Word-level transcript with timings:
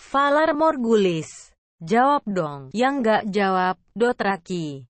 Valar 0.00 0.56
Morgulis. 0.56 1.52
Jawab 1.76 2.24
dong. 2.24 2.72
Yang 2.72 2.94
nggak 3.04 3.22
jawab, 3.28 3.76
Dotraki. 3.92 4.89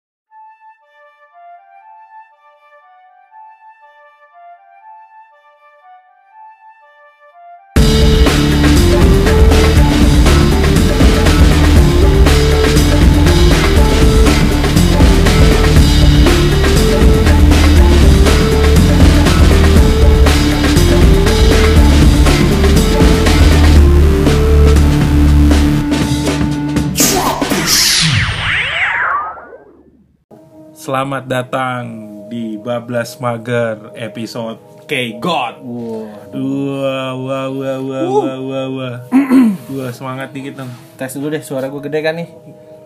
Selamat 30.94 31.26
datang 31.26 31.82
di 32.30 32.54
Bablas 32.54 33.18
Mager 33.18 33.98
episode 33.98 34.62
K 34.86 35.18
God. 35.18 35.66
Wah, 35.66 37.18
wah, 37.18 37.50
wah, 37.50 37.50
wah, 37.50 37.80
wah, 37.82 38.38
wah, 38.38 38.66
wah. 38.70 38.96
Wah, 39.74 39.90
semangat 39.90 40.30
dikit 40.38 40.62
dong. 40.62 40.70
Tes 40.94 41.18
dulu 41.18 41.34
deh 41.34 41.42
suara 41.42 41.66
gue 41.66 41.82
gede 41.82 41.98
kan 41.98 42.14
nih. 42.14 42.30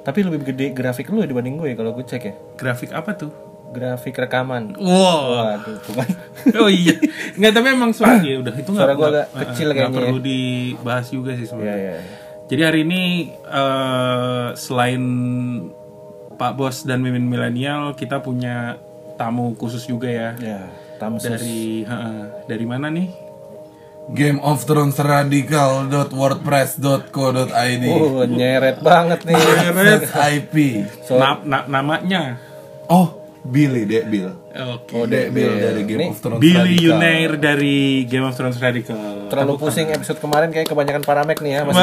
Tapi 0.07 0.23
lebih 0.23 0.39
gede 0.39 0.71
grafik 0.71 1.11
lu 1.11 1.19
dibanding 1.19 1.59
gue 1.59 1.67
ya 1.67 1.75
kalau 1.75 1.91
gue 1.91 2.07
cek 2.07 2.23
ya. 2.23 2.33
Grafik 2.55 2.95
apa 2.95 3.11
tuh? 3.11 3.27
Grafik 3.75 4.15
rekaman. 4.15 4.79
Wow. 4.79 5.59
Waduh. 5.59 5.75
Oh 6.63 6.71
iya. 6.71 6.95
Enggak, 7.35 7.59
tapi 7.59 7.75
emang 7.75 7.91
suara 7.91 8.23
ya 8.23 8.39
udah 8.39 8.55
itu 8.55 8.71
Suara 8.71 8.95
nggak- 8.95 9.03
agak 9.03 9.27
kecil 9.51 9.67
kayaknya 9.75 9.91
perlu 9.91 10.15
ya. 10.15 10.23
dibahas 10.23 11.07
juga 11.11 11.35
sih 11.35 11.43
sebenarnya. 11.43 11.99
iya. 11.99 12.23
Jadi 12.47 12.61
hari 12.63 12.79
ini 12.87 13.03
eh, 13.43 14.47
selain 14.55 15.03
Pak 16.37 16.53
Bos 16.53 16.81
dan 16.81 17.01
Mimin 17.01 17.25
Milenial, 17.25 17.93
kita 17.93 18.19
punya 18.19 18.75
tamu 19.15 19.53
khusus 19.53 19.83
juga 19.83 20.05
ya. 20.05 20.29
Ya, 20.37 20.59
tamu. 20.95 21.17
Dari 21.17 21.81
heeh, 21.81 22.17
dari 22.45 22.63
mana 22.63 22.87
nih? 22.87 23.09
Game 24.07 24.39
of 24.39 24.63
Thrones 24.63 24.95
radical.wordpress.co.id 24.95 27.83
Oh, 27.91 28.23
nyeret 28.23 28.79
banget 28.79 29.19
nih. 29.27 29.35
IP 30.31 30.55
Na- 31.11 31.43
na- 31.43 31.67
namanya. 31.67 32.39
Oh, 32.87 33.19
Billy 33.43 33.83
Dek 33.83 34.07
Bill 34.07 34.31
Oke. 34.49 34.91
Oh, 34.91 35.03
Dek 35.03 35.29
Bill 35.29 35.51
dari 35.55 35.81
Game 35.83 35.99
Nih, 36.01 36.09
of 36.09 36.17
Thrones 36.17 36.39
Billy 36.39 36.55
Radical. 36.55 36.83
Yunair 36.87 37.31
dari 37.35 38.03
Game 38.03 38.23
of 38.23 38.33
Thrones 38.33 38.57
Radical. 38.57 39.27
Terlalu 39.27 39.53
pusing 39.55 39.87
episode 39.87 40.17
kemarin 40.17 40.49
kayak 40.49 40.65
kebanyakan 40.65 41.03
paramek 41.03 41.37
nih 41.39 41.51
ya 41.53 41.59
Mas. 41.63 41.75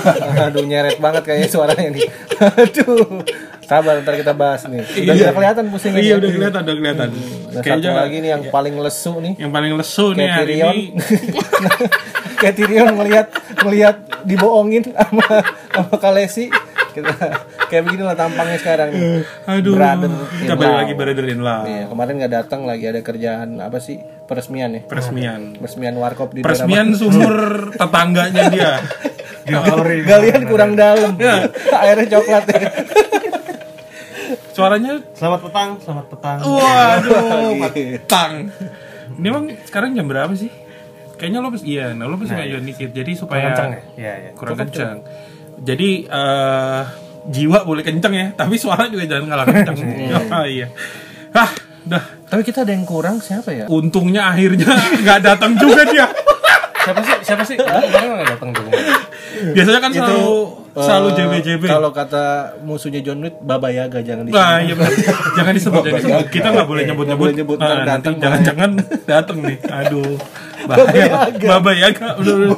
Aduh 0.48 0.64
nyeret 0.64 0.96
banget 0.96 1.22
kayaknya 1.22 1.48
suaranya 1.48 1.88
nih. 1.88 2.04
Aduh. 2.56 3.20
Sabar 3.66 3.98
ntar 3.98 4.14
kita 4.14 4.30
bahas 4.30 4.62
nih. 4.64 4.78
Udah 4.80 4.94
Iya. 4.94 5.12
udah 5.20 5.34
kelihatan 5.34 5.64
pusingnya. 5.68 5.98
Iya 5.98 6.06
nih. 6.06 6.16
udah 6.16 6.30
kelihatan, 6.30 6.60
udah 6.62 6.76
kelihatan. 6.76 7.08
Nah, 7.10 7.60
Kayaknya 7.60 7.82
satu 7.84 7.98
lagi 7.98 8.16
nih 8.16 8.30
yang 8.30 8.42
paling 8.48 8.74
lesu 8.76 9.12
nih. 9.18 9.32
yang 9.36 9.50
paling 9.50 9.72
lesu 9.74 10.06
nih 10.08 10.18
Kayak 10.20 10.36
hari 10.36 10.46
Tyrion. 10.52 10.74
ini. 10.74 10.86
Kayak 12.40 12.54
Tyrion 12.54 12.88
ngelihat 12.94 13.26
ngelihat 13.58 13.96
dibohongin 14.22 14.82
sama 14.88 15.26
sama 15.68 15.94
Kalesi. 15.96 16.46
Kita 16.88 17.12
kayak 17.66 17.82
begini 17.84 18.02
lah 18.02 18.14
tampangnya 18.14 18.56
sekarang 18.56 18.88
nih. 18.88 19.20
Aduh. 19.44 19.74
Brother 19.74 20.08
in 20.08 20.16
Kita 20.40 20.54
balik 20.54 20.64
law. 20.66 20.80
lagi 20.80 20.92
brother 20.94 21.26
in 21.26 21.40
law. 21.40 21.60
Iya, 21.62 21.84
kemarin 21.86 22.12
nggak 22.16 22.32
datang 22.34 22.60
lagi 22.64 22.84
ada 22.86 23.00
kerjaan 23.00 23.48
apa 23.58 23.76
sih? 23.78 23.98
Peresmian 24.24 24.70
ya. 24.72 24.80
Peresmian. 24.82 25.60
Peresmian 25.60 25.94
warkop 25.94 26.32
di 26.32 26.40
Peresmian 26.40 26.94
sumur 26.94 27.36
tetangganya 27.76 28.42
dia. 28.48 28.72
Galian 30.02 30.42
kurang 30.46 30.72
dalam. 30.74 31.20
Airnya 31.84 32.06
coklat 32.10 32.44
ya. 32.48 32.58
Suaranya 34.56 35.04
Selamat 35.12 35.40
petang, 35.44 35.70
selamat 35.84 36.06
petang. 36.08 36.38
waduh, 36.40 37.60
petang. 37.76 38.48
Ini 39.20 39.26
emang 39.28 39.52
sekarang 39.68 39.92
jam 39.92 40.08
berapa 40.08 40.32
sih? 40.32 40.48
Kayaknya 41.20 41.38
lo 41.44 41.48
iya, 41.60 41.92
nah 41.92 42.08
lo 42.08 42.16
pasti 42.16 42.32
ngajuin 42.32 42.64
dikit. 42.64 42.88
Jadi 42.96 43.12
supaya 43.12 43.52
Kencang 43.52 43.68
ya? 43.68 43.80
Iya, 44.00 44.12
iya. 44.16 44.30
kurang 44.32 44.56
kencang. 44.56 45.04
Jadi 45.60 46.08
eh 46.08 46.82
jiwa 47.28 47.68
boleh 47.68 47.84
kencang 47.84 48.12
ya, 48.16 48.26
tapi 48.32 48.56
suara 48.56 48.88
juga 48.88 49.04
jangan 49.04 49.28
kalah 49.28 49.44
kencang. 49.44 49.76
Ah, 50.32 50.48
iya. 50.48 50.72
Hah, 51.36 51.52
dah. 51.84 52.04
Tapi 52.24 52.40
kita 52.40 52.64
ada 52.64 52.72
yang 52.72 52.88
kurang 52.88 53.20
siapa 53.20 53.52
ya? 53.52 53.68
Untungnya 53.68 54.32
akhirnya 54.32 54.72
nggak 55.04 55.20
datang 55.20 55.52
juga 55.60 55.84
dia. 55.84 56.08
Siapa 56.80 57.00
sih? 57.04 57.16
Siapa 57.28 57.42
sih? 57.44 57.56
Kemarin 57.60 58.24
nggak 58.24 58.28
datang 58.40 58.48
tuh. 58.56 58.72
Biasanya 59.52 59.80
kan 59.84 59.90
selalu 59.92 60.26
selalu 60.76 61.08
Eh, 61.08 61.14
JB-JB. 61.16 61.62
Kalau 61.68 61.90
kata 61.92 62.24
musuhnya 62.60 63.00
John 63.00 63.20
Wick, 63.22 63.36
Baba 63.40 63.68
Yaga 63.70 64.00
jangan 64.02 64.26
disebut. 64.26 64.42
Nah, 64.42 64.58
iya 64.60 64.74
benar. 64.74 64.92
jangan 65.36 65.52
disebut, 65.54 65.82
jangan 65.84 66.00
disebut. 66.02 66.26
Kita 66.32 66.48
nggak 66.52 66.68
boleh 66.68 66.82
nyebut-nyebut. 66.84 67.26
boleh 67.28 67.36
nyebut, 67.36 67.56
Nah, 67.60 67.68
nanti 67.68 67.86
datang 67.88 68.14
jangan-jangan 68.20 68.70
datang 69.04 69.38
nih. 69.44 69.56
Aduh. 69.68 70.16
Bahaya. 70.68 71.30
Baba 71.36 71.70
Yaga. 71.72 72.08
Udah, 72.18 72.34
udah. 72.34 72.56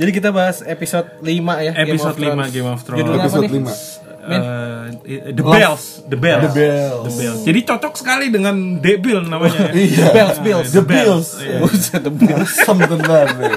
Jadi 0.00 0.10
kita 0.16 0.32
bahas 0.32 0.64
episode 0.64 1.12
5 1.20 1.28
ya. 1.60 1.72
Game 1.76 1.92
Episode 1.92 2.16
of 2.16 2.16
Thrones. 2.16 2.48
5 2.48 2.54
Game 2.56 2.68
of 2.72 2.80
Thrones. 2.80 2.98
Judulnya 3.04 3.20
apa 3.20 3.28
Episode 3.28 3.44
nih? 3.44 3.60
5 3.68 3.99
Eh, 4.20 5.32
the 5.32 5.40
Bells, 5.40 6.04
The 6.04 6.14
Bells, 6.14 6.44
The 6.44 6.52
Bells. 6.52 7.04
The 7.08 7.12
Bells. 7.16 7.40
Jadi 7.42 7.60
cocok 7.64 7.94
sekali 7.96 8.26
dengan 8.28 8.76
Debil 8.78 9.24
namanya. 9.24 9.72
Iya 9.76 10.12
Bells, 10.12 10.38
Bills. 10.38 10.68
The 10.70 10.84
Bills 10.84 11.26
Buset, 11.64 12.00
The 12.04 12.12
Bills. 12.12 12.52
Asem 12.52 12.78
tenan 12.78 13.28
nih 13.40 13.54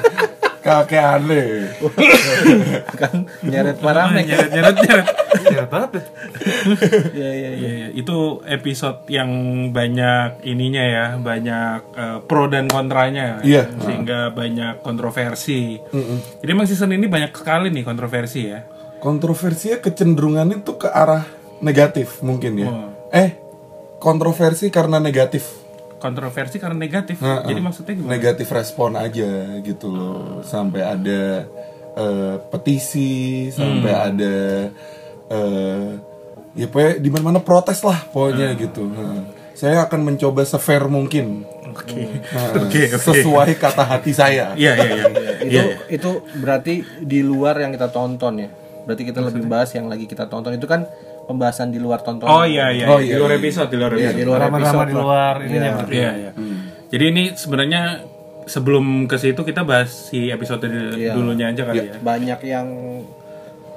Kakek 0.64 0.96
aneh 0.96 1.76
kan 3.04 3.28
nyeret 3.44 3.76
Ah, 3.76 3.84
paramek. 3.84 4.24
nyeret, 4.24 4.48
nyeret, 4.48 4.76
nyeret. 4.80 5.08
Iya, 5.44 5.60
iya, 7.12 7.30
iya. 7.36 7.52
Iya, 7.52 7.72
iya. 7.84 7.88
itu 7.92 8.40
episode 8.48 9.04
yang 9.12 9.28
banyak 9.70 10.40
ininya 10.48 10.84
ya, 10.84 11.06
banyak 11.20 11.80
eh, 11.94 12.18
pro 12.24 12.48
dan 12.48 12.72
kontranya, 12.72 13.44
Iya. 13.44 13.68
sehingga 13.76 14.32
banyak 14.32 14.80
kontroversi. 14.80 15.84
Jadi 16.40 16.48
emang 16.48 16.64
season 16.64 16.96
ini 16.96 17.12
banyak 17.12 17.36
sekali 17.36 17.68
nih 17.68 17.84
kontroversi 17.84 18.42
ya. 18.48 18.64
Kontroversinya 19.04 19.78
kecenderungannya 19.78 20.64
tuh 20.64 20.80
ke 20.80 20.88
arah 20.88 21.28
negatif 21.60 22.24
mungkin 22.24 22.56
ya 22.56 22.70
Oh. 22.72 22.88
Eh 23.12 23.36
Kontroversi 24.00 24.72
karena 24.72 25.00
negatif 25.00 25.60
Kontroversi 25.96 26.60
karena 26.60 26.76
negatif. 26.76 27.20
Heeh. 27.20 27.48
Jadi 27.48 27.62
maksudnya 27.64 27.94
gimana? 27.96 28.12
Negatif 28.16 28.48
respon 28.52 28.92
aja 28.96 29.32
gitu 29.60 29.88
loh 29.88 30.44
Sampai 30.44 30.84
ada 30.84 31.48
eh, 31.96 32.36
petisi 32.48 33.48
Sampai 33.48 33.92
ada 33.92 34.36
eh, 35.30 35.88
Ya 36.54 36.68
pokoknya 36.68 37.00
di 37.00 37.10
mana 37.10 37.24
mana 37.26 37.40
protes 37.40 37.84
lah 37.84 38.00
pokoknya 38.08 38.56
gitu 38.56 38.88
Heeh. 38.88 39.22
Saya 39.54 39.86
akan 39.86 40.00
mencoba 40.04 40.44
sefair 40.44 40.88
mungkin 40.88 41.44
Oke. 41.74 42.06
Nah, 42.30 42.70
Oke, 42.70 42.86
oke. 42.86 43.00
Sesuai 43.00 43.58
kata 43.58 43.84
hati 43.84 44.12
saya 44.14 44.54
Iya, 44.54 44.74
iya, 44.76 44.86
iya. 44.86 45.06
itu 45.08 45.20
Iya, 45.44 45.62
iya. 45.64 45.76
itu 45.90 46.10
berarti 46.38 46.74
di 47.00 47.20
luar 47.20 47.58
yang 47.58 47.72
kita 47.72 47.90
tonton 47.90 48.34
ya 48.38 48.50
berarti 48.84 49.04
kita 49.04 49.20
lebih 49.20 49.44
bahas 49.46 49.72
yang 49.72 49.86
lagi 49.86 50.04
kita 50.04 50.26
tonton 50.26 50.54
itu 50.54 50.64
kan 50.64 50.84
pembahasan 51.24 51.70
di 51.70 51.78
luar 51.78 52.00
tonton 52.00 52.26
Oh 52.26 52.44
iya 52.44 52.68
iya, 52.70 52.86
Oh, 52.86 52.98
di 52.98 53.08
iya, 53.08 53.16
luar 53.16 53.32
iya. 53.32 53.40
episode, 53.40 53.68
di 53.68 53.78
luar 53.78 53.92
Iya, 53.92 54.00
episode. 54.06 54.16
di 54.16 54.24
luar 54.24 54.40
episode 54.44 54.84
di 54.84 54.94
luar 54.94 55.34
ini 55.40 55.50
Iya. 55.50 55.64
yang 55.64 55.78
Iya, 55.88 56.12
iya. 56.14 56.32
Jadi 56.90 57.04
ini 57.06 57.24
sebenarnya 57.34 57.82
sebelum 58.44 58.86
ke 59.06 59.16
situ 59.16 59.42
kita 59.42 59.64
bahas 59.64 60.12
si 60.12 60.28
episode 60.28 60.68
Iya. 60.68 61.14
dulunya 61.14 61.48
aja 61.48 61.64
kali 61.64 61.80
ya. 61.82 61.96
banyak 61.98 62.40
yang 62.44 62.68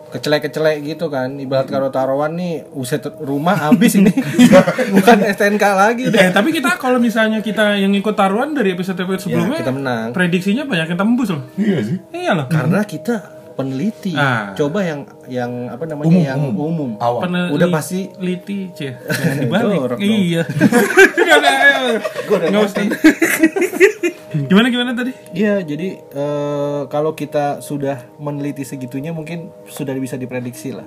kecelek-kecelek 0.06 0.86
gitu 0.86 1.06
kan 1.06 1.34
ibarat 1.36 1.66
karo 1.66 1.86
taruhan 1.88 2.32
nih 2.32 2.62
uset 2.72 3.02
rumah 3.20 3.58
habis 3.60 3.94
ini 3.94 4.14
bukan 4.94 5.18
STNK 5.20 5.64
lagi 5.66 6.04
deh 6.08 6.30
tapi 6.30 6.50
kita 6.50 6.78
kalau 6.78 6.96
misalnya 6.96 7.38
kita 7.38 7.74
yang 7.74 7.90
ikut 7.92 8.14
taruhan 8.14 8.54
dari 8.54 8.72
episode-episode 8.72 9.18
sebelumnya, 9.24 9.58
Ya, 9.58 9.62
kita 9.62 9.72
menang. 9.72 10.06
prediksinya 10.10 10.62
banyak 10.62 10.86
yang 10.88 10.98
tembus 10.98 11.28
loh. 11.30 11.42
Iya 11.54 11.78
sih 11.80 11.96
Iya 12.12 12.32
loh. 12.32 12.46
karena 12.46 12.80
kita 12.82 13.14
peneliti 13.56 14.12
Ah. 14.12 14.52
coba 14.52 14.84
yang 14.84 15.00
yang 15.26 15.52
apa 15.66 15.88
namanya 15.88 16.36
yang 16.36 16.52
umum, 16.52 17.00
Awam 17.00 17.22
Peneliti- 17.24 17.54
Udah 17.56 17.68
pasti- 17.72 18.12
liti, 18.18 18.68
cie. 18.70 18.92
Jangan 19.08 19.36
dibalik. 19.40 19.78
Jorok 19.80 19.98
iya. 19.98 20.42
Ayo. 21.56 21.98
Nggak 22.28 22.62
usah. 22.62 22.84
gimana 24.48 24.68
gimana 24.68 24.90
tadi? 24.92 25.12
Iya, 25.32 25.64
jadi 25.64 25.88
eh, 25.96 26.80
kalau 26.86 27.12
kita 27.12 27.60
sudah 27.60 28.04
meneliti 28.16 28.62
segitunya 28.62 29.10
mungkin 29.10 29.48
sudah 29.66 29.96
bisa 29.96 30.14
diprediksi 30.14 30.76
lah. 30.76 30.84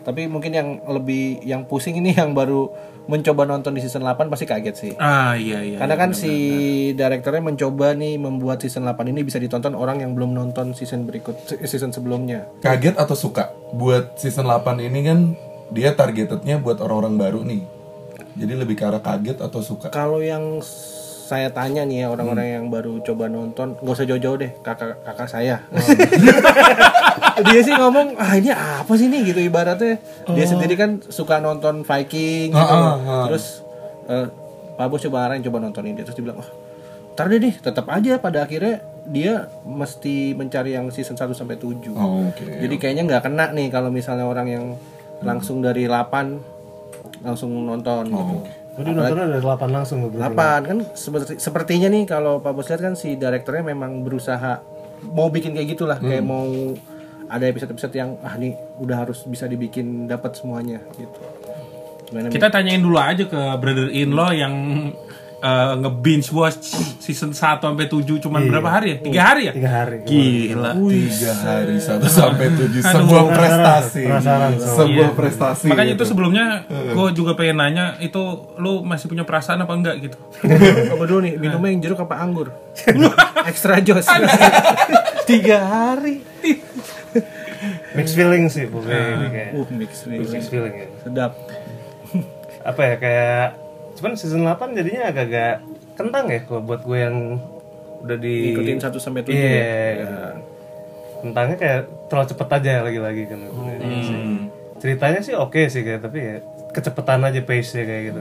Tapi 0.00 0.26
mungkin 0.26 0.52
yang 0.52 0.68
lebih 0.88 1.44
yang 1.44 1.68
pusing 1.68 1.98
ini 2.00 2.14
yang 2.20 2.32
baru 2.32 2.70
mencoba 3.10 3.42
nonton 3.42 3.74
di 3.74 3.82
season 3.82 4.06
8 4.06 4.30
pasti 4.30 4.46
kaget 4.46 4.76
sih. 4.76 4.92
Ah 5.02 5.34
iya 5.34 5.64
iya. 5.66 5.82
Karena 5.82 5.98
kan 5.98 6.14
si 6.14 6.32
direkturnya 6.94 7.42
mencoba 7.42 7.96
nih 7.98 8.22
membuat 8.22 8.62
season 8.62 8.86
8 8.86 9.10
ini 9.10 9.26
bisa 9.26 9.42
ditonton 9.42 9.74
orang 9.74 9.98
yang 10.04 10.14
belum 10.14 10.30
nonton 10.30 10.78
season 10.78 11.10
berikut 11.10 11.34
season 11.66 11.90
sebelumnya. 11.90 12.46
Kaget 12.62 12.94
atau 12.94 13.18
suka? 13.18 13.50
Buat 13.74 14.18
season 14.18 14.46
8 14.50 14.82
ini 14.82 15.00
kan 15.06 15.18
Dia 15.70 15.94
targetednya 15.94 16.58
buat 16.58 16.82
orang-orang 16.82 17.14
baru 17.14 17.40
nih 17.46 17.62
Jadi 18.34 18.52
lebih 18.58 18.74
ke 18.74 18.82
arah 18.82 18.98
kaget 18.98 19.38
atau 19.38 19.62
suka 19.62 19.94
Kalau 19.94 20.18
yang 20.18 20.58
saya 21.30 21.46
tanya 21.54 21.86
nih 21.86 22.02
ya 22.02 22.06
orang-orang 22.10 22.58
yang 22.58 22.64
baru 22.74 22.98
coba 23.06 23.30
nonton, 23.30 23.78
nggak 23.78 23.94
usah 23.94 24.06
jauh-jauh 24.10 24.34
deh, 24.34 24.50
kakak 24.66 24.98
kakak 25.06 25.30
saya. 25.30 25.62
dia 27.46 27.60
sih 27.62 27.70
ngomong, 27.70 28.18
ah 28.18 28.34
ini 28.34 28.50
apa 28.50 28.90
sih 28.98 29.06
nih 29.06 29.30
gitu 29.30 29.38
ibaratnya. 29.46 30.02
Dia 30.26 30.46
sendiri 30.50 30.74
kan 30.74 30.98
suka 31.06 31.38
nonton 31.38 31.86
Viking 31.86 32.50
gitu. 32.50 32.58
Ah, 32.58 32.74
ah, 32.74 32.94
ah. 32.98 33.24
Terus 33.30 33.62
eh, 34.10 34.26
Pak 34.74 34.86
Bos 34.90 35.06
coba 35.06 35.30
arahin 35.30 35.46
coba 35.46 35.62
nonton 35.62 35.86
ini 35.86 36.02
terus 36.02 36.18
dia 36.18 36.26
bilang, 36.26 36.42
oh 36.42 36.50
ntar 37.20 37.28
deh 37.28 37.36
nih 37.36 37.54
tetap 37.60 37.84
aja 37.92 38.16
pada 38.16 38.48
akhirnya 38.48 38.80
dia 39.04 39.44
mesti 39.68 40.32
mencari 40.32 40.72
yang 40.72 40.88
season 40.88 41.20
1 41.20 41.36
sampai 41.36 41.60
7 41.60 41.92
Oh, 41.92 42.24
Oke. 42.32 42.48
jadi 42.64 42.74
kayaknya 42.80 43.04
nggak 43.04 43.28
kena 43.28 43.52
nih 43.52 43.68
kalau 43.68 43.92
misalnya 43.92 44.24
orang 44.24 44.48
yang 44.48 44.64
langsung 45.20 45.60
dari 45.60 45.84
8 45.84 47.20
langsung 47.20 47.52
nonton 47.52 48.08
gitu. 48.08 48.34
Jadi 48.80 48.90
nontonnya 48.96 49.26
dari 49.28 49.42
8 49.44 49.68
langsung 49.68 49.96
gue 50.08 50.16
8 50.16 50.68
kan 50.68 50.78
seperti, 50.96 51.32
sepertinya 51.36 51.88
nih 51.92 52.04
kalau 52.08 52.40
Pak 52.40 52.52
Bos 52.56 52.68
lihat 52.72 52.80
kan 52.80 52.94
si 52.96 53.14
direkturnya 53.20 53.76
memang 53.76 54.00
berusaha 54.00 54.60
mau 55.12 55.28
bikin 55.28 55.56
kayak 55.56 55.68
gitulah 55.76 55.98
kayak 56.00 56.24
mau 56.24 56.44
ada 57.30 57.44
episode-episode 57.46 57.94
yang 57.94 58.18
ah 58.26 58.34
nih 58.34 58.58
udah 58.82 59.06
harus 59.06 59.22
bisa 59.22 59.46
dibikin 59.46 60.10
dapat 60.10 60.34
semuanya 60.34 60.82
gitu. 60.98 61.20
Gimana? 62.10 62.26
Kita 62.26 62.50
tanyain 62.50 62.82
dulu 62.82 62.98
aja 62.98 63.22
ke 63.22 63.40
brother 63.62 63.88
in 63.94 64.10
law 64.18 64.34
yang 64.34 64.54
eh, 65.40 65.72
nge-binge 65.76 66.28
watch 66.30 66.60
season 67.00 67.32
1 67.32 67.58
sampai 67.58 67.88
7 67.88 68.20
cuman 68.20 68.44
berapa 68.46 68.68
hari 68.68 68.86
ya? 68.92 68.96
Tiga 69.00 69.20
hari 69.24 69.42
ya? 69.48 69.52
3 69.56 69.66
hari. 69.66 69.96
Gila. 70.04 70.72
Tiga 70.76 71.32
hari 71.34 71.74
satu 71.80 72.06
sampai 72.06 72.46
tujuh 72.52 72.80
sebuah 72.80 73.24
prestasi. 73.28 74.02
Penasaran. 74.04 74.50
Sebuah 74.56 75.10
Iya. 75.10 75.16
prestasi. 75.16 75.66
Makanya 75.66 75.92
itu 75.92 75.96
gitu. 75.98 76.10
sebelumnya 76.12 76.44
gue 76.68 77.08
juga 77.12 77.32
pengen 77.34 77.56
nanya 77.58 77.96
itu 77.98 78.20
lu 78.56 78.84
masih 78.84 79.08
punya 79.08 79.24
perasaan 79.24 79.60
apa 79.60 79.72
enggak 79.72 79.96
gitu. 80.00 80.16
Apa 80.92 81.02
dulu 81.04 81.20
nih 81.24 81.34
minumnya 81.36 81.70
yang 81.72 81.80
jeruk 81.80 82.00
apa 82.00 82.20
anggur? 82.20 82.52
Extra 83.50 83.80
jos. 83.80 84.04
Tiga 85.28 85.58
hari. 85.64 86.20
Mixed 87.92 88.16
feeling 88.16 88.48
sih 88.48 88.64
pokoknya 88.66 89.00
ini 89.18 89.26
kayak. 89.28 89.50
Uh 89.52 89.66
mix 89.74 89.90
mix. 90.06 90.20
Mixed 90.30 90.48
feeling 90.48 90.74
ya. 90.74 90.86
Sedap. 91.02 91.32
Apa 92.60 92.80
ya 92.84 92.94
kayak 92.96 93.46
cuman 94.00 94.16
season 94.16 94.48
8 94.48 94.72
jadinya 94.72 95.12
agak-agak 95.12 95.60
kentang 95.92 96.32
ya 96.32 96.40
kalau 96.48 96.64
buat 96.64 96.80
gue 96.80 96.98
yang 96.98 97.36
udah 98.00 98.16
di 98.16 98.56
Ikutin 98.56 98.80
1 98.80 98.96
sampai 98.96 99.20
7 99.20 99.28
Iya. 99.28 99.44
ya. 100.00 100.18
Kentangnya 101.20 101.56
kayak 101.60 101.80
terlalu 102.08 102.26
cepet 102.32 102.48
aja 102.48 102.72
lagi-lagi 102.80 103.22
kan. 103.28 103.38
Ceritanya 104.80 105.20
sih 105.20 105.36
oke 105.36 105.68
sih 105.68 105.84
kayak 105.84 106.00
tapi 106.00 106.18
ya 106.18 106.36
kecepetan 106.72 107.20
aja 107.20 107.44
pace-nya 107.44 107.84
kayak 107.84 108.02
gitu. 108.08 108.20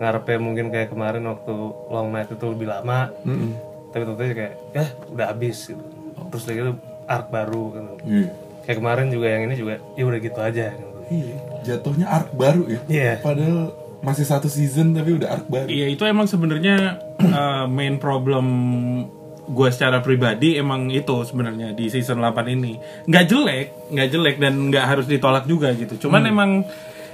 Ngarepnya 0.00 0.38
mungkin 0.40 0.72
kayak 0.72 0.88
kemarin 0.88 1.28
waktu 1.28 1.52
Long 1.92 2.08
Night 2.08 2.32
itu 2.32 2.44
lebih 2.48 2.72
lama. 2.72 3.12
Tapi 3.92 4.02
tentunya 4.08 4.32
kayak 4.32 4.54
ya 4.72 4.84
udah 5.12 5.26
habis 5.28 5.68
gitu. 5.68 5.84
Terus 6.32 6.44
lagi 6.48 6.58
itu 6.64 6.72
arc 7.04 7.26
baru 7.28 7.64
kan. 7.76 7.84
Iya. 8.08 8.28
Kayak 8.64 8.78
kemarin 8.80 9.06
juga 9.12 9.26
yang 9.28 9.42
ini 9.44 9.54
juga 9.60 9.74
ya 9.92 10.04
udah 10.08 10.20
gitu 10.24 10.40
aja 10.40 10.66
gitu. 10.72 10.98
Iya, 11.12 11.36
jatuhnya 11.68 12.06
arc 12.08 12.32
baru 12.32 12.62
ya. 12.64 12.80
Iya. 12.88 13.12
Padahal 13.20 13.76
masih 14.02 14.26
satu 14.26 14.50
season 14.50 14.92
tapi 14.92 15.14
udah 15.14 15.28
arc 15.30 15.46
baru. 15.46 15.70
Iya 15.70 15.86
itu 15.94 16.02
emang 16.04 16.26
sebenarnya 16.26 16.98
eh, 17.22 17.64
main 17.70 17.96
problem 18.02 18.46
gue 19.42 19.68
secara 19.74 19.98
pribadi 19.98 20.54
emang 20.54 20.86
itu 20.90 21.26
sebenarnya 21.26 21.74
di 21.74 21.86
season 21.90 22.18
8 22.18 22.46
ini. 22.50 22.78
Nggak 23.06 23.24
jelek 23.30 23.66
nggak 23.94 24.08
jelek 24.10 24.36
dan 24.42 24.54
nggak 24.70 24.86
harus 24.86 25.06
ditolak 25.06 25.46
juga 25.46 25.70
gitu. 25.78 26.06
Cuman 26.06 26.26
emang 26.26 26.50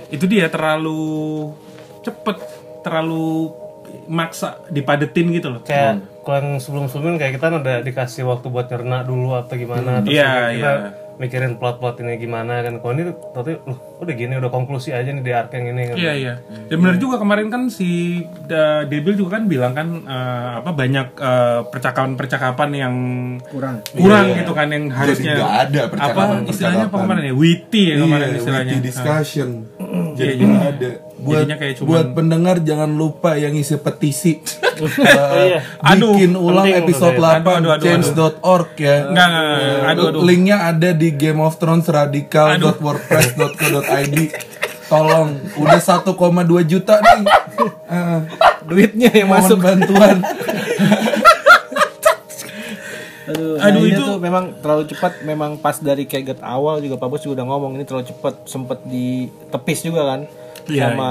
itu 0.08 0.24
dia 0.24 0.48
terlalu 0.48 1.52
cepet 2.00 2.36
terlalu 2.80 3.52
maksa 4.08 4.60
dipadetin 4.72 5.28
gitu 5.32 5.48
loh. 5.52 5.60
Kayak 5.64 6.04
kalau 6.24 6.44
yang 6.44 6.50
sebelum-sebelumnya 6.60 7.20
kayak 7.20 7.34
kita 7.40 7.46
udah 7.52 7.76
dikasih 7.84 8.22
waktu 8.28 8.46
buat 8.52 8.68
nyerna 8.68 9.00
dulu 9.04 9.32
atau 9.36 9.56
gimana 9.56 10.04
terus 10.04 10.12
Iya, 10.12 10.28
kayak 10.28 10.52
kita 10.52 10.72
iya. 10.72 10.88
Mikirin 11.18 11.54
plot-plot 11.54 11.98
ini 11.98 12.14
gimana 12.16 12.62
kan 12.62 12.78
kalau 12.78 12.94
ini 12.94 13.02
tapi 13.28 13.58
loh 13.60 13.74
udah 13.98 14.14
gini 14.14 14.34
udah 14.34 14.48
konklusi 14.48 14.90
aja 14.90 15.08
nih 15.08 15.20
di 15.20 15.32
arc 15.32 15.50
yang 15.50 15.66
ini 15.68 15.82
kan 15.84 15.96
Iya 15.96 16.12
iya. 16.14 16.34
Dan 16.64 16.78
benar 16.78 16.96
juga 16.96 17.18
kemarin 17.18 17.46
kan 17.48 17.66
si 17.66 17.88
da, 18.40 18.82
Debil 18.82 19.14
juga 19.14 19.36
kan 19.36 19.44
bilang 19.44 19.72
kan 19.72 19.88
eh, 20.00 20.50
apa 20.56 20.70
banyak 20.70 21.08
eh, 21.12 21.60
percakapan-percakapan 21.68 22.70
yang 22.72 22.94
Kurang. 23.44 23.82
kurang 23.90 24.30
gitu 24.32 24.52
kan 24.52 24.68
yang 24.68 24.86
harusnya 24.88 25.34
nggak 25.34 25.54
ada 25.64 25.80
apa 25.80 25.90
percakapan-percakapan. 25.90 26.48
istilahnya 26.48 26.84
apa 26.86 26.96
kemarin 26.96 27.22
ya 27.24 27.34
witty 27.34 27.82
ya 27.84 27.96
kemarin 27.98 28.26
Iya, 28.28 28.38
istilahnya. 28.38 28.72
witty 28.72 28.84
discussion. 28.84 29.48
Jadi 30.14 30.32
Iya, 30.32 30.46
nggak 30.46 30.68
ada. 30.72 30.90
Buat, 31.18 31.42
Jadinya 31.42 31.58
kayak 31.58 31.74
cuman- 31.76 31.88
buat 31.90 32.14
pendengar 32.14 32.60
jangan 32.60 32.88
lupa 32.88 33.34
yang 33.34 33.52
isi 33.52 33.74
petisi. 33.74 34.38
iya. 35.34 35.60
Aduh, 35.90 36.14
bikin 36.14 36.32
ulang 36.32 36.64
penting 36.64 36.82
episode 36.86 37.12
tuh, 37.12 37.26
8 37.26 37.42
Aduh, 37.42 37.50
aduh, 37.50 37.70
aduh, 37.74 37.82
change.org 37.82 38.70
ya. 38.76 38.96
Enggak, 39.04 39.26
enggak, 39.26 39.42
enggak. 39.42 39.84
Aduh, 39.84 40.08
aduh. 40.08 40.22
Linknya 40.22 40.56
ada 40.64 40.92
di 40.92 41.10
Game 41.12 41.38
of 41.38 41.56
Thrones 41.56 41.84
radical.wordpress.co.id. 41.84 44.16
Tolong, 44.86 45.28
udah 45.56 45.76
1,2 45.76 46.16
juta 46.64 46.94
nih. 46.96 47.24
Ah, 47.84 48.24
Duitnya 48.62 49.10
yang 49.10 49.28
mohon 49.28 49.42
masuk. 49.42 49.58
bantuan. 49.58 50.22
Aduh, 53.28 53.60
Aduh, 53.60 53.60
nah 53.60 53.84
itu- 53.84 54.00
tuh 54.00 54.16
memang 54.16 54.56
terlalu 54.56 54.88
cepat. 54.88 55.20
Memang 55.20 55.58
pas 55.58 55.76
dari 55.76 56.06
Keget 56.06 56.40
awal 56.40 56.78
juga 56.78 56.96
Pak 56.96 57.06
Bos 57.06 57.20
juga 57.20 57.34
udah 57.36 57.46
ngomong 57.46 57.74
ini 57.74 57.84
terlalu 57.84 58.08
cepat. 58.08 58.34
Sempet 58.46 58.78
ditepis 58.84 59.82
juga 59.82 60.02
kan 60.06 60.20
Iya, 60.70 60.92
sama 60.92 61.10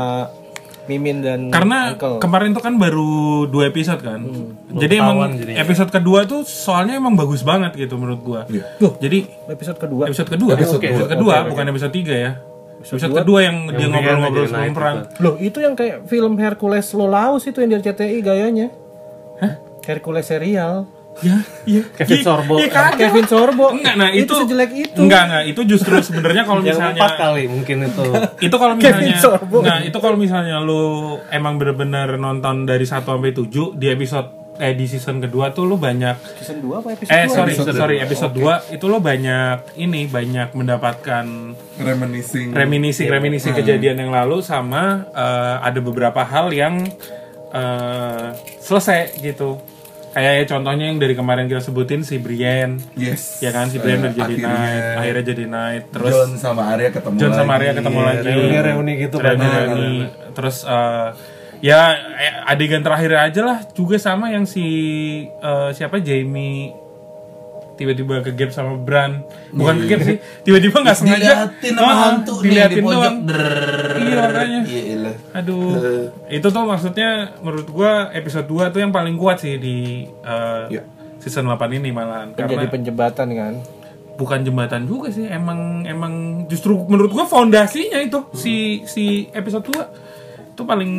Mimin 0.85 1.19
dan 1.19 1.51
Karena 1.51 1.91
Uncle. 1.91 2.17
kemarin 2.17 2.51
tuh 2.51 2.63
kan 2.63 2.75
baru 2.75 3.09
dua 3.45 3.67
episode 3.67 3.99
kan. 3.99 4.23
Jadi 4.69 4.93
emang 4.95 5.35
jadinya. 5.35 5.59
episode 5.59 5.91
kedua 5.91 6.23
tuh 6.23 6.41
soalnya 6.41 6.95
emang 6.95 7.13
bagus 7.13 7.41
banget 7.41 7.75
gitu 7.75 7.95
menurut 7.95 8.21
gua. 8.21 8.41
Iya. 8.47 8.63
Jadi 8.97 9.27
episode 9.47 9.75
kedua. 9.77 10.07
episode 10.07 10.29
kedua, 10.29 10.55
Episode 10.55 10.79
episode, 10.79 11.03
dua. 11.03 11.13
kedua 11.13 11.35
Oke, 11.37 11.49
bukan 11.51 11.65
episode 11.67 11.91
tiga 11.91 12.15
ya. 12.15 12.31
Episode, 12.77 13.09
dua. 13.09 13.19
kedua 13.19 13.39
yang, 13.41 13.57
dia 13.67 13.79
Yang 13.79 13.91
ngobrol-ngobrol 13.91 14.37
jadi 14.39 14.51
sebelum 14.53 14.73
perang. 14.73 14.95
gitu. 15.03 15.19
Loh, 15.19 15.35
itu 15.37 15.57
yang 15.59 15.73
kayak 15.75 15.97
film 16.05 16.33
Hercules 16.37 16.87
Lolaus 16.93 17.43
itu 17.43 17.57
yang 17.57 17.69
di 17.69 17.77
RCTI 17.77 18.17
gayanya. 18.21 18.67
Hah? 19.37 19.53
Hercules 19.83 20.23
serial. 20.23 20.87
Ya, 21.17 21.41
iya. 21.65 21.81
Kevin 21.93 22.13
Iya, 22.13 22.23
Sorbo. 22.23 22.53
Iya, 22.55 22.69
kagak. 22.69 22.97
Kevin 22.99 23.25
Sorbo. 23.25 23.65
Enggak, 23.71 23.93
nah 23.95 24.09
itu, 24.11 24.29
sejelek 24.29 24.71
itu. 24.71 24.99
Enggak, 24.99 25.21
enggak, 25.25 25.43
itu 25.47 25.61
justru 25.65 25.95
sebenarnya 25.97 26.43
kalau 26.43 26.61
misalnya 26.61 26.93
empat 26.93 27.13
kali 27.15 27.43
mungkin 27.47 27.77
itu 27.83 28.05
itu 28.45 28.55
kalau 28.55 28.73
Kevin 28.77 29.01
misalnya 29.07 29.17
Sorbo. 29.17 29.57
nah 29.61 29.77
itu 29.81 29.97
kalau 29.97 30.13
misalnya 30.15 30.61
lu 30.61 30.83
emang 31.27 31.57
bener-bener 31.57 32.15
nonton 32.15 32.63
dari 32.63 32.83
1 32.83 33.01
sampai 33.01 33.31
7 33.31 33.49
di 33.73 33.87
episode 33.87 34.29
eh 34.57 34.73
di 34.73 34.85
season 34.85 35.17
kedua 35.19 35.53
tuh 35.53 35.65
lu 35.65 35.77
banyak 35.77 36.17
Season 36.35 36.57
2 36.59 36.81
apa 36.81 36.89
episode 36.91 37.13
eh 37.13 37.25
2? 37.25 37.29
sorry 37.29 37.51
Episode 37.53 37.73
sorry 37.73 37.95
dua. 37.95 38.05
episode 38.05 38.33
2 38.33 38.73
itu 38.73 38.85
lo 38.85 38.97
banyak 38.97 39.57
ini 39.77 40.01
banyak 40.05 40.49
mendapatkan 40.51 41.25
Reminiscing. 41.77 42.49
reminiscing 42.51 43.05
reminiscing 43.07 43.53
kejadian 43.53 43.97
yang 43.99 44.09
lalu 44.09 44.41
sama 44.41 45.05
eh, 45.07 45.55
ada 45.61 45.77
beberapa 45.77 46.21
hal 46.21 46.49
yang 46.49 46.89
eh, 47.49 48.27
selesai 48.59 49.17
gitu 49.19 49.61
kayak 50.17 50.33
ya 50.33 50.45
contohnya 50.49 50.89
yang 50.89 50.97
dari 50.97 51.13
kemarin 51.13 51.45
kita 51.45 51.61
sebutin 51.61 52.01
si 52.01 52.17
Brian 52.17 52.81
yes. 52.97 53.37
ya 53.37 53.53
kan 53.53 53.69
si 53.69 53.77
Brian 53.77 54.01
udah 54.01 54.17
jadi 54.17 54.33
akhirnya 54.33 54.49
night 54.49 54.83
akhirnya 54.97 55.23
jadi 55.29 55.45
night 55.45 55.83
terus 55.93 56.09
John 56.09 56.31
sama 56.35 56.61
Arya 56.73 56.89
ketemu 56.89 57.15
John 57.15 57.29
lagi. 57.29 57.37
sama 57.37 57.51
Arya 57.53 57.71
ketemu 57.71 57.99
lagi 58.01 58.25
reuni-reuni 58.25 58.93
gitu 58.97 59.15
Reuni- 59.15 59.29
banyak. 59.37 59.51
reuni. 59.53 59.93
terus 60.33 60.57
eh, 60.65 61.07
ya 61.59 61.81
eh, 62.17 62.33
adegan 62.49 62.81
terakhir 62.81 63.11
aja 63.13 63.41
lah 63.45 63.57
juga 63.71 63.97
sama 63.97 64.33
yang 64.33 64.49
si 64.49 64.65
eh, 65.29 65.69
siapa 65.71 66.01
Jamie 66.01 66.73
tiba-tiba 67.77 68.19
ke 68.19 68.33
gap 68.33 68.49
sama 68.49 68.75
Bran. 68.75 69.21
Bukan 69.49 69.75
ke 69.79 69.85
gap 69.87 70.01
sih 70.01 70.17
tiba-tiba 70.41 70.81
nggak 70.81 70.97
sengaja. 70.97 71.29
Diliatin 71.53 71.73
sama 71.73 71.93
hantu 71.95 72.33
nih 72.33 72.41
di 72.41 72.47
diliatin 72.49 72.81
pojok. 72.81 72.91
doang. 72.91 73.17
Iya 73.97 74.15
makanya. 74.19 74.59
Iya, 74.63 74.81
iyalah. 74.83 75.15
aduh. 75.31 75.69
Itu 76.27 76.47
tuh 76.47 76.63
maksudnya 76.63 77.09
menurut 77.39 77.67
gua 77.67 77.91
episode 78.11 78.45
2 78.45 78.67
tuh 78.67 78.79
yang 78.79 78.89
paling 78.89 79.15
kuat 79.15 79.37
sih 79.37 79.55
di 79.55 79.77
eh, 80.03 80.63
Iya. 80.69 80.81
season 81.19 81.45
8 81.45 81.55
ini 81.73 81.89
malahan. 81.89 82.33
Kan 82.33 82.43
karena 82.43 82.53
jadi 82.57 82.67
penjembatan 82.67 83.29
kan. 83.31 83.55
bukan 84.13 84.41
jembatan 84.41 84.81
juga 84.83 85.13
sih 85.13 85.29
emang 85.29 85.85
emang 85.85 86.13
justru 86.45 86.73
menurut 86.83 87.13
gua 87.13 87.23
fondasinya 87.23 88.01
itu 88.01 88.25
si 88.33 88.81
si 88.83 89.05
episode 89.29 89.61
2 89.61 89.77
itu 90.49 90.63
paling 90.63 90.91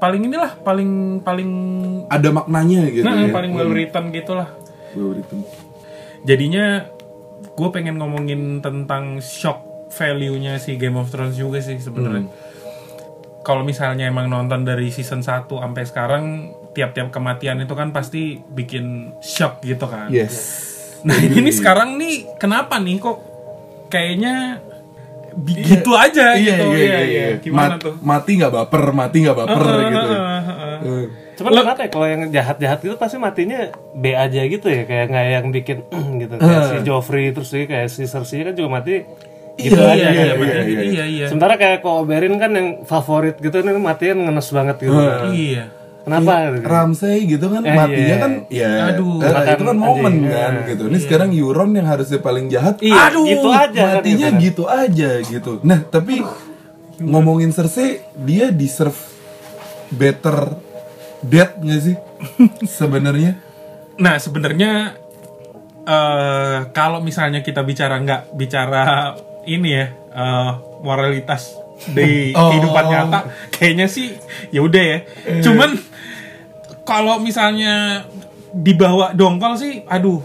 paling 0.00 0.22
inilah 0.24 0.56
paling 0.58 0.90
paling 1.20 1.50
Ada 2.08 2.32
maknanya 2.32 2.88
gitu 2.88 3.04
nah 3.04 3.20
ya. 3.20 3.28
paling 3.28 3.52
well 3.52 3.68
written 3.68 4.08
gitulah 4.10 4.48
Well 4.92 5.12
written. 5.12 5.42
jadinya 6.20 6.84
gue 7.50 7.68
pengen 7.70 7.96
ngomongin 7.96 8.58
tentang 8.58 9.18
shock 9.18 9.62
value-nya 9.90 10.56
si 10.56 10.74
Game 10.74 10.94
of 10.94 11.08
Thrones 11.08 11.34
juga 11.34 11.58
sih 11.58 11.76
sebenarnya 11.76 12.28
kalau 13.40 13.62
misalnya 13.62 14.04
emang 14.04 14.28
nonton 14.28 14.62
dari 14.62 14.88
season 14.88 15.20
1 15.20 15.48
sampai 15.48 15.82
sekarang 15.82 16.24
tiap-tiap 16.70 17.08
kematian 17.08 17.58
itu 17.58 17.72
kan 17.72 17.90
pasti 17.90 18.22
bikin 18.38 18.84
shock 19.18 19.60
gitu 19.60 19.84
kan 19.84 20.08
Yes. 20.08 20.68
Nah 21.00 21.16
ini 21.16 21.40
nih 21.40 21.54
sekarang 21.54 21.96
nih 21.96 22.36
kenapa 22.36 22.76
nih 22.76 22.96
kok 22.96 23.18
kayaknya 23.88 24.60
bi- 25.32 25.56
gitu 25.58 25.96
aja 25.96 26.36
Iya, 26.36 26.54
gitu 26.54 26.66
iya, 26.70 26.84
iya, 26.84 27.00
iya. 27.02 27.26
Gimana 27.38 27.74
Mat- 27.74 27.80
tuh? 27.80 27.94
Mati 27.98 28.30
nggak 28.36 28.52
baper, 28.52 28.84
mati 28.92 29.16
nggak 29.20 29.32
baper 29.34 29.64
gitu. 29.88 29.96
ya. 30.04 30.20
Heeh, 30.20 30.40
heeh. 30.44 30.76
Eh, 30.84 31.06
Cuman 31.40 31.50
kenapa 31.56 31.80
ya 31.80 31.88
kalau 31.88 32.06
yang 32.06 32.22
jahat-jahat 32.28 32.78
gitu 32.84 32.94
pasti 33.00 33.16
matinya 33.16 33.72
B 33.96 34.12
aja 34.12 34.44
gitu 34.44 34.68
ya 34.68 34.84
kayak 34.84 35.06
nggak 35.08 35.26
yang 35.32 35.46
bikin 35.48 35.78
gitu 36.20 36.34
kayak 36.36 36.64
si 36.68 36.76
Joffrey 36.84 37.32
terus 37.32 37.48
juga 37.48 37.66
kayak 37.72 37.88
si 37.88 38.04
Cersei 38.04 38.44
kan 38.44 38.52
juga 38.52 38.68
mati 38.68 39.08
gitu 39.56 39.80
iya, 39.80 39.92
aja 39.92 39.96
iya, 39.96 40.08
kan. 40.08 40.24
iya, 40.24 40.34
bener. 40.36 40.56
iya, 40.68 41.04
iya. 41.08 41.26
Sementara 41.32 41.56
kayak 41.56 41.80
kok 41.80 41.94
Oberyn 42.04 42.36
kan 42.36 42.52
yang 42.52 42.68
favorit 42.84 43.36
gitu 43.40 43.56
ini 43.60 43.72
matinya 43.80 44.28
ngenes 44.28 44.48
banget 44.52 44.76
gitu. 44.84 44.96
Iya. 45.32 45.64
Kenapa? 46.00 46.32
gitu? 46.56 46.64
Ramsey 46.64 47.16
gitu 47.28 47.46
kan 47.52 47.62
Eh, 47.64 47.76
matinya 47.76 48.16
iya. 48.16 48.24
kan 48.24 48.32
ya 48.48 48.70
Aduh, 48.92 49.20
eh, 49.20 49.52
itu 49.52 49.64
kan 49.68 49.76
momen 49.76 50.14
anjing. 50.24 50.32
kan 50.32 50.52
gitu. 50.64 50.82
Ini 50.88 50.98
sekarang 51.04 51.28
Euron 51.36 51.70
yang 51.76 51.88
harusnya 51.88 52.20
paling 52.20 52.48
jahat. 52.48 52.80
Iya, 52.80 53.12
gitu 53.16 53.48
aja 53.52 53.80
kan 53.80 53.94
matinya 54.00 54.28
gitu 54.28 54.32
kan. 54.32 54.44
gitu 54.44 54.64
aja 54.68 55.10
gitu. 55.24 55.50
Nah, 55.60 55.78
tapi 55.88 56.24
ngomongin 57.00 57.52
Cersei 57.52 58.00
dia 58.16 58.48
deserve 58.52 58.96
better 59.92 60.69
death 61.22 61.58
nggak 61.58 61.80
sih 61.80 61.96
sebenarnya? 62.78 63.36
Nah 63.96 64.16
sebenarnya 64.16 64.96
eh 65.80 66.58
kalau 66.70 67.00
misalnya 67.00 67.40
kita 67.40 67.64
bicara 67.64 67.96
nggak 67.98 68.32
bicara 68.32 69.16
ini 69.44 69.68
ya 69.72 69.86
eh, 69.92 70.50
moralitas 70.80 71.56
di 71.90 72.30
Oh. 72.36 72.52
kehidupan 72.52 72.84
nyata, 72.86 73.20
kayaknya 73.48 73.88
sih 73.88 74.12
ya 74.50 74.60
udah 74.60 74.82
ya. 74.84 74.98
Cuman 75.40 75.80
kalau 76.84 77.16
misalnya 77.18 78.04
dibawa 78.50 79.14
dongkol 79.14 79.54
sih, 79.54 79.80
aduh, 79.86 80.20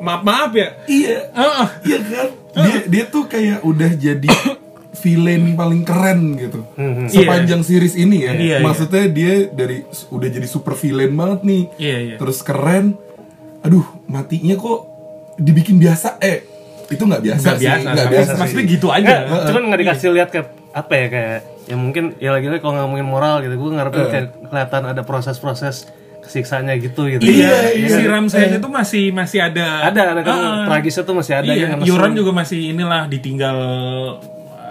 maaf 0.00 0.22
maaf 0.24 0.50
ya. 0.50 0.68
Iya. 0.88 1.16
Heeh. 1.30 1.66
Iya 1.84 1.98
kan? 2.02 2.28
Dia 2.58 2.78
dia 2.90 3.04
tuh 3.06 3.30
kayak 3.30 3.62
udah 3.62 3.90
jadi 3.94 4.26
villain 4.98 5.54
paling 5.54 5.82
keren 5.82 6.20
gitu. 6.34 6.60
Sepanjang 7.06 7.60
series 7.60 7.94
ini 7.94 8.22
ya. 8.22 8.32
Iya, 8.32 8.44
iya. 8.54 8.56
Maksudnya 8.60 9.06
dia 9.06 9.32
dari 9.46 9.82
udah 10.08 10.28
jadi 10.28 10.44
super 10.44 10.74
villain 10.74 11.12
banget 11.12 11.40
nih. 11.42 11.62
Iya, 11.76 11.98
iya. 12.04 12.16
Terus 12.16 12.42
keren. 12.42 12.94
Aduh, 13.60 13.82
matinya 14.06 14.54
kok 14.54 14.78
dibikin 15.36 15.78
biasa 15.78 16.18
eh 16.18 16.42
itu 16.88 17.00
nggak 17.00 17.20
biasa 17.20 17.42
Nggak 17.42 17.56
sih. 17.56 17.64
biasa, 17.64 17.78
nggak 17.78 17.94
nggak 17.94 18.08
biasa. 18.08 18.24
biasa. 18.26 18.40
Maksudnya 18.40 18.64
sih. 18.64 18.74
gitu 18.74 18.86
aja. 18.88 19.16
Nggak, 19.22 19.42
cuman 19.46 19.62
nggak 19.66 19.80
dikasih 19.80 20.08
lihat 20.10 20.28
ke 20.28 20.40
apa 20.68 20.92
ya 20.94 21.06
kayak 21.08 21.38
ya 21.64 21.76
mungkin 21.76 22.04
ya 22.16 22.30
lagi-lagi 22.30 22.60
kalau 22.60 22.74
ngomongin 22.78 23.04
moral 23.04 23.40
gitu 23.40 23.54
gue 23.54 23.70
ngarepin 23.70 24.04
kayak 24.06 24.26
kelihatan 24.46 24.82
ada 24.84 25.02
proses-proses 25.02 25.84
kesiksanya 26.18 26.76
gitu 26.76 27.08
gitu. 27.08 27.24
Iya, 27.24 27.72
iya. 27.72 27.88
si 27.88 28.04
Ramsay 28.04 28.56
itu 28.56 28.68
masih 28.68 29.04
masih 29.10 29.40
ada. 29.42 29.88
Ada 29.88 30.02
ada 30.12 30.20
kan 30.22 30.36
Ah. 30.36 30.64
tragisnya 30.66 31.02
tuh 31.02 31.16
masih 31.16 31.34
ada 31.34 31.48
iya, 31.48 31.66
yang 31.66 31.70
ngenesin. 31.76 31.88
Euron 31.92 32.12
juga 32.14 32.32
masih 32.32 32.58
inilah 32.68 33.04
ditinggal 33.04 33.56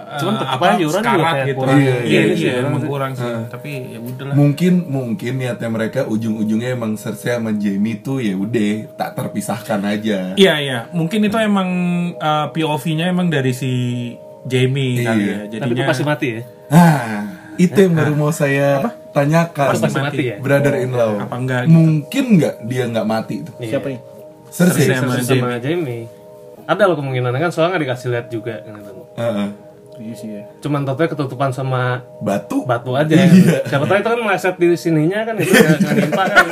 Cuman 0.08 0.32
eh, 0.32 0.38
tetap 0.38 0.54
apa 0.54 0.64
Euron 0.74 1.02
juga 1.02 1.26
kayak 1.28 1.44
gitu. 1.44 1.58
kurang. 1.58 1.76
Iya, 1.76 1.94
Iya, 1.98 2.00
iya, 2.00 2.22
iya, 2.32 2.52
emang 2.60 2.80
sih. 2.80 2.88
kurang 2.88 3.12
sih. 3.12 3.32
Tapi 3.46 3.70
ya 3.86 3.98
udahlah. 4.00 4.34
Mungkin 4.34 4.72
mungkin 4.86 5.32
niatnya 5.36 5.68
mereka 5.68 6.00
ujung-ujungnya 6.04 6.68
emang 6.72 6.92
Cersei 6.94 7.34
sama 7.34 7.52
Jaime 7.52 7.92
tuh 7.98 8.18
ya 8.18 8.32
udah 8.32 8.70
tak 8.94 9.10
terpisahkan 9.14 9.80
aja. 9.84 10.18
Iya, 10.34 10.54
iya. 10.58 10.78
Mungkin 10.90 11.20
itu 11.22 11.36
emang 11.36 11.68
uh, 12.14 12.48
POV-nya 12.48 13.06
emang 13.06 13.28
dari 13.28 13.52
si 13.52 13.72
Jamie 14.42 15.02
kali 15.02 15.20
Iya. 15.20 15.28
ya. 15.28 15.38
Tapi 15.38 15.52
Jadinya 15.60 15.74
itu 15.76 15.82
pasti 15.84 16.04
mati 16.04 16.26
ya. 16.30 16.40
Ah, 16.68 17.20
itu 17.54 17.78
yang 17.78 17.92
baru 17.92 18.12
mau 18.14 18.30
saya 18.30 18.80
tanyakan. 19.10 19.66
Pasti 19.74 19.92
mati 19.94 20.24
ya. 20.26 20.36
Brother 20.38 20.74
in 20.78 20.90
law. 20.90 21.20
Apa 21.20 21.36
enggak 21.36 21.60
gitu? 21.64 21.74
Mungkin 21.74 22.24
nggak 22.38 22.54
dia 22.64 22.84
nggak 22.86 23.06
mati 23.06 23.34
tuh. 23.42 23.54
Siapa 23.58 23.86
nih? 23.88 24.00
Cersei. 24.48 24.88
Sama 25.22 25.60
Jamie. 25.60 26.08
Ada 26.64 26.84
loh 26.84 26.96
kemungkinan 26.96 27.32
kan 27.32 27.48
soalnya 27.48 27.76
nggak 27.76 27.84
dikasih 27.84 28.08
lihat 28.12 28.26
juga 28.28 28.60
gitu. 28.60 28.92
Heeh. 29.16 29.48
Iya 29.98 30.14
sih 30.14 30.28
ya. 30.38 30.42
Cuman 30.62 30.86
totalnya 30.86 31.10
ketutupan 31.12 31.50
sama 31.50 32.06
Batu. 32.22 32.62
batu 32.62 32.94
aja. 32.94 33.14
Siapa 33.66 33.84
tahu 33.84 33.98
itu 33.98 34.08
kan 34.14 34.20
meleset 34.22 34.54
di 34.56 34.68
sininya 34.78 35.26
kan 35.26 35.34
itu 35.36 35.50
nggak 35.50 35.78
nggak 35.82 35.94
nimpa 35.98 36.24
kan. 36.30 36.46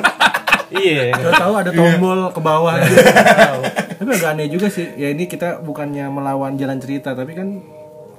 Iya. 0.74 1.14
Gak 1.14 1.34
tahu 1.38 1.52
ada 1.54 1.70
tombol 1.70 2.20
ke 2.34 2.40
bawah 2.42 2.74
gitu. 2.82 2.98
Tapi 4.02 4.10
agak 4.10 4.30
aneh 4.34 4.50
juga 4.50 4.66
sih. 4.66 4.98
Ya 4.98 5.14
ini 5.14 5.30
kita 5.30 5.62
bukannya 5.62 6.10
melawan 6.10 6.58
jalan 6.58 6.82
cerita, 6.82 7.14
tapi 7.14 7.38
kan 7.38 7.62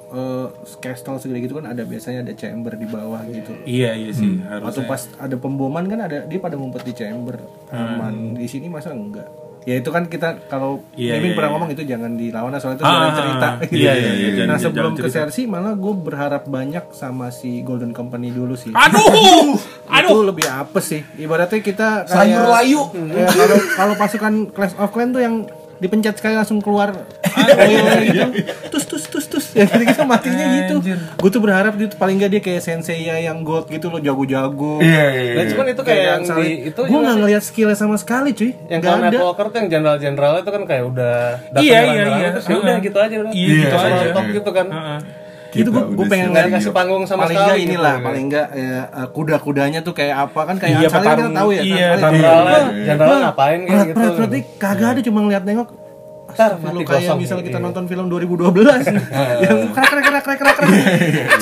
eh 0.07 0.47
castle 0.79 1.19
segede 1.19 1.43
gitu 1.43 1.59
kan 1.59 1.67
ada 1.67 1.83
biasanya 1.83 2.23
ada 2.23 2.31
chamber 2.31 2.79
di 2.79 2.87
bawah 2.87 3.19
gitu. 3.27 3.51
Iya, 3.67 3.91
iya 3.99 4.11
sih. 4.15 4.39
Atau 4.47 4.79
Harusnya. 4.79 4.87
pas 4.87 5.01
ada 5.19 5.35
pemboman 5.35 5.83
kan 5.91 5.99
ada 6.07 6.23
dia 6.23 6.39
pada 6.39 6.55
ngumpet 6.55 6.87
di 6.87 6.95
chamber 6.95 7.35
aman. 7.67 8.39
Di 8.39 8.47
sini 8.47 8.71
masa 8.71 8.95
enggak? 8.95 9.27
Ya 9.67 9.75
itu 9.75 9.91
kan 9.91 10.07
kita 10.07 10.47
kalau 10.47 10.79
Iya, 10.95 11.19
Mimin 11.19 11.29
iya, 11.29 11.35
pernah 11.35 11.49
iya. 11.49 11.53
ngomong 11.53 11.69
itu 11.69 11.83
jangan 11.83 12.11
dilawan 12.15 12.55
soalnya 12.55 12.77
itu 12.77 12.83
Ah, 12.83 12.89
jalan 12.89 13.03
ah, 13.03 13.13
cerita. 13.13 13.47
ah. 13.49 13.53
Iya, 13.67 13.91
iya, 13.93 14.11
iya, 14.15 14.29
jangan- 14.37 14.47
Nah 14.47 14.57
sebelum 14.57 14.91
jangan 14.95 15.03
ke. 15.03 15.09
Cersei 15.11 15.43
malah 15.43 15.73
gue 15.75 15.93
berharap 15.93 16.43
banyak 16.47 16.85
sama 16.91 17.27
si 17.29 17.59
Golden 17.61 17.91
Company 17.91 18.31
dulu 18.31 18.55
sih. 18.55 18.71
Aduh! 18.71 19.59
Itu 19.99 20.23
lebih 20.23 20.47
apa 20.47 20.79
sih? 20.79 21.03
Ibaratnya 21.13 21.59
kita 21.59 21.87
kayak 22.01 22.15
Sayur 22.15 22.47
layu. 22.47 22.81
Ya, 23.13 23.27
kalau 23.27 23.57
kalau 23.75 23.93
pasukan 23.93 24.33
Clash 24.49 24.75
of 24.75 24.87
Clans 24.87 25.11
tuh 25.11 25.19
yang 25.19 25.35
dipencet 25.77 26.15
sekali 26.17 26.33
langsung 26.37 26.57
keluar 26.59 26.93
oil 26.93 27.85
gitu. 28.05 28.25
Tus 28.73 28.83
tus 28.89 29.03
tus 29.07 29.25
tus. 29.29 29.45
Ya 29.53 29.65
gitu, 29.69 29.81
gitu 29.83 30.03
matinya 30.05 30.45
gitu. 30.61 30.75
Gue 31.17 31.29
tuh 31.29 31.41
berharap 31.41 31.73
dia 31.77 31.87
paling 31.93 32.17
gak 32.17 32.31
dia 32.33 32.41
kayak 32.41 32.61
sensei 32.61 33.05
ya 33.05 33.17
yang 33.21 33.41
gold 33.45 33.69
gitu 33.69 33.89
loh 33.89 34.01
jago-jago. 34.01 34.81
Iya, 34.81 35.05
iya, 35.13 35.33
Dan 35.37 35.43
iya. 35.45 35.51
cuman 35.53 35.65
itu 35.73 35.81
kayak 35.85 36.03
yang 36.03 36.23
di 36.41 36.49
itu 36.73 36.79
gue 36.81 36.99
nggak 36.99 37.17
ngeliat 37.21 37.43
skillnya 37.43 37.77
sama 37.77 37.95
sekali 37.97 38.33
cuy. 38.33 38.51
yang 38.69 38.81
kalau 38.81 39.05
ada. 39.05 39.17
Walker 39.17 39.47
tuh 39.53 39.57
yang 39.63 39.69
jenderal-jenderal 39.69 40.33
itu 40.41 40.49
kan 40.49 40.63
kayak 40.65 40.83
udah 40.87 41.17
Iya, 41.57 41.79
iya, 41.93 42.03
iya. 42.05 42.29
terus 42.37 42.45
udah 42.49 42.75
gitu 42.81 42.97
aja 42.97 43.15
udah. 43.21 43.31
Iya, 43.33 43.53
gitu 43.65 43.75
aja. 43.77 44.05
top 44.13 44.25
gitu 44.33 44.49
kan. 44.51 44.67
Heeh. 44.69 44.99
Itu 45.57 45.69
gue 45.69 45.83
Kita 45.83 45.93
gue 45.93 46.05
pengen. 46.07 46.27
Nggak 46.27 46.43
ngeliat 46.43 46.57
kasih 46.57 46.71
panggung 46.71 47.03
sama 47.03 47.21
paling 47.23 47.33
sekali 47.33 47.43
nggak 47.43 47.57
gitu. 47.57 47.67
inilah 47.69 47.95
paling 47.99 48.25
nggak 48.27 48.47
ya, 48.49 48.81
eh, 48.87 49.07
kuda-kudanya 49.09 49.79
tuh 49.81 49.93
kayak 49.93 50.15
apa 50.23 50.41
kan 50.43 50.55
kayak 50.55 50.71
Iya, 50.73 50.87
Ansari 50.87 51.05
kan 51.07 51.33
tahu 51.33 51.49
ya 51.49 51.61
Iya, 51.61 51.87
Wah, 51.97 52.11
jenderal 52.77 53.07
wah, 53.07 53.19
ngapain 53.23 53.59
kayak 53.59 53.67
berat, 53.67 53.85
gitu. 53.85 53.97
berat, 53.97 54.13
berarti 54.15 54.39
kagak 54.55 54.89
ada 54.89 55.01
cuma 55.01 55.19
ngeliat 55.21 55.43
nengok 55.43 55.69
Ntar 56.27 56.53
Lu 56.61 56.83
kayak 56.83 57.07
kosong. 57.07 57.17
misal 57.17 57.37
kita 57.39 57.57
Iya. 57.57 57.65
nonton 57.65 57.83
film 57.87 58.05
2012 58.07 58.93
yang 59.43 59.57
krek 59.71 59.89
krek 59.89 60.05
krek 60.05 60.37
krek 60.37 60.37
krek 60.37 60.69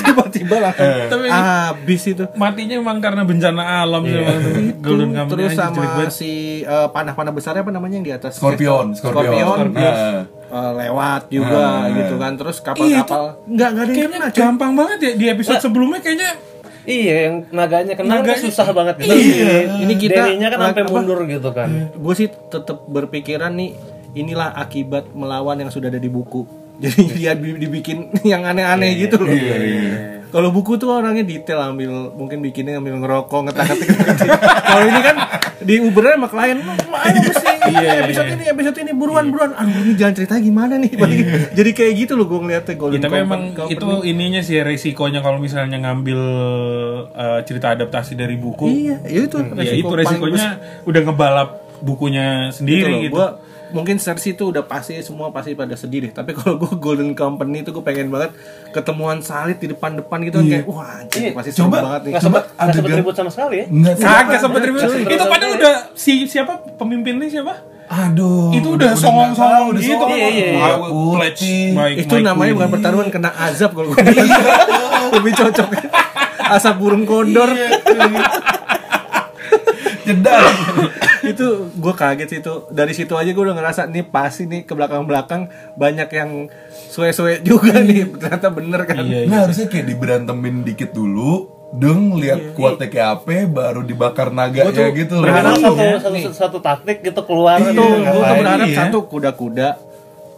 tiba-tiba 0.00 0.56
langsung 0.62 0.88
Tapi- 1.10 1.28
habis 1.28 2.02
itu 2.06 2.24
Matinya 2.32 2.74
memang 2.76 2.96
karena 2.98 3.20
bencana 3.20 3.62
alam 3.82 4.02
sih. 4.02 4.16
emang. 4.16 4.80
Golden 4.80 5.10
terus 5.26 5.52
sama 5.52 5.84
si 6.08 6.32
eh, 6.62 6.88
panah-panah 6.88 7.28
besarnya 7.28 7.60
apa 7.60 7.68
namanya 7.68 7.94
yang 7.94 8.06
di 8.06 8.14
atas 8.14 8.38
Scorpion, 8.38 8.94
Scorpion, 8.94 9.74
Eh, 10.56 10.72
lewat 10.78 11.22
juga 11.28 11.58
Ah. 11.58 11.92
gitu 11.92 12.14
kan 12.16 12.32
terus 12.34 12.56
kapal-kapal 12.58 13.22
nggak 13.44 13.68
nggak 13.68 13.84
ada 13.84 13.92
yang 13.92 14.08
Kayaknya 14.08 14.30
gampang 14.32 14.72
banget 14.72 14.98
ya 14.98 15.12
di 15.14 15.26
episode 15.28 15.60
sebelumnya 15.60 16.00
kayaknya 16.00 16.30
Iya, 16.86 17.14
yang 17.26 17.50
naganya 17.50 17.92
kena 17.92 18.08
Naganya- 18.16 18.38
tuh 18.38 18.46
susah 18.46 18.70
banget 18.70 18.94
gitu. 19.00 19.10
Iya, 19.10 19.74
ini 19.76 19.94
kita 19.96 20.22
Deninya 20.22 20.48
kan 20.48 20.58
sampai 20.70 20.82
apa? 20.82 20.92
mundur 20.92 21.18
gitu 21.26 21.50
kan. 21.50 21.68
gue 21.92 22.14
sih 22.14 22.30
tetap 22.30 22.78
berpikiran 22.86 23.50
nih 23.50 23.74
inilah 24.14 24.54
akibat 24.54 25.10
melawan 25.10 25.58
yang 25.58 25.68
sudah 25.68 25.88
ada 25.88 25.98
di 25.98 26.06
buku 26.06 26.46
jadi 26.82 27.00
dia 27.10 27.32
di- 27.34 27.58
dibikin 27.58 27.98
yang 28.24 28.42
aneh-aneh 28.42 28.96
gitu 28.96 29.18
loh 29.18 29.28
Iya, 29.28 29.56
iya. 29.58 29.92
Kalau 30.36 30.52
buku 30.52 30.76
tuh 30.76 30.92
orangnya 30.92 31.24
detail 31.24 31.64
ambil 31.72 32.12
mungkin 32.12 32.44
bikinnya 32.44 32.76
ambil 32.76 33.00
ngerokok 33.00 33.40
ngetak-ngetik 33.48 33.88
kalau 34.68 34.84
ini 34.84 35.00
kan 35.00 35.16
di 35.64 35.74
Uber 35.80 36.04
sama 36.04 36.28
klien 36.28 36.60
ayo 36.60 37.18
mesti 37.24 37.56
Iya, 37.66 38.06
episode 38.06 38.30
ini 38.30 38.44
episode 38.46 38.78
ini 38.78 38.92
buruan 38.94 39.26
buruan. 39.34 39.50
Aduh 39.58 39.74
ini 39.82 39.98
jalan 39.98 40.14
cerita 40.14 40.38
gimana 40.38 40.78
nih 40.78 40.90
jadi 41.50 41.70
kayak 41.74 41.92
gitu 42.06 42.12
loh 42.14 42.26
gue 42.30 42.38
ngeliatnya 42.46 42.74
Ya, 42.76 42.78
Golden 42.78 43.00
tapi 43.02 43.16
emang 43.24 43.42
itu 43.72 43.86
ininya 44.04 44.42
sih 44.44 44.60
resikonya 44.60 45.24
kalau 45.24 45.40
misalnya 45.40 45.80
ngambil 45.80 46.20
uh, 47.10 47.40
cerita 47.42 47.72
adaptasi 47.72 48.14
dari 48.14 48.36
buku. 48.36 48.68
iya 48.68 48.96
ya 49.06 49.26
itu 49.26 49.36
ya 49.40 49.72
itu 49.74 49.90
resikonya 49.90 50.60
udah 50.84 51.00
ngebalap 51.08 51.48
bukunya 51.80 52.50
gitu 52.52 52.56
sendiri 52.62 52.92
loh. 52.92 53.00
gitu. 53.02 53.14
Gua 53.16 53.28
mungkin 53.76 54.00
Cersei 54.00 54.32
itu 54.32 54.48
udah 54.48 54.64
pasti 54.64 54.96
semua 55.04 55.28
pasti 55.28 55.52
pada 55.52 55.76
sedih 55.76 56.08
deh. 56.08 56.12
Tapi 56.16 56.32
kalau 56.32 56.56
gue 56.56 56.72
Golden 56.80 57.12
Company 57.12 57.60
itu 57.60 57.76
gue 57.76 57.84
pengen 57.84 58.08
banget 58.08 58.32
ketemuan 58.72 59.20
salib 59.20 59.60
di 59.60 59.68
depan-depan 59.68 60.18
gitu 60.24 60.40
kan 60.40 60.46
kayak 60.48 60.64
wah 60.64 60.88
anjir 60.96 61.36
pasti 61.36 61.50
seru 61.52 61.68
Coba- 61.68 61.84
banget 61.84 62.00
nih. 62.00 62.12
Nggak 62.16 62.24
Coba 62.24 62.38
sempet, 62.40 62.44
nggak 62.56 62.74
sempet 62.74 62.90
ribut 62.96 63.14
sama 63.14 63.30
sekali 63.30 63.54
ya. 63.60 63.66
Enggak 63.68 63.94
sih. 63.94 64.04
Kagak 64.08 64.40
sempet 64.40 64.60
ribut. 64.64 64.80
Itu 65.04 65.24
padahal 65.28 65.52
udah 65.54 65.74
si 65.92 66.12
siapa 66.24 66.52
pemimpinnya 66.80 67.28
siapa? 67.28 67.54
Aduh. 67.86 68.50
itu 68.50 68.66
udah 68.74 68.90
nggak 68.90 68.98
songong-songong 68.98 69.78
gitu. 69.78 69.94
songong. 69.94 70.10
Iya, 70.10 70.26
iya, 70.26 70.48
iya. 71.38 72.02
Itu 72.02 72.18
namanya 72.18 72.52
bukan 72.58 72.70
pertarungan 72.74 73.08
kena 73.14 73.30
azab 73.30 73.78
kalau 73.78 73.94
gue 73.94 74.02
lebih 75.16 75.32
cocok 75.38 75.68
asap 76.46 76.74
burung 76.78 77.02
kodor 77.02 77.50
Jedar. 80.06 80.42
itu 81.32 81.46
gue 81.74 81.94
kaget 81.98 82.28
sih 82.30 82.38
itu 82.38 82.54
dari 82.70 82.94
situ 82.94 83.12
aja 83.18 83.26
gue 83.26 83.42
udah 83.42 83.56
ngerasa 83.58 83.90
nih 83.90 84.06
pasti 84.06 84.46
nih 84.46 84.62
ke 84.62 84.72
belakang 84.78 85.02
belakang 85.04 85.50
banyak 85.74 86.06
yang 86.14 86.30
suwe-suwe 86.70 87.42
juga 87.42 87.82
nih 87.82 88.06
ternyata 88.14 88.48
bener 88.54 88.86
kan 88.86 89.02
Iya, 89.02 89.26
Nah 89.26 89.38
harusnya 89.44 89.66
kayak 89.66 89.86
diberantemin 89.90 90.62
dikit 90.62 90.94
dulu 90.94 91.50
Deng 91.76 92.14
lihat 92.22 92.54
kuatnya 92.54 92.86
kayak 92.86 93.08
apa 93.20 93.42
baru 93.50 93.82
dibakar 93.82 94.30
naga 94.30 94.70
ya 94.70 94.86
gitu 94.94 95.18
loh. 95.18 95.26
Berharap 95.26 95.58
Iya, 95.58 95.98
satu, 95.98 95.98
satu, 95.98 96.30
satu 96.30 96.58
taktik 96.62 97.02
gitu 97.02 97.26
keluar 97.26 97.58
Iya, 97.58 97.74
tuh 97.74 97.90
gue 97.90 98.22
berharap 98.38 98.68
iya. 98.70 98.76
satu 98.86 98.98
kuda-kuda 99.10 99.68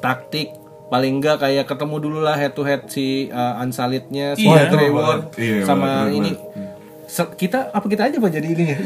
taktik 0.00 0.56
paling 0.88 1.20
enggak 1.20 1.36
kayak 1.44 1.68
ketemu 1.68 1.96
dulu 2.00 2.18
lah 2.24 2.32
head 2.32 2.56
to 2.56 2.64
head 2.64 2.88
si 2.88 3.28
uh, 3.28 3.60
si 3.68 4.48
Iya. 4.48 4.72
Trevor 4.72 5.28
Iya, 5.36 5.68
sama 5.68 6.08
bener, 6.08 6.16
ini 6.16 6.30
bener. 6.32 6.67
Se- 7.08 7.34
kita 7.34 7.72
apa 7.72 7.82
kita 7.84 8.04
aja 8.04 8.16
pak 8.16 8.30
jadi 8.30 8.46
ini 8.46 8.64
ya? 8.68 8.78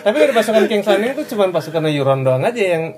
Tapi 0.00 0.16
dari 0.16 0.32
pasukan 0.32 0.64
King 0.64 0.80
Sunny 0.80 1.12
itu 1.12 1.22
cuma 1.28 1.44
pasukan 1.50 1.84
Euron 1.86 2.24
doang 2.24 2.40
aja 2.40 2.56
yang 2.56 2.96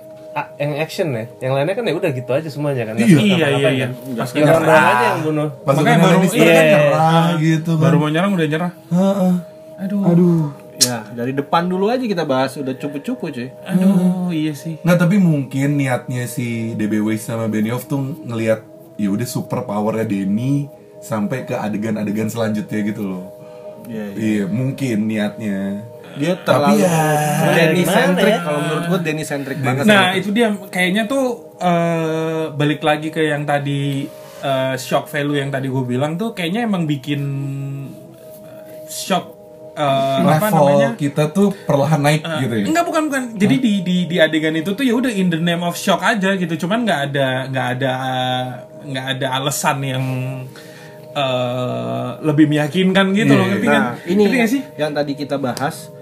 yang 0.56 0.72
action 0.78 1.10
ya. 1.10 1.26
Yang 1.40 1.52
lainnya 1.52 1.74
kan 1.74 1.84
ya 1.84 1.94
udah 1.94 2.10
gitu 2.10 2.30
aja 2.30 2.48
semuanya 2.48 2.86
kan. 2.86 2.94
Iya 2.96 3.18
iya 3.50 3.68
iya. 3.68 3.68
kan. 3.84 3.90
Pas 4.14 4.30
Euron 4.30 4.46
nyerah. 4.46 4.62
doang 4.62 4.86
aja 4.88 5.04
yang 5.04 5.20
bunuh. 5.20 5.48
Pasukan 5.60 5.82
Makanya 5.82 5.98
baru- 5.98 6.14
Lannister 6.16 6.40
kan 6.40 6.54
iya. 6.54 6.62
nyerah 6.78 7.26
gitu 7.36 7.70
kan. 7.72 7.82
Baru 7.82 7.96
mau 7.98 8.08
nyerang 8.08 8.32
udah 8.32 8.46
nyerah. 8.46 8.72
Heeh. 8.88 9.34
Aduh. 9.80 10.02
Aduh. 10.06 10.42
ya 10.74 11.06
dari 11.14 11.30
depan 11.30 11.70
dulu 11.70 11.86
aja 11.86 12.02
kita 12.02 12.24
bahas 12.24 12.54
udah 12.56 12.74
cupu-cupu 12.74 13.30
cuy. 13.30 13.54
Aduh, 13.62 14.30
iya 14.30 14.50
sih. 14.52 14.78
Nggak 14.80 14.98
tapi 14.98 15.14
mungkin 15.16 15.78
niatnya 15.78 16.26
si 16.26 16.74
DB 16.74 16.98
Weiss 16.98 17.22
sama 17.22 17.46
Benioff 17.46 17.86
tuh 17.86 17.98
ngelihat 18.20 18.66
ya 18.96 19.06
udah 19.08 19.22
super 19.24 19.62
powernya 19.62 20.02
Denny 20.02 20.66
sampai 21.02 21.44
ke 21.44 21.58
adegan-adegan 21.58 22.30
selanjutnya 22.30 22.80
gitu 22.86 23.02
loh. 23.02 23.24
Iya, 23.90 24.06
Iya, 24.14 24.44
mungkin 24.46 25.10
niatnya. 25.10 25.82
Dia 26.12 26.36
Tapi 26.36 26.44
terlalu 26.44 26.84
ya, 26.84 27.00
Denny 27.56 27.82
gimana 27.82 27.96
centric 27.96 28.32
ya? 28.36 28.40
kalau 28.44 28.60
menurut 28.60 28.84
gua 28.86 28.98
Denny 29.00 29.24
centric 29.24 29.58
banget. 29.64 29.84
Nah, 29.88 30.12
itu 30.12 30.28
dia 30.30 30.48
kayaknya 30.68 31.02
tuh 31.08 31.56
eh, 31.56 32.44
balik 32.52 32.84
lagi 32.84 33.08
ke 33.08 33.26
yang 33.26 33.42
tadi 33.48 34.06
eh, 34.44 34.74
shock 34.76 35.08
value 35.08 35.40
yang 35.40 35.48
tadi 35.48 35.72
gue 35.72 35.84
bilang 35.88 36.20
tuh 36.20 36.36
kayaknya 36.36 36.68
emang 36.68 36.84
bikin 36.84 37.22
eh, 38.44 38.84
shock 38.92 39.32
eh, 39.72 40.20
apa 40.20 40.52
level 40.52 40.68
namanya? 40.68 40.90
kita 41.00 41.32
tuh 41.32 41.48
perlahan 41.64 42.00
naik 42.04 42.22
gitu 42.44 42.54
ya. 42.60 42.64
Enggak 42.68 42.84
bukan 42.84 43.02
bukan. 43.08 43.22
Jadi 43.40 43.54
di 43.56 43.72
di 43.80 43.96
di 44.04 44.16
adegan 44.20 44.52
itu 44.52 44.76
tuh 44.76 44.84
ya 44.84 44.92
udah 44.92 45.10
in 45.10 45.32
the 45.32 45.40
name 45.40 45.64
of 45.64 45.74
shock 45.80 46.04
aja 46.04 46.36
gitu. 46.36 46.54
Cuman 46.60 46.84
nggak 46.84 47.00
ada 47.08 47.28
nggak 47.48 47.66
ada 47.80 47.92
nggak 48.84 49.06
ada 49.16 49.26
alasan 49.40 49.78
yang 49.80 50.04
eh, 51.12 52.10
lebih 52.20 52.46
meyakinkan 52.46 53.12
gitu 53.12 53.32
loh, 53.32 53.46
ngerti 53.46 53.66
kan? 53.66 53.82
Nah, 53.82 53.92
ini 54.04 54.20
Ngerti 54.22 54.36
nggak 54.36 54.50
sih? 54.50 54.62
yang 54.76 54.90
tadi 54.90 55.12
kita 55.14 55.36
bahas 55.36 55.92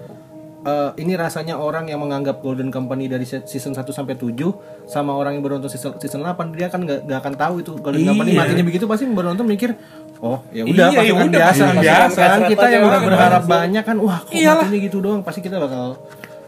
eh, 0.61 0.91
ini 0.95 1.13
rasanya 1.15 1.55
orang 1.55 1.85
yang 1.85 1.97
menganggap 1.97 2.39
Golden 2.39 2.69
Company 2.69 3.05
dari 3.05 3.23
se- 3.23 3.43
season 3.43 3.71
1 3.71 3.81
sampai 3.87 4.13
7 4.13 4.37
sama 4.85 5.11
orang 5.11 5.33
yang 5.33 5.41
baru 5.41 5.57
nonton 5.57 5.69
season, 5.69 5.97
season 5.97 6.21
8 6.21 6.31
dia 6.51 6.67
kan 6.67 6.79
nggak 6.79 7.03
nggak 7.03 7.19
akan 7.19 7.33
tahu 7.35 7.55
itu 7.59 7.71
Golden 7.75 8.05
Company 8.05 8.31
Iya. 8.31 8.39
matinya 8.39 8.63
begitu 8.63 8.85
pasti 8.85 9.03
baru 9.07 9.31
nonton 9.31 9.47
mikir 9.47 9.73
oh 10.19 10.39
ya 10.49 10.61
udah 10.63 10.85
Iya, 10.85 10.85
ya 10.93 11.01
pasukan 11.01 11.25
udah, 11.25 11.39
biasa 11.39 11.49
pasukan 11.57 11.75
biasa. 11.81 12.13
sekarang 12.13 12.41
kita 12.47 12.65
yang 12.69 12.83
udah 12.85 12.99
berharap 13.01 13.43
banyak 13.45 13.83
kan 13.83 13.97
wah 13.97 14.19
kok 14.21 14.31
Iyalah. 14.31 14.63
matinya 14.63 14.79
gitu 14.79 14.97
doang 14.99 15.21
pasti 15.21 15.39
kita 15.39 15.57
bakal 15.57 15.97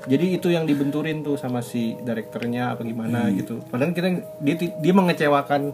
jadi 0.04 0.26
itu 0.30 0.48
yang 0.48 0.64
dibenturin 0.64 1.20
tuh 1.20 1.34
sama 1.34 1.60
si 1.60 1.98
direkturnya 1.98 2.70
apa 2.70 2.84
gimana 2.84 3.26
Hmm. 3.26 3.34
gitu 3.34 3.66
padahal 3.66 3.92
kita 3.92 4.14
dia 4.38 4.56
dia 4.62 4.94
mengecewakan 4.94 5.74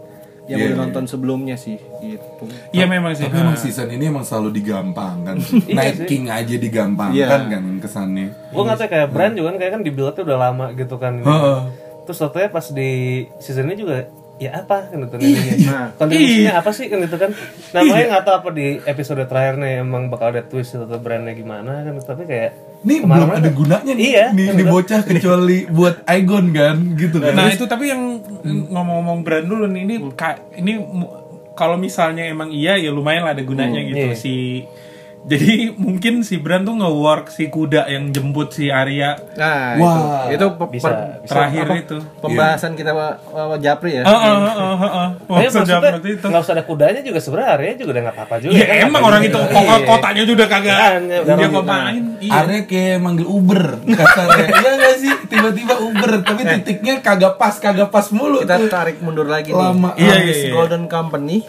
yang 0.49 0.57
Iya, 0.57 0.65
udah 0.65 0.75
iya. 0.75 0.81
nonton 0.81 1.03
sebelumnya 1.05 1.53
sih 1.53 1.77
gitu 2.01 2.43
Iya 2.73 2.89
memang 2.89 3.13
sih. 3.13 3.29
Tapi 3.29 3.37
emang 3.37 3.53
season 3.55 3.87
ini 3.93 4.09
emang 4.09 4.25
selalu 4.25 4.49
digampangkan. 4.57 5.37
Night 5.77 6.09
King 6.09 6.25
aja 6.27 6.55
digampangkan 6.57 7.13
Iya. 7.13 7.53
kan 7.53 7.63
kesannya. 7.77 8.27
Gue 8.49 8.63
nggak 8.65 8.77
tahu 8.77 8.89
kayak 8.89 9.07
brand 9.13 9.33
juga 9.37 9.53
kan 9.53 9.57
kayak 9.61 9.71
kan 9.77 9.81
di 9.85 9.91
build 9.93 10.17
udah 10.17 10.37
lama 10.41 10.65
gitu 10.73 10.95
kan. 10.97 11.21
Heeh. 11.21 11.59
Terus 12.09 12.17
waktunya 12.19 12.49
pas 12.49 12.65
di 12.65 12.91
season 13.37 13.69
ini 13.69 13.77
juga 13.77 13.97
ya 14.39 14.55
apa 14.55 14.89
kan 14.89 15.05
itu 15.05 15.15
Nah. 15.69 15.93
Kontribusinya 15.93 16.53
apa 16.57 16.71
sih 16.73 16.85
kan 16.89 16.99
itu 16.99 17.15
kan. 17.15 17.31
Namanya 17.75 18.05
nggak 18.09 18.23
tahu 18.25 18.35
apa 18.41 18.49
di 18.49 18.67
episode 18.81 19.21
terakhir 19.29 19.61
nih 19.61 19.85
emang 19.85 20.09
bakal 20.09 20.33
ada 20.33 20.41
twist 20.41 20.73
atau 20.73 20.97
brandnya 20.97 21.37
gimana 21.37 21.85
kan 21.85 21.93
tapi 22.01 22.25
kayak 22.25 22.51
Nih 22.79 23.03
kemarin 23.03 23.19
belum 23.21 23.31
ada 23.35 23.49
gunanya 23.51 23.91
nih, 23.91 24.05
Iya, 24.07 24.25
nih, 24.31 24.45
nih 24.49 24.63
bener. 24.63 24.71
bocah 24.71 25.01
kecuali 25.03 25.57
buat 25.67 25.95
Aegon 26.05 26.45
kan, 26.49 26.75
gitu 26.95 27.19
kan. 27.19 27.35
Nah 27.35 27.51
itu 27.51 27.67
tapi 27.67 27.91
yang 27.91 28.23
ngomong-ngomong 28.45 29.19
brand 29.19 29.45
dulu 29.45 29.67
nih 29.67 29.81
ini 29.83 29.95
ka- 30.15 30.39
ini 30.55 30.79
kalau 31.53 31.75
misalnya 31.75 32.23
emang 32.23 32.49
iya 32.49 32.79
ya 32.79 32.87
lumayan 32.89 33.27
lah 33.27 33.35
ada 33.35 33.43
gunanya 33.43 33.83
gitu 33.83 33.99
iya. 34.05 34.15
si 34.15 34.63
jadi 35.21 35.51
mungkin 35.75 36.21
si 36.21 36.35
brand 36.35 36.63
tuh 36.63 36.75
nge-work 36.75 37.27
si 37.27 37.47
kuda 37.47 37.85
yang 37.85 38.09
jemput 38.09 38.49
si 38.49 38.67
Arya 38.67 39.19
Nah, 39.31 39.75
Wah, 39.75 40.27
itu 40.27 40.35
itu 40.35 40.45
pe- 40.51 40.69
bisa, 40.69 40.85
per- 40.85 40.99
bisa. 41.19 41.29
terakhir 41.29 41.63
apa, 41.63 41.75
itu. 41.77 41.97
Pembahasan 42.17 42.71
kita 42.73 42.91
sama 42.91 43.55
Japri 43.57 43.91
ya. 43.95 44.03
Heeh, 44.03 44.35
heeh, 44.47 44.75
heeh, 44.77 45.07
itu. 46.09 46.25
nggak 46.25 46.41
usah 46.41 46.53
ada 46.53 46.63
kudanya 46.63 47.01
juga 47.01 47.19
sebenarnya 47.19 47.49
area 47.53 47.71
juga 47.75 47.89
udah 47.91 48.03
nggak 48.03 48.15
apa-apa 48.15 48.35
juga. 48.39 48.53
Ya 48.53 48.65
kan, 48.65 48.77
emang 48.85 49.03
orang 49.03 49.21
itu 49.23 49.39
kok 49.39 49.59
Iya. 49.59 49.77
kotanya 49.85 50.23
juga 50.23 50.43
kagak 50.45 50.77
Kan, 50.77 51.01
ya, 51.05 51.17
udah 51.19 51.35
dia 51.35 51.45
orang- 51.45 51.53
ngapain? 51.59 52.03
Iya. 52.19 52.31
Arya 52.33 52.59
kayak 52.65 52.97
manggil 52.99 53.27
Uber 53.27 53.63
kasarnya. 53.85 54.47
Iya 54.59 54.71
gak 54.77 54.95
sih? 54.97 55.13
Tiba-tiba 55.29 55.75
Uber, 55.79 56.11
tapi 56.21 56.41
titiknya 56.43 56.93
kagak 56.99 57.35
pas, 57.35 57.55
kagak 57.55 57.89
pas 57.89 58.07
mulu 58.09 58.41
Kita 58.41 58.57
tuh. 58.57 58.67
tarik 58.67 58.97
mundur 58.99 59.25
lagi 59.25 59.51
Lama. 59.51 59.93
nih. 59.93 60.03
Iya, 60.03 60.15
iya, 60.21 60.33
iya. 60.41 60.51
Golden 60.51 60.85
Company. 60.85 61.45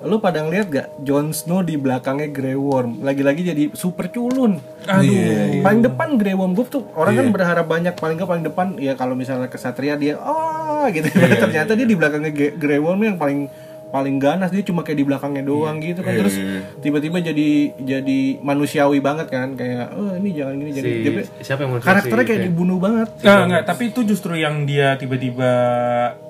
Lu 0.00 0.18
pada 0.18 0.40
ngeliat 0.40 0.66
gak 0.68 0.88
Jon 1.00 1.30
Snow 1.30 1.60
di 1.60 1.74
belakangnya 1.74 2.28
Grey 2.28 2.54
Worm 2.54 3.02
lagi-lagi 3.06 3.46
jadi 3.46 3.62
super 3.72 4.08
culun. 4.08 4.58
Aduh. 4.84 5.00
Iya, 5.00 5.38
iya. 5.48 5.62
Paling 5.62 5.80
depan 5.80 6.08
Grey 6.16 6.34
Worm 6.34 6.52
gue 6.52 6.66
tuh 6.66 6.82
orang 6.92 7.14
kan 7.14 7.24
Iya. 7.24 7.32
berharap 7.32 7.66
banyak 7.66 7.94
paling 7.94 8.16
gak 8.16 8.26
paling 8.26 8.44
depan 8.44 8.66
ya 8.76 8.92
kalau 8.92 9.14
misalnya 9.14 9.46
kesatria 9.46 9.94
dia 9.94 10.18
oh 10.18 10.82
gitu. 10.88 11.06
Ternyata 11.42 11.72
dia 11.72 11.84
di 11.84 11.94
belakangnya 11.94 12.30
Grey 12.52 12.76
Worm 12.76 13.00
yang 13.00 13.16
paling 13.16 13.46
paling 13.86 14.18
ganas 14.18 14.50
dia 14.50 14.60
cuma 14.60 14.82
kayak 14.82 14.98
di 14.98 15.06
belakangnya 15.06 15.42
doang 15.42 15.78
gitu 15.78 16.02
kan 16.02 16.10
Iya, 16.10 16.20
terus 16.20 16.34
iya. 16.34 16.58
tiba-tiba 16.76 17.22
jadi 17.22 17.48
jadi 17.78 18.18
manusiawi 18.42 18.98
banget 18.98 19.30
kan 19.30 19.54
kayak 19.54 19.94
oh 19.94 20.10
ini 20.12 20.34
jangan 20.34 20.58
gini 20.58 20.70
jadi 20.74 20.90
Si- 20.90 21.04
Jadi 21.06 21.20
siapa 21.40 21.60
yang 21.62 21.70
mau 21.70 21.78
karakternya 21.78 22.26
kayak 22.26 22.42
dibunuh 22.44 22.76
banget 22.76 23.08
Enggak, 23.16 23.40
enggak, 23.46 23.62
tapi 23.64 23.82
itu 23.88 24.00
justru 24.04 24.34
yang 24.34 24.66
dia 24.66 24.98
tiba-tiba 24.98 25.52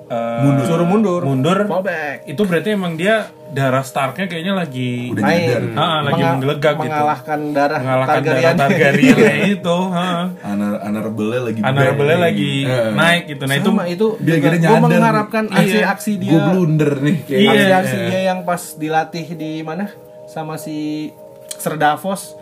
eh, 0.07 0.63
suruh 0.63 0.83
mundur 0.83 1.21
mundur. 1.21 1.57
fallback 1.63 2.23
Itu 2.23 2.41
berarti 2.43 2.69
emang 2.71 2.95
dia 2.95 3.15
darah 3.47 3.79
Starknya 3.79 4.25
kayaknya 4.25 4.53
lagi 4.53 5.07
Udah 5.09 5.23
main. 5.23 5.71
Ah, 5.73 5.99
lagi 6.01 6.15
Menga- 6.17 6.31
menggelegak 6.33 6.73
gitu. 6.73 6.83
mengalahkan 6.83 7.39
darah 7.51 7.79
mengalahkan 7.79 8.15
darah 8.17 8.39
Targaryen. 8.39 8.57
Targaryen 8.57 9.15
kayak 9.23 9.39
itu, 9.53 9.77
heeh. 9.87 10.25
Anar 10.43 10.73
Honorable 10.81 11.27
lagi 11.41 11.59
Honorable 11.61 12.15
lagi 12.17 12.51
Heeh. 12.61 12.91
naik 12.93 13.23
gitu. 13.27 13.43
Nah 13.43 13.55
itu 13.55 13.69
sama 13.69 13.83
itu 13.85 14.07
Dia 14.19 14.35
gue 14.37 14.51
nyadar. 14.57 14.81
mengharapkan 14.81 15.43
Iya. 15.45 15.57
aksi-aksi 15.57 16.11
dia 16.17 16.29
Gue 16.29 16.41
blunder 16.45 16.91
nih 16.99 17.15
kayak 17.23 17.39
Iya. 17.39 17.51
aksi-aksi 17.53 17.97
dia 18.05 18.19
yang 18.25 18.39
pas 18.43 18.61
dilatih 18.73 19.25
di 19.33 19.51
mana 19.61 19.85
sama 20.25 20.55
si 20.55 21.09
Ser 21.49 21.75
Davos 21.75 22.35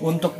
untuk 0.00 0.32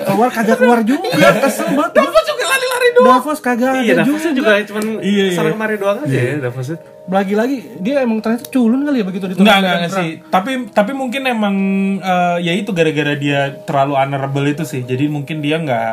keluar 0.00 0.28
kagak 0.28 0.56
keluar 0.56 0.80
juga 0.80 1.06
kesel 1.40 1.68
banget 1.70 1.92
Davos 1.94 2.24
juga 2.24 2.44
lari-lari 2.46 2.88
doang 2.92 3.06
Davos 3.16 3.38
kagak 3.38 3.72
Iya, 3.76 3.92
ada 3.92 4.02
Davosnya 4.02 4.32
juga 4.32 4.50
cuman 4.62 4.82
Iya, 5.00 5.24
iya. 5.30 5.50
kemari 5.50 5.76
doang 5.76 5.98
aja 6.00 6.12
ya 6.12 6.34
Davosnya. 6.38 6.78
lagi-lagi 7.02 7.56
dia 7.78 7.94
emang 8.00 8.18
ternyata 8.18 8.46
culun 8.46 8.80
kali 8.82 8.96
ya 8.96 9.04
begitu 9.04 9.26
ditolak 9.26 9.50
enggak, 9.52 9.74
enggak 9.80 9.92
sih. 9.92 10.10
Tapi 10.24 10.50
tapi 10.70 10.92
mungkin 10.92 11.22
emang 11.24 11.54
eh, 11.98 12.38
ya 12.40 12.52
itu 12.52 12.70
gara-gara 12.70 13.14
dia 13.14 13.40
terlalu 13.60 13.94
honorable 13.94 14.46
itu 14.46 14.62
sih. 14.62 14.82
Jadi 14.82 15.06
mungkin 15.06 15.42
dia 15.42 15.58
nggak 15.58 15.90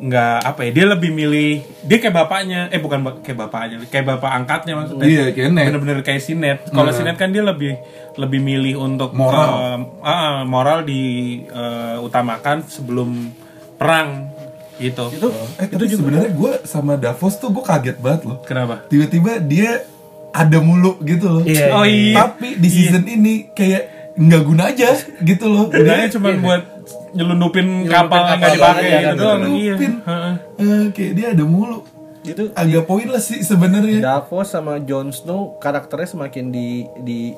nggak 0.00 0.48
apa 0.48 0.60
ya 0.64 0.70
dia 0.72 0.86
lebih 0.88 1.12
milih 1.12 1.60
dia 1.84 2.00
kayak 2.00 2.16
bapaknya 2.16 2.72
eh 2.72 2.80
bukan 2.80 3.20
kayak 3.20 3.36
bapaknya 3.36 3.84
kayak 3.84 4.06
bapak 4.08 4.30
angkatnya 4.32 4.72
maksudnya. 4.72 5.04
Iya, 5.04 5.24
kayak 5.30 5.52
bener-bener 5.52 6.00
kayak 6.00 6.24
si 6.24 6.32
Ned. 6.32 6.64
Kalau 6.72 6.88
si 6.88 7.04
Ned 7.04 7.20
kan 7.20 7.28
dia 7.28 7.44
lebih 7.44 7.76
lebih 8.16 8.40
milih 8.40 8.80
untuk 8.80 9.12
Moral. 9.12 9.48
eh, 9.76 9.78
ah, 10.02 10.40
moral 10.42 10.88
diutamakan 10.88 12.64
sebelum 12.64 13.30
perang 13.76 14.32
gitu. 14.80 15.12
Itu 15.12 15.28
Eh 15.60 15.68
tapi 15.68 15.84
sebenarnya 15.86 16.32
gue 16.32 16.52
sama 16.64 16.96
Davos 16.96 17.36
tuh 17.36 17.52
gue 17.52 17.60
kaget 17.60 18.00
banget 18.00 18.24
loh. 18.24 18.40
Kenapa? 18.44 18.88
Tiba-tiba 18.88 19.36
dia 19.38 19.84
ada 20.32 20.58
mulu 20.62 20.96
gitu 21.04 21.26
loh. 21.28 21.44
Iya, 21.44 21.76
Oh, 21.76 21.84
iya. 21.84 22.24
Tapi 22.24 22.56
di 22.56 22.68
season 22.70 23.04
ini 23.04 23.52
kayak 23.52 24.14
nggak 24.16 24.42
guna 24.42 24.72
aja 24.72 24.96
gitu 25.20 25.46
loh. 25.46 25.68
Gunanya 25.68 26.08
cuma 26.08 26.32
buat 26.34 26.62
nyelundupin 27.12 27.66
kapal 27.84 28.20
yang 28.24 28.38
nggak 28.38 28.52
dipakai 28.54 28.88
gitu 28.88 29.14
doang 29.16 29.40
iya 29.48 29.74
Nyelundupin. 29.74 29.92
Heeh. 30.00 30.34
Eh, 30.56 30.84
Kayak 30.90 31.12
dia 31.12 31.26
ada 31.30 31.44
mulu 31.44 31.78
itu 32.20 32.42
Agak 32.52 32.84
pointless 32.84 33.24
sih 33.26 33.40
sebenarnya 33.40 33.98
Davos 33.98 34.46
sama 34.46 34.76
Jon 34.78 35.08
Snow 35.08 35.56
karakternya 35.56 36.08
semakin 36.10 36.44
di 36.48 36.68
di 36.98 37.32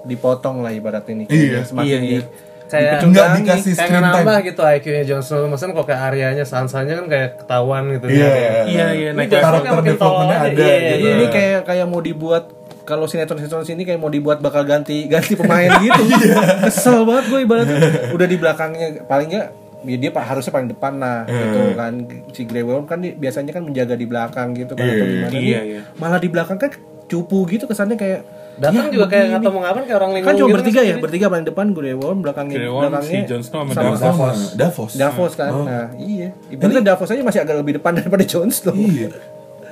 dipotong 0.00 0.60
lah 0.60 0.70
ibaratnya 0.70 1.14
nih 1.16 1.26
Iya. 1.28 1.60
semakin 1.64 1.86
Iya, 1.86 1.98
di 1.98 2.08
iya. 2.08 2.22
Kayak 2.68 3.00
Nggak 3.02 3.26
dikasih 3.34 3.72
kayak 3.72 3.80
screen 3.80 4.04
time 4.04 4.12
nambah 4.20 4.38
gitu 4.44 4.60
IQ-nya 4.62 5.02
Jon 5.02 5.22
Snow. 5.22 5.48
Maksudnya 5.48 5.72
kok 5.72 5.86
kayak 5.88 6.02
Aryanya, 6.04 6.44
Sansanya 6.44 6.94
kan 6.94 7.06
kayak 7.08 7.28
ketahuan 7.38 7.84
gitu. 7.90 8.06
Iya 8.06 8.28
iya 8.68 8.86
iya 8.92 9.08
Ini 9.10 9.24
Snow 9.24 9.40
karakter 9.40 9.72
development-nya 9.82 10.38
ada 10.38 10.52
Iya, 10.52 10.68
gitu. 10.68 10.84
Jadi 10.86 11.02
iya. 11.02 11.12
ini 11.14 11.26
kayak 11.28 11.60
kayak 11.64 11.86
mau 11.88 12.00
dibuat 12.00 12.44
kalau 12.88 13.04
sinetron-sinetron 13.04 13.62
sini 13.62 13.84
kayak 13.84 14.00
mau 14.00 14.08
dibuat 14.08 14.40
bakal 14.40 14.64
ganti 14.64 15.04
ganti 15.04 15.36
pemain 15.36 15.68
gitu. 15.76 16.02
Kesel 16.64 17.04
banget 17.04 17.24
gue 17.28 17.40
ibaratnya. 17.44 17.78
Udah 18.10 18.24
di 18.24 18.36
belakangnya 18.36 19.04
paling 19.04 19.28
nggak 19.28 19.46
ya 19.78 19.94
dia 19.94 20.10
pak 20.10 20.24
harusnya 20.26 20.50
paling 20.50 20.66
depan 20.66 20.96
lah 20.96 21.28
gitu 21.28 21.76
kan. 21.76 21.92
Si 22.32 22.42
Grey 22.42 22.64
Worm 22.64 22.88
kan 22.88 22.98
di- 22.98 23.12
biasanya 23.12 23.52
kan 23.52 23.62
menjaga 23.62 23.92
di 23.92 24.08
belakang 24.08 24.56
gitu 24.56 24.72
kan 24.72 24.88
atau 24.88 25.04
gimana. 25.06 25.28
Iya, 25.28 25.36
Dia 25.36 25.60
iya. 25.62 25.80
malah 25.94 26.16
di 26.16 26.26
belakang 26.26 26.56
kan 26.56 26.72
cupu 27.04 27.44
gitu 27.46 27.64
kesannya 27.64 27.94
kayak 27.94 28.20
Datang 28.58 28.90
ya, 28.90 28.98
juga 28.98 29.06
kayak 29.06 29.24
nggak 29.30 29.40
tahu 29.40 29.52
mau 29.54 29.62
ngapain 29.62 29.84
kayak 29.86 29.98
orang 30.02 30.10
linglung 30.18 30.26
kan 30.26 30.34
cuma 30.34 30.48
gitu 30.50 30.56
bertiga 30.58 30.80
ya 30.82 30.86
sendiri. 30.90 31.04
bertiga 31.06 31.26
paling 31.30 31.46
depan 31.46 31.66
Grey 31.70 31.94
Worm 31.94 32.18
belakangnya 32.26 32.56
Grey 32.58 32.66
Worm, 32.66 32.82
belakangnya 32.90 33.14
si 33.14 33.28
Jon 33.30 33.42
Snow 33.46 33.60
sama 33.62 33.70
sama 33.70 33.78
Davos. 33.78 34.02
Davos. 34.02 34.34
Sama 34.34 34.58
Davos. 34.58 34.92
Davos 34.98 35.32
kan. 35.38 35.50
Nah 35.62 35.86
iya. 35.94 36.28
Ibaratnya 36.50 36.82
Davos 36.82 37.06
aja 37.06 37.22
masih 37.22 37.40
agak 37.40 37.56
lebih 37.62 37.72
depan 37.78 37.92
daripada 38.02 38.24
Jon 38.26 38.50
Snow. 38.50 38.74
Iya. 38.74 39.08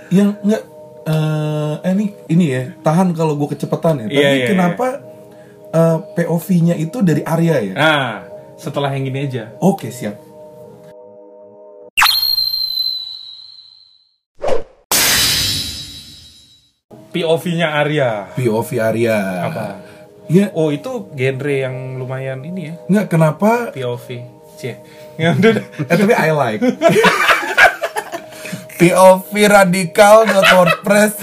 Yang 0.06 0.28
nggak 0.38 0.62
eh 1.06 1.74
eh, 1.86 1.92
ini 1.94 2.06
ini 2.26 2.44
ya 2.50 2.62
tahan 2.82 3.14
kalau 3.14 3.38
gue 3.38 3.54
kecepatan 3.54 4.02
ya 4.02 4.06
tapi 4.10 4.18
Iya, 4.18 4.30
iya, 4.34 4.46
kenapa 4.50 4.86
eh, 5.70 5.98
POV-nya 6.18 6.74
itu 6.74 6.98
dari 7.00 7.22
Arya 7.22 7.56
ya 7.62 7.74
nah 7.74 8.12
setelah 8.56 8.88
yang 8.96 9.12
ini 9.12 9.28
aja. 9.28 9.52
Oke, 9.60 9.92
siap. 9.92 10.16
POV-nya 17.12 17.68
Arya. 17.72 18.10
POV 18.36 18.68
Arya. 18.80 19.16
Apa? 19.48 19.64
Iya, 20.26 20.50
Oh 20.58 20.74
itu 20.74 21.06
genre 21.14 21.54
yang 21.54 22.02
lumayan 22.02 22.42
ini 22.42 22.72
ya 22.72 22.74
nggak 22.90 23.06
kenapa 23.06 23.70
POV. 23.70 24.06
Cie. 24.56 24.80
Ya 25.20 25.32
udah. 25.36 25.52
Eh 25.86 25.96
tapi 25.96 26.12
I 26.16 26.30
like. 26.32 26.60
POV 28.76 29.32
radikal.wordpress. 29.32 31.14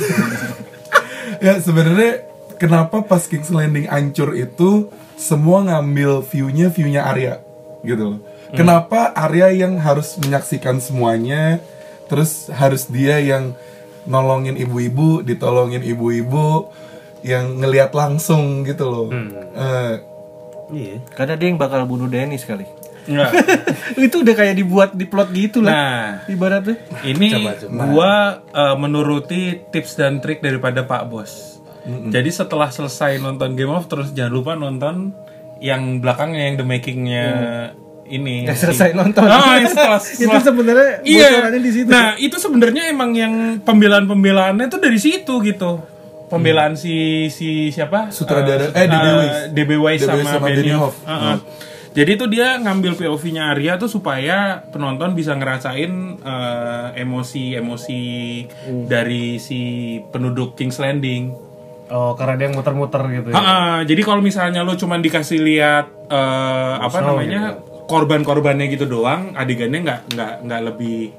ya 1.43 1.59
sebenarnya 1.61 2.25
kenapa 2.57 3.03
pas 3.05 3.25
King's 3.25 3.53
Landing 3.53 3.89
hancur 3.89 4.33
itu 4.33 4.89
semua 5.15 5.63
ngambil 5.63 6.25
view-nya 6.25 6.67
view-nya 6.73 7.05
Arya 7.05 7.39
gitu 7.85 8.17
loh. 8.17 8.19
Kenapa 8.53 9.09
Arya 9.17 9.49
yang 9.49 9.81
harus 9.81 10.17
menyaksikan 10.21 10.77
semuanya 10.77 11.57
terus 12.05 12.53
harus 12.53 12.85
dia 12.85 13.17
yang 13.17 13.57
nolongin 14.05 14.59
ibu-ibu, 14.59 15.25
ditolongin 15.25 15.81
ibu-ibu 15.81 16.69
yang 17.25 17.57
ngelihat 17.57 17.95
langsung 17.95 18.67
gitu 18.67 18.85
loh. 18.85 19.07
Eh, 19.55 19.95
Iya. 20.73 20.97
Karena 21.13 21.35
dia 21.37 21.47
yang 21.53 21.59
bakal 21.61 21.85
bunuh 21.85 22.09
Dennis 22.09 22.47
kali. 22.47 22.65
Itu 24.07 24.23
udah 24.23 24.33
kayak 24.33 24.55
dibuat 24.55 24.89
di 24.95 25.05
plot 25.05 25.29
gitu 25.31 25.59
lah. 25.59 25.71
Nah, 25.71 26.03
Ibaratnya. 26.25 26.75
ini 27.03 27.27
Coba, 27.29 27.51
coba. 27.57 27.81
gua 27.85 28.13
eh, 28.49 28.75
menuruti 28.77 29.41
tips 29.69 29.95
dan 29.95 30.19
trik 30.19 30.39
daripada 30.39 30.83
Pak 30.83 31.03
Bos. 31.07 31.31
Jadi 31.83 32.31
setelah 32.31 32.71
selesai 32.71 33.19
nonton 33.19 33.59
Game 33.59 33.67
of 33.69 33.91
Thrones 33.91 34.15
jangan 34.15 34.31
lupa 34.31 34.51
nonton 34.55 35.11
yang 35.59 35.99
belakangnya 35.99 36.47
yang 36.47 36.55
the 36.55 36.63
makingnya 36.63 37.25
ini. 38.07 38.47
Yang 38.47 38.71
selesai 38.71 38.95
nonton. 38.95 39.27
Oh, 39.27 39.55
yang 39.55 39.67
setelah, 39.67 39.99
itu 39.99 40.23
setelah- 40.23 40.43
sebenarnya 40.43 40.91
Iya. 41.03 41.27
di 41.51 41.71
situ. 41.71 41.89
Nah, 41.91 42.15
itu 42.15 42.35
sebenarnya 42.39 42.87
emang 42.87 43.11
yang 43.11 43.33
pembelaan-pembelaannya 43.63 44.71
tuh 44.71 44.79
dari 44.79 44.95
situ 44.95 45.43
gitu. 45.43 45.83
Pembelaan 46.31 46.79
si 46.79 47.27
si 47.29 47.67
siapa? 47.69 48.09
Sutradara- 48.09 48.71
Eh, 48.71 48.83
eh, 48.83 48.87
DB 48.87 49.05
uh, 49.05 49.13
Weiss. 49.19 49.35
DB 49.51 49.71
Weiss 49.75 50.01
sama, 50.01 50.23
sama 50.25 50.47
Benioff. 50.47 50.95
Benioff. 50.95 50.95
Uh-uh. 51.03 51.37
Jadi 51.93 52.11
itu 52.17 52.25
dia 52.25 52.57
ngambil 52.57 52.97
POV-nya 52.97 53.53
Arya 53.53 53.77
tuh 53.77 53.85
supaya 53.85 54.65
penonton 54.73 55.13
bisa 55.13 55.37
ngerasain 55.37 56.17
uh, 56.25 56.89
emosi-emosi 56.97 58.03
dari 58.89 59.37
si 59.37 59.61
penduduk 60.09 60.57
King's 60.57 60.81
Landing. 60.81 61.53
Oh, 61.93 62.17
karena 62.17 62.35
dia 62.41 62.49
muter-muter 62.49 63.05
gitu 63.13 63.27
ya. 63.29 63.37
Ha-ha, 63.37 63.85
jadi 63.85 64.01
kalau 64.01 64.25
misalnya 64.25 64.65
lo 64.65 64.73
cuman 64.73 65.03
dikasih 65.03 65.37
lihat 65.37 65.85
eh, 66.09 66.75
apa 66.79 66.97
namanya 67.05 67.59
korban-korbannya 67.85 68.65
gitu 68.71 68.89
doang, 68.89 69.37
adegannya 69.37 69.85
nggak 69.85 70.01
nggak 70.15 70.33
nggak 70.47 70.61
lebih 70.73 71.13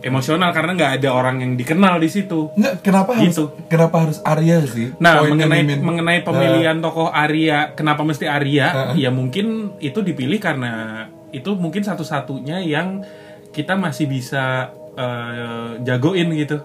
emosional 0.00 0.50
karena 0.50 0.72
nggak 0.72 0.92
ada 0.98 1.08
orang 1.10 1.40
yang 1.40 1.52
dikenal 1.54 1.98
di 1.98 2.06
situ. 2.06 2.50
Nggak, 2.54 2.74
kenapa 2.80 3.10
harus 3.14 3.34
Gitu. 3.34 3.44
kenapa 3.66 3.96
harus 4.06 4.18
Arya 4.22 4.62
sih? 4.64 4.94
Nah, 4.96 5.20
Poinnya 5.20 5.46
mengenai 5.46 5.62
Mimin. 5.62 5.78
mengenai 5.82 6.20
pemilihan 6.22 6.76
tokoh 6.78 7.08
Arya, 7.08 7.72
kenapa 7.72 8.02
mesti 8.02 8.26
Arya? 8.26 8.66
Heeh. 8.94 9.06
Ya 9.06 9.10
mungkin 9.10 9.74
itu 9.78 9.98
dipilih 10.00 10.38
karena 10.38 11.04
itu 11.28 11.52
mungkin 11.54 11.82
satu-satunya 11.82 12.62
yang 12.62 13.02
kita 13.50 13.74
masih 13.74 14.06
bisa 14.06 14.70
eh, 14.94 15.78
jagoin 15.82 16.26
gitu. 16.34 16.58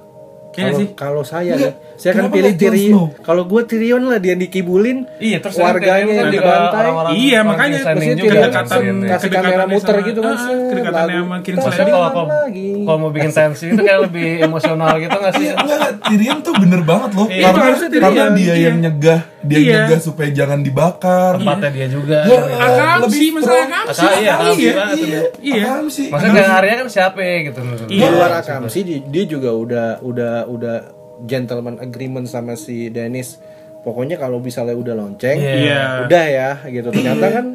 Ya 0.54 0.70
Kalau 0.70 0.78
sih? 0.78 0.88
kalau 0.94 1.24
saya 1.26 1.58
nih, 1.58 1.74
saya 1.98 2.12
akan 2.14 2.30
pilih 2.30 2.54
Tyrion. 2.54 3.10
Kalau 3.26 3.44
gue 3.50 3.62
Tyrion 3.66 4.06
lah 4.06 4.22
dia 4.22 4.38
dikibulin. 4.38 5.10
Iya, 5.18 5.42
terus 5.42 5.58
warganya 5.58 6.14
yang 6.14 6.30
dibantai. 6.30 6.90
Iya, 7.18 7.40
makanya 7.42 7.78
maksudnya 7.90 8.14
kan 8.14 8.30
kedekatan 8.30 8.66
sih, 8.70 8.86
ini. 8.86 9.06
kasih 9.10 9.30
kamera 9.34 9.64
kedekatannya 9.66 9.74
muter 9.74 9.96
gitu 10.06 10.20
kan. 10.22 10.36
ah, 10.38 10.48
kedekatannya 10.70 11.18
lagu 11.18 11.58
sama 11.58 11.70
Landing. 11.74 11.90
Kalau 11.90 12.10
kalau 12.14 12.26
lagi. 12.30 12.68
kalau 12.86 12.98
mau 13.02 13.10
bikin 13.10 13.32
tensi 13.34 13.66
itu 13.74 13.82
kayak 13.82 14.02
lebih 14.06 14.30
emosional 14.46 14.92
gitu 15.02 15.16
nggak 15.18 15.34
sih? 15.34 15.48
Iya. 15.50 15.78
Tyrion 16.06 16.38
tuh 16.46 16.54
bener 16.54 16.82
banget 16.86 17.10
loh. 17.18 17.28
Iya, 17.34 17.50
karena, 17.50 18.26
dia 18.38 18.54
Iya. 18.54 18.56
yang 18.70 18.78
nyegah, 18.78 19.22
dia 19.44 19.58
Iya. 19.60 19.76
nyegah 19.86 20.00
supaya 20.00 20.30
jangan 20.30 20.60
dibakar. 20.60 21.36
Tempatnya 21.36 21.70
dia 21.70 21.88
juga. 21.88 22.20
Ya, 22.24 22.40
Akam 22.56 22.98
lebih 23.04 23.20
sih, 23.20 23.30
masalah 23.30 23.54
strong. 23.54 23.68
akam 23.70 23.84
Akam, 23.84 23.94
sih. 23.94 24.08
iya, 24.18 24.32
akam 24.34 24.56
Iya, 24.56 24.72
banget 24.74 24.96
iya, 24.98 25.20
tuh. 25.20 25.28
iya. 25.42 25.72
Sih? 25.86 26.08
Maksudnya 26.08 26.34
kayak 26.38 26.58
Arya 26.58 26.74
kan 26.74 26.88
siapa 26.90 27.20
gitu 27.44 27.60
menurut 27.60 27.86
Di 27.86 27.94
Iya. 27.94 28.08
luar 28.10 28.32
akam 28.34 28.62
sih 28.68 28.82
di- 28.82 29.04
dia 29.06 29.24
juga 29.26 29.50
udah 29.54 29.88
udah 30.02 30.34
udah 30.48 30.76
gentleman 31.22 31.76
agreement 31.78 32.26
sama 32.26 32.56
si 32.56 32.88
Dennis. 32.88 33.40
Pokoknya 33.80 34.16
kalau 34.16 34.40
misalnya 34.40 34.74
udah 34.74 34.94
lonceng, 34.94 35.38
Iya. 35.38 36.08
udah 36.08 36.24
ya 36.26 36.50
gitu. 36.66 36.88
Ternyata 36.90 37.26
kan 37.30 37.46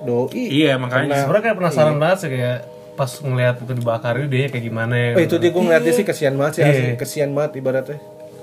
doi. 0.00 0.42
Iya, 0.58 0.74
makanya. 0.76 1.22
Sebenarnya 1.22 1.44
kayak 1.44 1.56
penasaran 1.56 1.96
banget 1.96 2.18
sih 2.18 2.30
kayak 2.30 2.58
pas 2.92 3.10
ngelihat 3.16 3.54
itu 3.60 3.72
dibakar 3.72 4.18
itu 4.18 4.26
dia 4.26 4.46
kayak 4.48 4.64
gimana 4.64 4.94
ya. 4.96 5.10
Oh 5.14 5.22
itu 5.22 5.36
dia 5.36 5.50
gue 5.50 5.62
ngeliatnya 5.62 5.92
sih 5.92 6.02
kesian 6.02 6.34
banget 6.34 6.52
sih. 6.52 6.62
Iya. 6.64 6.94
kesian 6.94 7.30
banget 7.30 7.52
ibaratnya. 7.56 7.98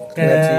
Kayak- 0.09 0.15
Ngeliat 0.15 0.39
si 0.47 0.55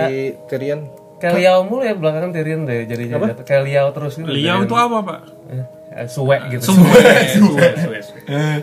Tyrion. 0.46 0.80
Kayak 1.16 1.34
liau 1.34 1.58
mulu 1.62 1.80
ya 1.80 1.92
belakangan 1.92 2.30
Tyrion 2.30 2.62
deh 2.62 2.84
jadi 2.84 3.04
jadi 3.08 3.40
kayak 3.40 3.62
liau 3.64 3.86
terus 3.90 4.14
gitu. 4.14 4.28
Liau 4.28 4.60
itu 4.60 4.74
apa, 4.74 4.96
Pak? 5.00 5.20
Eh, 5.90 6.06
Suwe 6.06 6.36
gitu. 6.50 6.60
Suwe, 6.66 7.00
suwe, 7.26 7.66
suwe, 7.74 7.98
suwe. 8.06 8.20
Eh, 8.26 8.58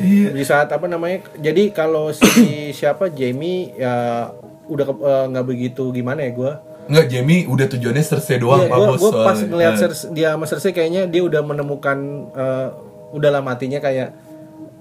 iya. 0.00 0.28
Di 0.30 0.40
saat 0.42 0.68
apa 0.68 0.86
namanya? 0.86 1.20
Jadi 1.34 1.68
kalau 1.70 2.08
si 2.10 2.24
siapa 2.72 3.08
Jamie 3.08 3.72
ya 3.72 4.28
udah 4.64 4.86
eh, 4.88 5.24
nggak 5.30 5.46
begitu 5.46 5.90
gimana 5.90 6.22
ya 6.22 6.32
gue. 6.32 6.52
Enggak, 6.86 7.06
Jamie 7.08 7.44
udah 7.44 7.66
tujuannya 7.66 7.98
Cersei 8.00 8.38
doang, 8.38 8.62
Iya, 8.62 8.70
Pak 8.70 8.78
gue 8.78 8.88
Bos. 8.88 9.02
pas 9.02 9.10
soalnya. 9.34 9.44
ngeliat 9.44 9.74
Eh. 9.74 9.80
Cersei- 9.80 10.10
dia 10.12 10.28
sama 10.32 10.44
Cersei 10.46 10.70
kayaknya 10.70 11.02
dia 11.04 11.20
udah 11.20 11.42
menemukan 11.42 11.98
eh, 12.32 12.68
udahlah 13.08 13.40
matinya 13.40 13.76
kayak 13.78 14.16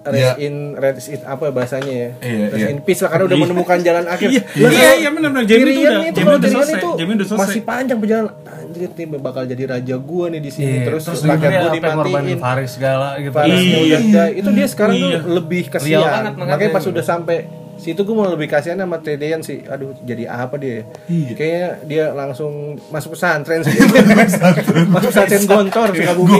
rest 0.05 0.21
Iya. 0.21 0.33
in 0.39 0.55
rest 0.73 1.07
in 1.07 1.19
apa 1.21 1.49
bahasanya 1.49 1.89
ya 1.89 2.09
Iya, 2.19 2.45
rest 2.47 2.57
iya. 2.57 2.67
in 2.69 2.79
peace 2.79 3.01
lah 3.01 3.09
karena 3.09 3.25
udah 3.25 3.37
menemukan 3.39 3.77
jalan 3.79 4.05
akhir 4.05 4.27
Iya, 4.27 4.41
Lah, 4.41 4.69
iya, 4.69 4.69
kalau 4.69 4.95
iya, 4.95 5.09
benar-benar. 5.11 5.43
Jamie 5.43 5.65
itu 5.65 5.81
udah- 5.81 6.03
itu 6.03 6.13
Jamie 6.15 6.35
udah 6.35 6.51
selesai, 6.51 6.75
itu 6.75 6.89
Jamie 6.95 7.15
udah 7.15 7.27
selesai. 7.27 7.43
masih 7.43 7.61
panjang 7.63 7.97
perjalanan 7.97 8.33
anjir 8.45 8.89
nih 8.91 9.19
bakal 9.19 9.43
jadi 9.43 9.63
raja 9.67 9.95
gua 9.97 10.25
nih 10.27 10.39
di 10.39 10.51
sini 10.51 10.67
Iya, 10.67 10.81
terus, 10.85 11.03
terus 11.03 11.21
rakyat 11.21 11.51
gua 11.51 11.59
apa 11.63 11.75
yang 11.75 11.95
ngorbanin 11.95 12.21
dimatiin 12.27 12.39
Faris 12.39 12.71
segala 12.71 13.07
gitu. 13.17 13.31
Farisnya 13.31 13.79
Iya. 13.79 13.97
udah 13.99 14.27
itu 14.31 14.49
dia 14.51 14.67
sekarang 14.67 14.95
Iya. 14.95 15.03
tuh 15.03 15.33
lebih 15.33 15.61
Liau 15.63 15.73
kasihan 15.73 16.01
banget, 16.05 16.33
makanya. 16.35 16.69
pas 16.71 16.85
udah 16.85 17.05
sampai 17.05 17.37
situ 17.75 18.01
gue 18.01 18.15
mau 18.15 18.23
lebih 18.25 18.47
kasihan 18.47 18.79
sama 18.79 18.97
Tyrion 18.97 19.41
sih 19.41 19.59
aduh 19.61 19.91
jadi 19.99 20.23
apa 20.27 20.55
dia 20.55 20.87
Iya. 21.05 21.31
kayaknya 21.33 21.67
dia 21.83 22.05
langsung 22.09 22.53
masuk 22.87 23.13
pesantren 23.13 23.61
sih 23.61 23.75
masuk 24.93 25.09
pesantren 25.11 25.43
gontor 25.43 25.91
sih 25.91 26.07
bumi 26.09 26.39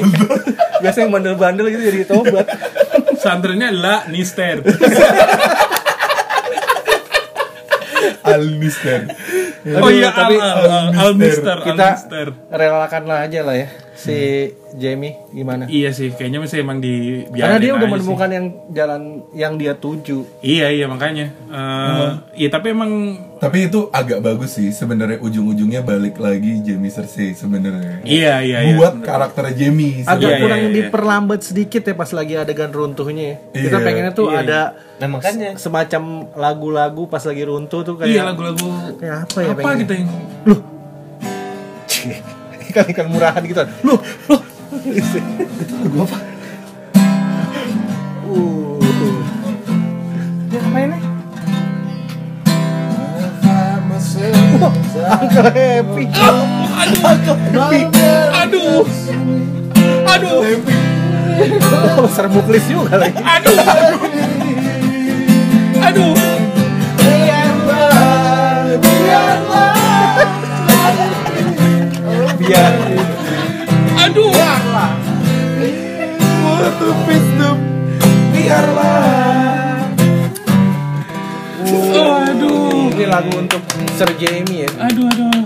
biasanya 0.79 1.03
yang 1.03 1.13
bandel-bandel 1.13 1.65
gitu 1.67 1.83
jadi 1.85 2.05
tobat 2.05 2.45
Santrennya 3.25 3.73
adalah 3.73 4.05
Nister. 4.13 4.61
Almister. 8.21 9.09
Oh 9.81 9.89
iya, 9.89 10.13
Al, 10.13 10.29
Al, 10.29 10.61
Al, 10.69 10.87
Al 10.93 11.13
Mister, 11.17 11.57
Al 11.57 11.65
kita 11.65 11.87
Mister. 11.97 12.25
relakanlah 12.53 13.25
aja 13.25 13.41
lah 13.41 13.57
ya 13.57 13.69
si 13.95 14.51
Jamie 14.75 15.15
gimana 15.31 15.63
Iya 15.65 15.89
sih, 15.89 16.11
kayaknya 16.11 16.43
masih 16.43 16.59
emang 16.59 16.77
di 16.77 17.23
karena 17.31 17.57
dia 17.57 17.71
udah 17.73 17.87
menemukan 17.87 18.27
yang 18.27 18.45
jalan 18.69 19.01
yang 19.31 19.53
dia 19.55 19.71
tuju 19.73 20.27
sih. 20.35 20.59
Iya, 20.59 20.67
iya 20.69 20.85
makanya. 20.85 21.31
Eh, 21.47 22.09
Iya, 22.35 22.49
tapi 22.51 22.69
emang 22.69 22.91
Tapi 23.35 23.67
itu 23.67 23.87
agak 23.89 24.19
bagus 24.19 24.51
sih 24.53 24.69
sebenarnya 24.69 25.19
ujung-ujungnya 25.19 25.79
balik 25.79 26.17
lagi 26.17 26.59
Jamie 26.59 26.87
Cersei 26.87 27.31
sebenarnya. 27.31 28.03
iya, 28.03 28.39
iya, 28.39 28.59
iya. 28.63 28.75
Buat 28.75 28.99
karakter 28.99 29.51
Jamie. 29.53 30.03
agak 30.03 30.19
Iya, 30.21 30.29
iya, 30.29 30.41
kurang 30.41 30.59
iya, 30.59 30.67
iya. 30.67 30.75
diperlambat 30.77 31.39
sedikit 31.41 31.81
ya 31.81 31.93
pas 31.93 32.11
lagi 32.11 32.33
adegan 32.33 32.69
runtuhnya 32.69 33.23
ya. 33.25 33.37
kita 33.53 33.77
Iya, 33.77 33.85
pengennya 33.85 34.11
tuh 34.11 34.27
iya, 34.29 34.39
ada 34.41 34.59
Nah 34.95 35.07
makanya 35.09 35.49
semacam 35.55 36.03
lagu-lagu 36.33 37.03
pas 37.05 37.19
lagi 37.21 37.43
runtuh 37.43 37.81
tuh 37.81 37.95
kayak 37.95 38.11
Iya, 38.11 38.21
lagu-lagu 38.25 38.67
kayak 38.97 39.17
apa 39.25 39.37
ya 39.37 39.49
apa 39.49 39.59
pengen 39.61 39.77
gitu 39.81 39.93
yang 39.93 40.07
ikan 42.75 42.91
ikan 42.91 43.07
murahan 43.07 43.39
gitu 43.47 43.63
loh 43.87 43.99
loh 44.27 44.41
itu 44.83 45.19
lagu 45.79 45.97
apa 46.03 46.17
uh 48.27 48.75
dia 50.51 50.59
ngapain 50.59 50.87
nih? 50.91 51.01
Uncle 55.07 55.51
Happy 55.55 56.03
Aduh. 58.43 58.83
Aduh. 60.03 60.39
oh, 62.03 62.07
sermuklis 62.11 62.63
juga 62.67 62.99
lagi 62.99 63.19
Aduh. 63.23 63.55
Aduh. 65.79 66.35
Biar 72.45 72.73
Aduh. 74.05 74.29
Aduh. 82.25 82.93
ini 82.93 83.05
lagu 83.09 83.31
untuk 83.33 83.61
Sir 83.97 84.09
Jamie 84.21 84.63
ya 84.63 84.69
Aduh, 84.85 85.09
aduh. 85.09 85.41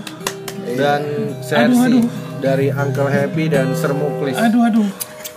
dan 0.76 1.02
Aduh, 1.40 1.80
aduh. 1.88 2.04
dari 2.44 2.68
Uncle 2.70 3.08
Happy 3.08 3.48
dan 3.48 3.72
Sir 3.74 3.96
Muklis 3.96 4.36
Aduh, 4.36 4.68
aduh. 4.68 4.88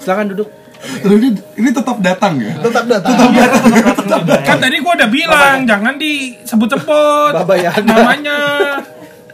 Silakan 0.03 0.35
duduk. 0.35 0.51
Terus 0.83 1.15
ini, 1.15 1.31
ini 1.63 1.71
tetap 1.71 2.03
datang 2.03 2.43
ya? 2.43 2.59
Tetap 2.59 2.91
datang. 2.91 3.15
Kan 4.43 4.59
tadi 4.59 4.83
gua 4.83 4.99
udah 4.99 5.07
bilang 5.07 5.63
jangan 5.63 5.95
disebut-sebut 5.95 7.33
Baba 7.39 7.55
Yaga. 7.55 7.87
namanya. 7.87 8.39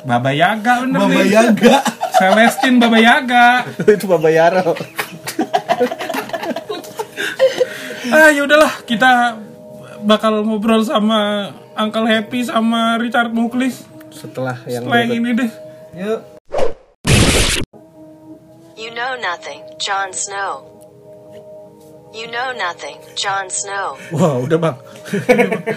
Baba 0.05 0.29
Yaga 0.29 0.85
bener 0.85 0.99
Baba 1.01 1.21
nih. 1.25 1.33
Yaga. 1.33 1.77
Celestin 2.19 2.83
Baba 2.83 2.99
Yaga. 2.99 3.63
Itu 3.95 4.11
Baba 4.11 4.29
Yaro. 4.29 4.75
Ah 8.09 8.33
ya 8.33 8.43
udahlah 8.43 8.73
kita 8.89 9.37
bakal 10.03 10.43
ngobrol 10.43 10.81
sama 10.83 11.53
Uncle 11.77 12.09
Happy 12.09 12.41
sama 12.41 12.97
Richard 12.97 13.31
Muklis 13.37 13.85
Setelah 14.09 14.65
yang 14.65 14.89
setelah 14.89 14.99
yang 15.05 15.13
ini 15.21 15.31
deh. 15.37 15.51
Yuk. 15.95 16.21
You 18.79 18.91
know 18.95 19.19
nothing, 19.21 19.63
Jon 19.79 20.15
Snow. 20.15 20.78
You 22.09 22.27
know 22.27 22.51
nothing, 22.53 22.97
Jon 23.15 23.47
Snow. 23.49 23.95
Wah, 24.11 24.41
udah 24.41 24.57
bang. 24.57 24.77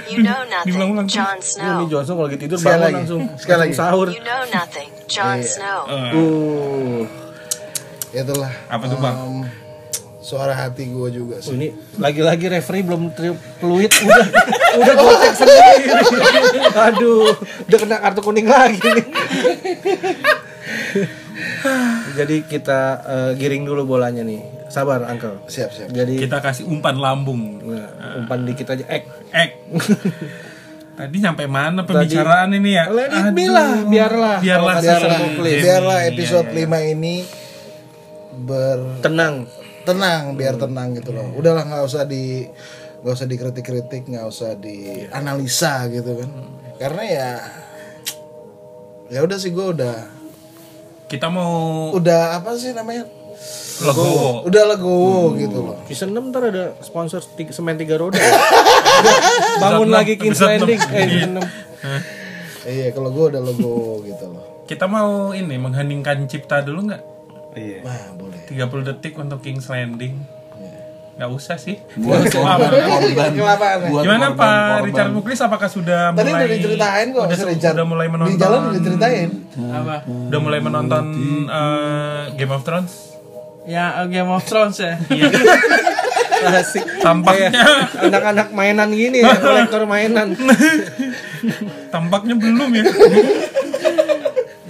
You 0.07 0.23
know 0.23 0.41
Diulang-ulang. 0.65 1.05
nothing, 1.05 1.11
Jon 1.11 1.37
Ini 1.37 1.43
Snow. 1.43 1.85
Johnson 1.85 2.13
kalau 2.15 2.25
lagi 2.25 2.39
tidur 2.39 2.55
Sekali 2.55 2.71
bangun 2.71 2.81
lagi. 2.81 2.95
langsung. 2.97 3.21
Sekali 3.35 3.59
lagi. 3.59 3.73
Sahur. 3.75 4.07
You 4.07 4.23
know 4.23 4.41
nothing, 4.49 4.89
Jon 5.05 5.39
Snow. 5.41 5.79
Uh, 5.85 7.03
Itulah. 8.11 8.51
Apa 8.65 8.83
tuh, 8.85 8.97
Bang? 8.97 9.15
em, 9.17 9.37
suara 10.19 10.53
hati 10.53 10.85
gue 10.85 11.09
juga 11.11 11.35
Oh, 11.35 11.43
sih. 11.43 11.53
ini 11.53 11.67
lagi-lagi 11.95 12.45
referee 12.47 12.81
belum 12.81 13.11
tri- 13.11 13.35
peluit 13.57 13.91
udah 13.91 14.25
udah 14.79 14.93
gocek 14.95 15.33
sendiri. 15.35 15.73
Aduh, 16.87 17.27
udah 17.65 17.77
kena 17.77 17.97
kartu 17.99 18.21
kuning 18.21 18.45
lagi 18.45 18.79
nih. 18.79 19.05
Jadi 22.11 22.43
kita 22.43 22.79
eh, 23.01 23.31
giring 23.35 23.63
dulu 23.63 23.87
bolanya 23.87 24.21
nih. 24.21 24.67
Sabar, 24.67 25.03
Uncle. 25.03 25.43
Siap 25.47 25.69
siap. 25.69 25.89
Jadi 25.91 26.15
Kita 26.15 26.39
kasih 26.39 26.63
umpan 26.63 26.95
lambung. 26.95 27.59
nah, 27.61 28.15
umpan 28.15 28.43
dikit 28.43 28.71
aja. 28.71 28.83
Eh, 28.87 29.03
Ek. 29.31 29.51
Tadi 31.01 31.17
sampai 31.17 31.47
mana 31.47 31.81
pembicaraan 31.81 32.51
ini 32.51 32.75
ya? 32.75 32.85
let 32.91 33.09
it 33.09 33.31
be 33.31 33.47
lah, 33.47 33.83
biarlah. 33.87 34.37
Biarlah 34.37 34.75
Biarlah, 34.77 35.17
biarlah 35.39 35.99
Iya, 36.03 36.11
episode 36.13 36.47
iya, 36.51 36.67
5 36.67 36.93
ini 36.93 37.15
ber 38.37 39.01
tenang. 39.01 39.47
tenang 39.81 40.37
biar 40.37 40.61
tenang 40.61 40.93
gitu 40.93 41.09
loh 41.09 41.33
udahlah 41.33 41.65
nggak 41.65 41.81
usah 41.81 42.05
di 42.05 42.45
nggak 43.01 43.13
usah 43.17 43.25
dikritik-kritik 43.25 44.05
nggak 44.05 44.29
usah 44.29 44.53
dianalisa 44.53 45.89
gitu 45.89 46.21
kan 46.21 46.29
karena 46.77 47.01
ya 47.01 47.29
ya 49.09 49.19
udah 49.25 49.41
sih 49.41 49.49
gue 49.49 49.65
udah 49.73 50.20
Kita 51.11 51.27
mau 51.27 51.91
udah 51.91 52.39
apa 52.39 52.55
sih 52.55 52.71
namanya 52.71 53.03
legowo. 53.81 54.45
udah 54.45 54.63
legowo 54.65 55.35
gitu 55.35 55.57
loh 55.59 55.75
Season 55.83 56.07
6 56.09 56.31
ntar 56.31 56.43
ada 56.45 56.77
sponsor 56.79 57.19
tiga, 57.35 57.51
semen 57.51 57.75
tiga 57.75 57.97
roda. 57.97 58.15
Bangun 59.59 59.89
lagi 59.89 60.15
episode 60.15 60.55
Landing. 60.57 60.79
Eh, 60.79 60.87
Iya. 60.87 61.05
season 61.09 61.31
6. 61.35 61.43
iya 62.73 62.87
kalau 62.93 63.09
gue 63.09 63.25
udah 63.27 63.41
legowo 63.43 63.99
gitu 64.01 64.25
loh 64.29 64.63
Kita 64.63 64.85
mau 64.85 65.33
ini 65.33 65.57
mengheningkan 65.57 66.23
cipta 66.25 66.63
dulu 66.63 66.87
nggak? 66.87 67.03
Iya. 67.51 67.79
nah 67.83 68.15
boleh 68.15 68.39
30 68.47 68.87
detik 68.87 69.19
untuk 69.19 69.43
King's 69.43 69.67
Landing. 69.67 70.15
Nggak 71.21 71.37
usah 71.37 71.53
sih. 71.61 71.77
Buat 72.01 72.33
korban, 72.33 72.81
korban. 72.81 73.29
Buat 73.93 74.03
Gimana 74.09 74.33
korban, 74.33 74.41
Pak 74.41 74.49
korban. 74.49 74.81
Richard 74.89 75.11
Muklis 75.13 75.39
apakah 75.45 75.69
sudah 75.69 76.17
tadi 76.17 76.33
mulai 76.33 76.49
udah 76.49 76.57
diceritain 76.57 77.07
kok 77.13 77.23
udah, 77.29 77.37
Richard. 77.45 77.73
udah 77.77 77.85
mulai 77.85 78.07
menonton 78.09 78.33
di 78.33 78.41
jalan 78.41 78.59
udah 78.65 78.73
diceritain 78.81 79.29
apa 79.69 79.95
udah 80.09 80.39
mulai 80.41 80.59
menonton 80.65 81.03
eh, 81.45 82.21
Game 82.41 82.49
of 82.49 82.65
Thrones? 82.65 82.93
ya 83.69 84.01
eh, 84.01 84.05
Game 84.09 84.33
of 84.33 84.41
Thrones 84.49 84.81
ya 84.81 84.97
Asik. 86.41 86.81
Tampaknya 87.05 87.53
Anak-anak 88.01 88.49
mainan 88.49 88.89
gini 88.89 89.21
ya, 89.21 89.37
kolektor 89.37 89.85
mainan. 89.85 90.33
tampaknya 91.93 92.33
belum 92.33 92.81
ya. 92.81 92.85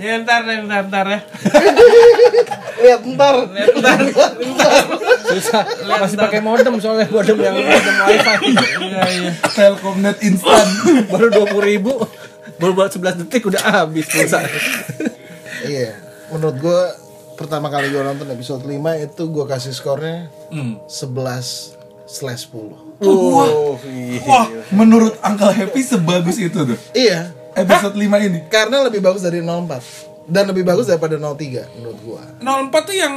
ya 0.01 0.17
ntar 0.19 0.41
deh 0.41 0.57
ntar 0.61 0.81
ntar 0.87 1.05
ya 1.07 1.19
lihat 2.81 3.01
ntar 3.05 3.35
Susah. 5.21 5.63
Masih 5.87 6.17
pakai 6.17 6.41
modem 6.41 6.75
soalnya 6.75 7.07
modem 7.07 7.37
yang 7.39 7.55
modem 7.55 7.95
wifi. 8.03 8.51
iya 8.83 9.01
iya 9.07 9.31
Telkomnet 9.47 10.17
instan. 10.19 10.65
Baru 11.11 11.29
dua 11.29 11.45
puluh 11.47 11.63
ribu. 11.63 11.93
Baru 12.57 12.73
buat 12.73 12.89
11 12.89 13.21
detik 13.21 13.47
udah 13.47 13.61
habis 13.63 14.05
pulsa. 14.05 14.43
iya 15.63 15.97
menurut 16.27 16.57
gue 16.57 16.81
pertama 17.33 17.69
kali 17.69 17.89
gue 17.89 17.97
nonton 17.99 18.29
episode 18.29 18.61
5 18.61 18.75
itu 19.01 19.23
gue 19.23 19.45
kasih 19.45 19.71
skornya 19.71 20.29
Hmm. 20.49 20.77
11 20.85 21.77
slash 22.05 22.49
10 22.49 23.01
Oh, 23.01 23.73
Wah, 24.21 24.45
menurut 24.69 25.17
Uncle 25.21 25.49
Happy 25.49 25.81
sebagus 25.81 26.37
itu 26.37 26.53
tuh. 26.53 26.77
iya 26.91 27.33
Episode 27.53 27.93
5 27.93 28.07
ini. 28.21 28.39
karena 28.47 28.81
lebih 28.81 28.99
bagus 28.99 29.21
dari 29.21 29.39
04 29.39 30.25
dan 30.25 30.43
lebih 30.45 30.63
bagus 30.63 30.85
daripada 30.85 31.15
03 31.15 31.75
menurut 31.75 31.99
gua 31.99 32.21
04 32.39 32.71
tuh 32.81 32.95
yang 32.95 33.15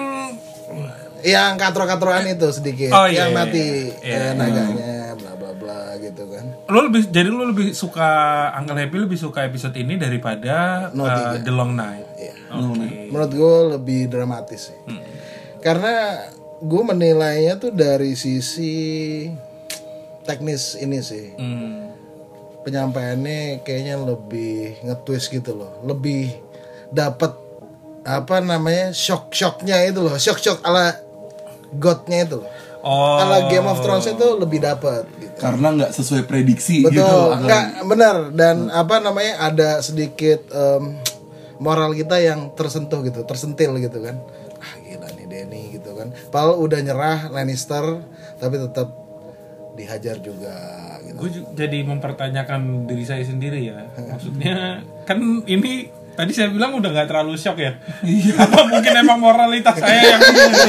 yang 1.23 1.55
katro-katroan 1.55 2.27
itu 2.27 2.49
sedikit 2.51 2.93
Oh, 2.93 3.07
iya, 3.07 3.25
yang 3.25 3.31
iya, 3.31 3.37
mati 3.37 3.65
iya. 3.99 4.17
eh, 4.21 4.33
naganya 4.35 4.95
bla 5.15 5.33
bla 5.35 5.53
bla 5.53 5.79
gitu 5.97 6.27
kan 6.27 6.45
lo 6.67 6.85
lebih 6.85 7.09
jadi 7.09 7.29
lo 7.29 7.45
lebih 7.47 7.73
suka 7.73 8.09
Uncle 8.55 8.77
Happy 8.77 8.97
lebih 8.99 9.17
suka 9.17 9.43
episode 9.43 9.73
ini 9.75 9.97
daripada 9.97 10.89
No, 10.91 11.05
uh. 11.05 11.39
The 11.39 11.49
Long 11.49 11.73
Night. 11.73 12.05
Iya. 12.15 12.35
Oke. 12.51 13.09
menurut 13.09 13.33
gua 13.33 13.55
lebih 13.73 14.07
dramatis 14.07 14.69
sih 14.69 14.79
karena 15.59 16.29
gua 16.61 16.83
menilainya 16.87 17.57
tuh 17.57 17.71
dari 17.71 18.13
sisi 18.15 18.75
teknis 20.23 20.77
ini 20.77 20.99
sih 21.01 21.27
Hmm. 21.35 21.94
Penyampaiannya 22.65 23.61
kayaknya 23.63 24.01
lebih 24.01 24.81
nge-twist 24.83 25.31
gitu 25.31 25.53
loh. 25.55 25.85
Lebih 25.85 26.33
dapat 26.91 27.37
apa 28.05 28.37
namanya 28.41 28.91
shock 28.97 29.31
shocknya 29.31 29.85
itu 29.85 30.01
loh. 30.01 30.17
Shock 30.17 30.41
shock 30.41 30.59
ala 30.65 30.97
godnya 31.77 32.25
itu 32.25 32.41
loh. 32.41 32.51
Oh. 32.85 33.17
kalau 33.17 33.49
Game 33.49 33.65
of 33.65 33.81
Thrones 33.81 34.05
itu 34.05 34.27
lebih 34.37 34.61
dapat 34.61 35.09
gitu. 35.17 35.41
Karena 35.41 35.73
nggak 35.73 35.93
sesuai 35.97 36.29
prediksi 36.29 36.85
betul. 36.85 37.01
gitu. 37.01 37.17
Enggak 37.41 37.65
benar. 37.89 38.17
Dan 38.37 38.69
apa 38.69 39.01
namanya 39.01 39.41
ada 39.41 39.81
sedikit 39.81 40.45
em, 40.53 41.01
moral 41.57 41.97
kita 41.97 42.21
yang 42.21 42.53
tersentuh 42.53 43.01
gitu 43.01 43.25
tersentil 43.25 43.81
gitu 43.81 44.05
kan. 44.05 44.21
Ah 44.61 44.77
gila 44.85 45.09
nih 45.17 45.27
Denny 45.33 45.63
gitu 45.81 45.97
kan. 45.97 46.13
Padahal 46.29 46.61
udah 46.61 46.81
nyerah 46.85 47.33
Lannister 47.33 48.05
tapi 48.37 48.61
tetap 48.61 48.93
dihajar 49.81 50.21
juga. 50.21 50.53
gitu 50.53 50.94
Gue 51.15 51.29
jadi 51.53 51.79
mempertanyakan 51.83 52.85
diri 52.85 53.03
saya 53.03 53.23
sendiri 53.23 53.63
ya. 53.65 53.87
Maksudnya 53.95 54.83
kan 55.05 55.19
ini 55.47 55.89
tadi 56.15 56.31
saya 56.31 56.47
bilang 56.47 56.75
udah 56.75 56.91
nggak 56.91 57.07
terlalu 57.07 57.35
shock 57.35 57.57
ya. 57.57 57.79
Iya. 58.01 58.35
Apa 58.45 58.67
mungkin 58.67 58.93
emang 58.93 59.19
moralitas 59.19 59.75
saya 59.75 60.15
yang 60.15 60.21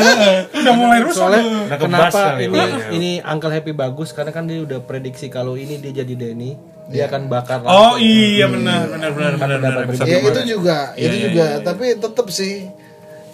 udah 0.61 0.73
mulai 0.73 0.99
rusak. 1.01 1.21
Soalnya 1.21 1.41
tuh. 1.41 1.53
Udah 1.65 1.77
kebas 1.77 2.13
kenapa 2.13 2.21
ini 2.37 2.61
ini 2.91 3.11
Uncle 3.21 3.49
Happy 3.49 3.71
bagus 3.71 4.09
karena 4.09 4.29
kan 4.29 4.45
dia 4.45 4.61
udah 4.61 4.79
prediksi 4.81 5.27
kalau 5.27 5.53
ini 5.53 5.77
dia 5.77 5.93
jadi 5.95 6.13
Denny, 6.13 6.57
dia 6.87 7.05
akan 7.05 7.25
bakar 7.25 7.61
Oh 7.63 7.97
iya 7.97 8.45
benar 8.45 8.85
benar 8.87 9.11
benar 9.11 9.33
benar 9.35 9.57
benar. 9.59 9.83
episode 9.85 10.05
ya 10.05 10.17
itu 10.19 10.41
juga 10.47 10.77
Iya, 10.93 11.05
itu 11.05 11.15
iya, 11.15 11.23
juga 11.25 11.45
iya, 11.45 11.57
iya. 11.57 11.65
tapi 11.65 11.85
tetap 11.95 12.27
sih 12.29 12.53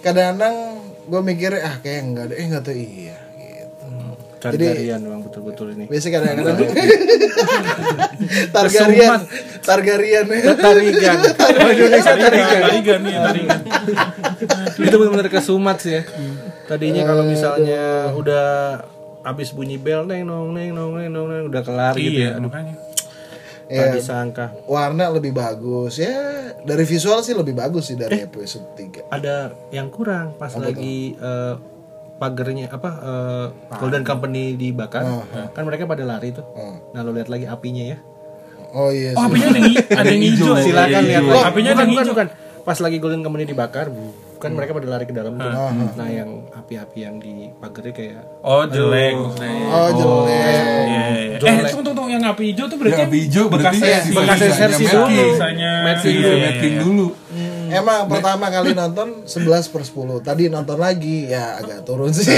kadang-kadang 0.00 0.56
gue 1.02 1.20
mikir 1.20 1.50
ah 1.58 1.76
kayak 1.78 2.00
enggak 2.02 2.24
deh 2.28 2.36
eh 2.36 2.44
enggak 2.46 2.62
tuh 2.62 2.74
iya 2.74 3.16
Targaryen 4.42 5.00
bang 5.00 5.20
betul-betul 5.22 5.66
ini. 5.72 5.84
biasa 5.86 6.06
kadang-kadang. 6.10 6.58
Targaryen. 8.54 9.20
Targaryen. 9.62 10.26
Tarigan. 10.58 11.18
Tarigan 11.32 13.00
nih, 13.00 13.14
Tarigan. 13.16 13.60
itu 14.78 14.96
benar-benar 14.96 15.28
kesumat 15.28 15.76
sih 15.78 15.94
ya. 15.94 16.02
Tadinya 16.64 17.02
kalau 17.04 17.22
misalnya 17.22 18.10
udah 18.12 18.46
habis 19.22 19.54
bunyi 19.54 19.78
bel 19.78 20.02
neng 20.02 20.26
nong 20.26 20.50
neng 20.50 20.74
nong 20.74 20.98
neng 20.98 21.08
nong 21.08 21.26
neng 21.28 21.44
udah 21.46 21.62
kelar 21.62 21.94
gitu 21.94 22.18
Iya, 22.18 22.34
ya. 22.34 22.42
makanya. 22.42 22.74
ya 23.70 23.80
Tadi 23.88 24.00
sangka 24.02 24.50
warna 24.66 25.06
lebih 25.08 25.30
bagus. 25.30 25.96
Ya 25.96 26.18
dari 26.60 26.82
visual 26.82 27.22
sih 27.22 27.32
lebih 27.32 27.54
bagus 27.54 27.86
sih 27.86 27.94
Eh. 27.94 28.00
dari 28.00 28.18
episode 28.20 28.66
3 28.74 29.06
ada 29.08 29.54
yang 29.70 29.86
kurang 29.88 30.34
pas 30.34 30.50
lagi 30.52 31.14
eh, 31.14 31.54
pagernya 32.22 32.70
apa 32.70 32.90
eh, 33.02 33.46
Golden 33.76 34.06
Company 34.06 34.54
dibakar 34.54 35.02
kan 35.50 35.62
mereka 35.66 35.84
pada 35.84 36.06
lari 36.06 36.30
tuh. 36.30 36.46
Nah 36.88 37.02
lo 37.02 37.10
lihat 37.10 37.26
lagi 37.26 37.44
apinya 37.44 37.82
ya. 37.84 37.98
oh 38.72 38.88
iya 38.88 39.12
Oh, 39.12 39.26
apinya 39.26 39.50
ada 39.50 39.58
yang, 39.58 39.74
ada 39.92 40.08
yang 40.08 40.22
hijau. 40.24 40.54
Silakan 40.56 41.02
lihat 41.04 41.22
Oh, 41.26 41.42
apinya 41.42 41.70
ada 41.72 41.82
bukan, 41.82 41.90
yang 41.90 41.98
hijau. 41.98 42.14
bukan. 42.14 42.28
Pas 42.62 42.78
lagi 42.78 42.96
Golden 42.96 43.20
Company 43.20 43.42
dibakar, 43.42 43.90
kan 44.38 44.54
mereka 44.54 44.70
pada 44.70 44.86
lari 44.86 45.02
ke 45.02 45.10
dalam 45.10 45.34
tuh. 45.34 45.50
Nah 45.92 46.08
yang 46.08 46.46
api-api 46.48 46.98
yang 47.00 47.18
di 47.18 47.50
pagernya 47.52 47.90
kayak 47.90 48.22
Oh, 48.40 48.62
jelek. 48.64 49.18
maksudnya. 49.18 49.50
oh 49.66 49.88
jelek 49.90 50.30
Iya, 50.30 51.04
iya. 51.10 51.36
Eh, 51.42 51.66
tunggu, 51.66 51.90
tunggu. 51.90 52.06
Yang 52.06 52.22
api 52.30 52.42
hijau 52.48 52.66
tuh 52.66 52.76
berarti 52.78 52.94
Yang 52.94 53.08
api 53.10 53.18
hijau 53.18 53.44
berarti 53.50 53.78
bekas 53.82 54.04
sisanya 54.06 54.34
versi 54.54 54.84
Mad 55.82 55.96
dulu. 55.98 56.30
Iya, 56.30 56.70
dulu. 56.78 57.06
Emang 57.72 58.04
pertama 58.08 58.52
kali 58.52 58.76
nonton 58.76 59.24
11 59.24 59.72
per 59.72 59.82
10 59.82 60.20
Tadi 60.20 60.52
nonton 60.52 60.76
lagi 60.76 61.32
ya 61.32 61.56
agak 61.56 61.88
turun 61.88 62.12
sih 62.12 62.28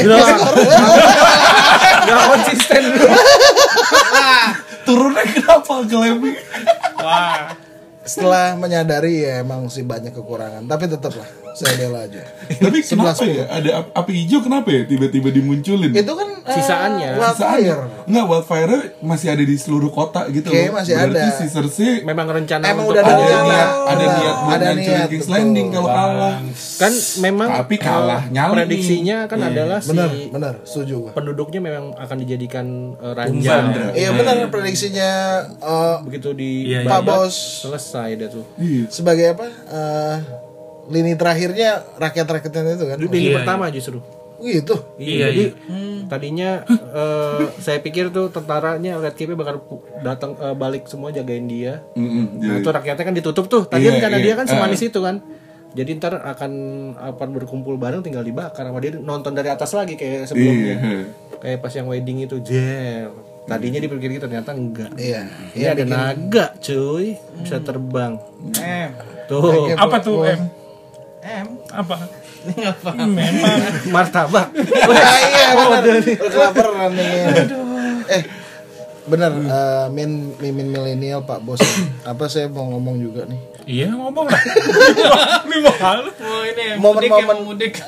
Gak 2.04 2.20
konsisten. 2.30 2.82
Turunnya 4.86 5.24
kenapa 5.26 5.74
Glemi? 5.88 6.32
Wah. 7.02 7.50
Setelah 8.04 8.54
menyadari 8.54 9.24
ya 9.24 9.40
emang 9.42 9.66
sih 9.72 9.80
banyak 9.80 10.12
kekurangan 10.12 10.68
Tapi 10.68 10.84
tetap 10.86 11.16
lah 11.16 11.43
saya 11.54 11.74
bela 11.76 12.02
aja 12.02 12.22
Tapi 12.52 12.78
kenapa 12.80 13.22
ya? 13.22 13.44
Ada 13.48 13.70
ap- 13.76 13.92
api 13.94 14.12
hijau 14.16 14.40
kenapa 14.40 14.68
ya 14.68 14.82
tiba-tiba 14.82 15.30
dimunculin? 15.30 15.90
Itu 15.90 16.12
kan 16.12 16.28
eh, 16.36 16.50
Sisaannya. 16.52 17.10
Wildfire 17.14 17.80
Enggak, 18.04 18.24
wildfire 18.26 18.74
masih 19.00 19.28
ada 19.28 19.40
di 19.40 19.54
seluruh 19.54 19.88
kota 19.88 20.26
gitu 20.28 20.44
Kayaknya 20.44 20.66
loh. 20.66 20.76
masih 20.76 20.92
Berarti 20.94 21.16
ada. 21.20 21.32
si 21.32 21.44
Cersei 21.46 21.92
Memang 22.02 22.26
rencana 22.28 22.64
Emang 22.66 22.84
untuk 22.84 22.92
udah 22.92 23.02
ada 23.02 23.08
ada 23.08 23.22
rencana. 23.22 23.46
niat, 23.46 23.68
ada 23.86 24.04
niat 24.04 24.34
buat 24.36 24.52
ada 24.52 24.64
ngancurin 24.66 24.84
niat, 24.90 25.08
King's 25.08 25.22
betul. 25.22 25.34
Landing 25.34 25.68
kalau 25.70 25.88
kalah. 25.88 26.34
kan 26.74 26.92
memang 27.20 27.48
Tapi 27.54 27.76
kalah, 27.76 28.20
eh, 28.20 28.32
nyali. 28.32 28.54
prediksinya 28.56 29.16
kan 29.24 29.38
adalah 29.40 29.78
si 29.78 29.88
Bener, 29.88 30.10
bener, 30.28 30.54
setuju 30.62 30.94
gua 31.00 31.10
penduduknya 31.12 31.60
memang 31.60 31.84
akan 31.94 32.16
dijadikan 32.18 32.66
uh, 32.96 33.14
Umpan, 33.14 33.70
raja 33.70 33.94
Iya 33.94 34.10
benar 34.12 34.34
prediksinya 34.48 35.10
eh, 35.54 35.96
begitu 36.02 36.28
di 36.32 36.50
Iya, 36.66 36.82
iya. 36.82 36.88
Pak 36.88 37.00
Bos 37.00 37.34
selesai 37.62 38.08
dah 38.16 38.28
tuh 38.28 38.44
Iya. 38.56 38.84
sebagai 38.88 39.26
apa? 39.30 39.46
eh, 39.66 40.16
lini 40.86 41.14
terakhirnya 41.14 41.82
rakyat-rakyatnya 41.96 42.74
itu 42.74 42.86
kan. 42.86 42.96
lini 42.98 43.18
Iya, 43.22 43.34
pertama 43.38 43.68
justru 43.68 43.98
Gitu. 44.36 44.76
Iya, 44.98 45.30
jadi 45.30 45.44
iya. 45.46 46.04
tadinya 46.04 46.50
eh, 46.68 47.42
saya 47.64 47.78
pikir 47.78 48.10
tuh 48.10 48.28
tentaranya 48.28 48.98
Red 48.98 49.14
Cape 49.14 49.32
bakal 49.32 49.62
datang 50.00 50.36
eh, 50.36 50.52
balik 50.52 50.84
semua 50.84 51.08
jagain 51.08 51.46
dia 51.46 51.80
Mm-mm, 51.94 52.38
Nah 52.38 52.52
jadi- 52.52 52.60
itu 52.60 52.68
rakyatnya 52.68 53.04
kan 53.04 53.14
ditutup 53.14 53.46
tuh. 53.46 53.62
Tadi 53.64 53.82
Iya, 53.82 53.96
rencana 53.96 54.16
iya. 54.18 54.22
dia 54.22 54.34
kan 54.34 54.46
semanis 54.46 54.78
Ah. 54.78 54.86
itu 54.86 55.00
kan. 55.00 55.16
Jadi 55.72 55.90
ntar 55.96 56.14
akan 56.14 56.52
apa 56.94 57.24
berkumpul 57.24 57.74
bareng 57.74 57.98
tinggal 57.98 58.20
dibakar 58.20 58.62
sama 58.62 58.78
dia 58.78 58.94
nonton 58.94 59.32
dari 59.32 59.48
atas 59.48 59.72
lagi 59.72 59.94
kayak 59.94 60.28
sebelumnya. 60.28 60.76
Iya. 60.76 61.00
Kayak 61.40 61.58
pas 61.60 61.72
yang 61.72 61.86
wedding 61.88 62.18
itu 62.20 62.36
jer. 62.38 63.08
Tadinya 63.44 63.76
dipikir 63.76 64.08
gitu 64.12 64.24
ternyata 64.24 64.52
enggak. 64.52 64.92
Iya. 64.94 65.24
Ini 65.52 65.66
ada 65.68 65.84
naga 65.84 66.52
cuy 66.58 67.16
bisa 67.38 67.58
terbang. 67.58 68.20
M. 68.54 68.90
Tuh 69.24 69.72
Apa 69.72 69.98
tuh 69.98 70.20
M? 70.22 70.63
M. 71.24 71.46
Apa? 71.72 71.96
Paham. 72.84 73.08
Memang. 73.16 73.56
martabak. 73.88 74.52
Ah, 74.52 75.18
iya 75.24 75.46
benar. 75.56 75.82
Kelaparan 76.04 76.92
nih. 76.92 77.12
Eh 78.12 78.22
benar 79.04 79.32
eh, 79.32 79.87
min 79.92 80.37
mimin 80.37 80.68
milenial 80.68 81.24
Pak 81.24 81.40
Bos. 81.40 81.64
Apa 82.04 82.28
saya 82.28 82.52
mau 82.52 82.68
ngomong 82.68 83.00
juga 83.00 83.24
nih. 83.24 83.40
Iya 83.64 83.96
ngomong 83.96 84.28
lah. 84.28 84.42
Ini 85.48 85.56
mahal. 85.64 86.12
Oh 86.12 86.42
ini 86.44 86.64
mudik 86.76 87.08
Momen-momen. 87.08 87.37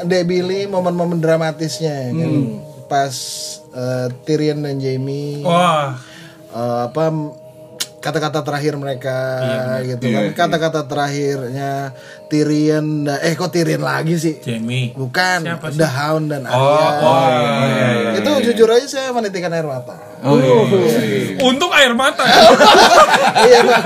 Debili, 0.09 0.65
momen-momen 0.65 1.21
dramatisnya 1.21 2.17
kan. 2.17 2.33
Pas 2.89 3.13
eh, 3.77 4.09
Tyrion 4.25 4.65
dan 4.65 4.81
Jamie 4.81 5.45
Wah. 5.45 6.01
eh, 6.57 6.81
apa 6.89 7.13
kata-kata 8.07 8.47
terakhir 8.47 8.79
mereka 8.79 9.19
gitu 9.83 10.07
kan. 10.07 10.23
Iya, 10.23 10.31
Kata-kata 10.31 10.87
terakhirnya 10.87 11.91
Tyrion 12.31 13.11
eh 13.11 13.35
kok 13.35 13.51
Tyrion 13.51 13.83
lagi 13.83 14.15
sih? 14.15 14.39
Jamie. 14.39 14.95
Bukan, 14.95 15.43
Siapa 15.43 15.75
sih? 15.75 15.79
The 15.83 15.89
Hound 15.91 16.31
dan 16.31 16.47
Oh, 16.47 16.55
Arya. 16.55 16.87
oh 17.03 17.27
iya, 17.27 17.51
iya, 17.67 17.87
iya. 17.91 18.11
Itu 18.23 18.31
jujur 18.47 18.69
aja 18.71 18.87
saya 18.87 19.09
menitikan 19.11 19.51
air 19.51 19.67
mata. 19.67 19.99
Oh 20.23 20.39
iya. 20.39 20.55
iya, 20.87 21.01
iya. 21.03 21.43
Untuk 21.43 21.71
air 21.75 21.93
mata. 21.99 22.23
Iya, 23.37 23.61
Pak. 23.67 23.83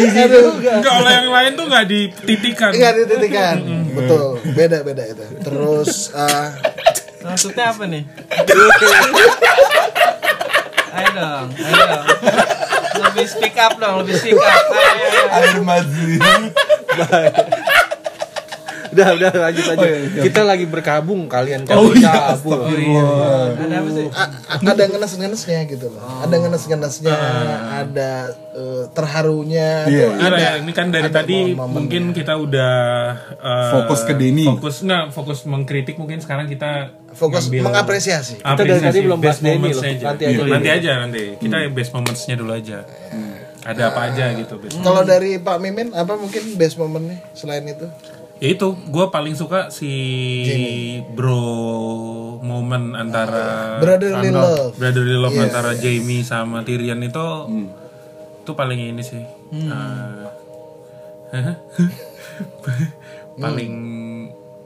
Aduh, 0.00 0.56
Kalau 0.80 1.10
yang 1.10 1.28
lain 1.28 1.50
tuh 1.54 1.64
nggak 1.68 1.86
dititikan. 1.86 2.70
Enggak 2.72 2.94
dititikan. 3.04 3.56
Betul, 3.92 4.40
beda-beda 4.56 5.04
itu. 5.04 5.24
Terus 5.44 6.10
eh, 6.16 6.48
Maksudnya 7.20 7.76
apa 7.76 7.84
nih? 7.84 8.02
ayo 11.00 11.10
dong, 11.16 11.46
ayo 11.56 11.82
dong. 11.88 12.06
Lebih 13.00 13.26
speak 13.32 13.56
up 13.56 13.72
dong, 13.80 14.04
lebih 14.04 14.14
speak 14.20 14.36
up. 14.36 14.64
Ayo, 14.68 15.60
ayo. 15.64 16.44
Air. 17.00 17.56
udah 18.90 19.08
udah 19.14 19.30
lanjut 19.40 19.64
aja. 19.66 19.78
Oh, 19.78 19.86
iya, 19.86 19.98
iya. 20.04 20.22
Kita 20.22 20.40
lagi 20.42 20.64
berkabung 20.64 21.26
kalian 21.26 21.62
kan 21.62 21.74
Oh 21.74 21.90
iya, 21.90 22.34
cabul. 22.34 22.58
astagfirullah. 22.58 23.44
Ada 23.56 23.74
apa 23.76 23.90
sih? 23.90 24.06
a- 24.10 24.32
ada 24.66 24.82
ngenes-ngenesnya 24.86 25.60
gitu 25.66 25.86
loh. 25.88 26.02
Ada 26.20 26.34
ngenes-ngenesnya, 26.36 27.16
ada 27.78 28.10
eh, 28.50 28.84
terharunya, 28.90 29.86
Iya, 29.86 30.06
tuh 30.06 30.12
Iya, 30.12 30.26
ada. 30.26 30.36
ya, 30.36 30.50
ini 30.58 30.72
kan 30.72 30.86
dari 30.88 31.06
ada 31.06 31.16
tadi 31.16 31.38
mungkin 31.54 32.10
kita 32.10 32.34
udah 32.34 32.74
uh, 33.36 33.70
Fokus 33.72 34.02
ke 34.02 34.12
Denny. 34.12 34.44
Fokus 34.44 34.82
nggak 34.82 35.04
fokus 35.10 35.38
mengkritik 35.44 35.94
mungkin 35.94 36.18
sekarang 36.18 36.44
kita 36.44 36.90
fokus 37.10 37.46
ngambil 37.46 37.70
mengapresiasi. 37.70 38.38
Kita 38.38 38.62
dari 38.62 38.80
tadi 38.80 38.98
belum 39.00 39.18
bahas 39.18 39.38
Denny 39.38 39.70
loh. 39.70 39.80
aja. 39.80 40.04
Nanti 40.08 40.22
Iya, 40.24 40.34
aja. 40.36 40.50
nanti 40.50 40.68
aja 40.68 40.90
nanti. 40.98 41.22
Kita 41.36 41.56
best 41.70 41.90
momentsnya 41.92 42.34
dulu 42.34 42.52
aja. 42.52 42.82
Ada 43.60 43.92
apa 43.92 44.08
aja 44.08 44.32
gitu. 44.32 44.56
Kalau 44.80 45.04
dari 45.04 45.36
Pak 45.36 45.56
Mimin 45.60 45.92
apa 45.92 46.16
mungkin 46.16 46.56
best 46.56 46.74
momennya 46.74 47.20
selain 47.32 47.62
itu? 47.62 47.84
Ya 48.40 48.48
itu, 48.50 48.72
gue 48.72 49.06
paling 49.06 49.36
suka 49.36 49.68
si 49.68 49.92
bro 51.06 51.44
moment 52.40 52.96
antara 52.96 53.76
Brotherly 53.78 54.32
ano, 54.32 54.40
love. 54.40 54.72
brotherly 54.74 55.12
love 55.14 55.36
Yes. 55.36 55.44
antara 55.46 55.70
Jamie 55.74 56.24
sama 56.24 56.64
Tyrion 56.64 57.00
itu 57.00 57.26
itu 58.40 58.50
paling 58.50 58.80
ini 58.90 59.02
sih. 59.04 59.20
Ah. 59.68 60.32
paling 63.38 63.74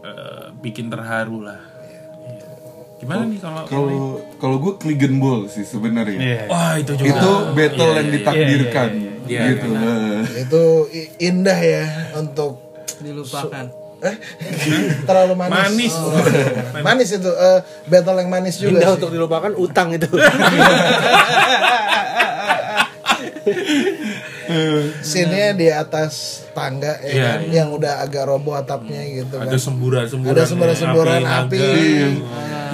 eh, 0.01 0.45
bikin 0.61 0.87
terharu 0.87 1.43
lah. 1.43 1.59
Iya. 1.83 2.03
Gimana 2.97 3.23
nih 3.27 3.39
kalau 3.39 3.63
Kalau 3.67 4.01
kalau 4.39 4.57
gue 4.61 4.73
Clegane 4.79 5.19
Ball 5.19 5.41
sih 5.47 5.67
sebenarnya. 5.67 6.15
Iya. 6.17 6.43
Wah 6.47 6.79
itu 6.79 6.95
juga. 6.95 7.11
Itu 7.11 7.31
battle 7.53 7.93
yang 7.93 8.09
ditakdirkan 8.09 8.91
iya, 9.27 9.41
gitu. 9.51 9.67
Eh. 9.69 10.21
Itu 10.41 10.63
i- 10.89 11.11
indah 11.21 11.59
ya 11.59 11.85
untuk 12.15 12.63
Dilupakan. 12.99 13.66
eh 14.01 14.16
terlalu 15.03 15.33
manis. 15.35 15.55
Manis. 15.57 15.94
Oh, 15.97 16.12
manis 16.83 17.09
itu 17.11 17.31
eh, 17.31 17.59
battle 17.87 18.18
yang 18.18 18.29
manis 18.29 18.55
juga. 18.57 18.77
Indah 18.77 18.88
sih. 18.90 18.97
untuk 18.99 19.11
dilupakan 19.11 19.53
utang 19.55 19.88
itu. 19.90 20.09
Scene-nya 25.01 25.53
di 25.53 25.66
atas 25.68 26.44
tangga 26.53 27.01
ya 27.01 27.09
Iya, 27.09 27.25
kan, 27.25 27.40
yang 27.51 27.68
udah 27.73 28.01
agak 28.01 28.25
roboh 28.27 28.55
atapnya 28.55 29.01
gitu 29.05 29.35
kan. 29.35 29.49
ada 29.49 29.59
semburan-semburan 29.59 30.33
Ada 30.33 30.44
semburan-semburan 30.47 31.23
api. 31.25 31.59
Iya. 31.59 32.09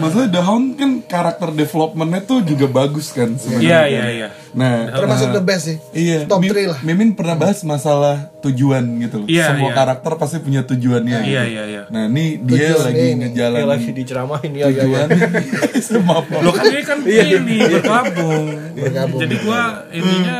Maksudnya 0.01 0.29
The 0.31 0.43
Hound 0.43 0.67
kan 0.75 0.91
karakter 1.03 1.49
developmentnya 1.53 2.21
tuh 2.23 2.39
juga 2.43 2.67
bagus 2.67 3.13
kan 3.13 3.37
sebenarnya. 3.37 3.63
Iya 3.63 3.81
iya 3.87 4.05
iya. 4.11 4.29
Nah, 4.51 4.91
Termasuk 4.91 5.31
nah, 5.31 5.35
the 5.39 5.43
best 5.45 5.65
sih. 5.65 5.77
Iya, 5.93 6.27
Top 6.27 6.43
Mim- 6.43 6.51
3 6.51 6.73
lah. 6.75 6.79
Mimin 6.83 7.15
pernah 7.15 7.37
bahas 7.37 7.63
masalah 7.63 8.35
tujuan 8.41 8.83
gitu 8.99 9.23
loh. 9.23 9.29
Iya, 9.31 9.47
Semua 9.55 9.71
iya. 9.71 9.77
karakter 9.77 10.13
pasti 10.17 10.37
punya 10.41 10.67
tujuannya. 10.67 11.19
Iya 11.23 11.43
gitu. 11.47 11.53
iya 11.55 11.63
iya. 11.69 11.83
Nah, 11.87 12.09
ini 12.09 12.41
dia 12.43 12.75
Tujuannya 12.75 12.83
lagi 12.83 12.99
ini. 12.99 13.07
Dia 13.07 13.29
ngejalanin 13.31 13.69
lagi 13.69 13.91
diceramahin 13.95 14.53
ya 14.53 14.65
tujuan 14.67 15.07
apa? 16.19 16.35
Lo 16.43 16.51
kan 16.51 16.65
dia 16.67 16.83
kan 16.83 16.99
ini 17.05 17.57
bergabung. 17.63 18.47
Bergabung. 18.75 19.21
Jadi 19.23 19.35
gua 19.41 19.61
ininya 19.93 20.39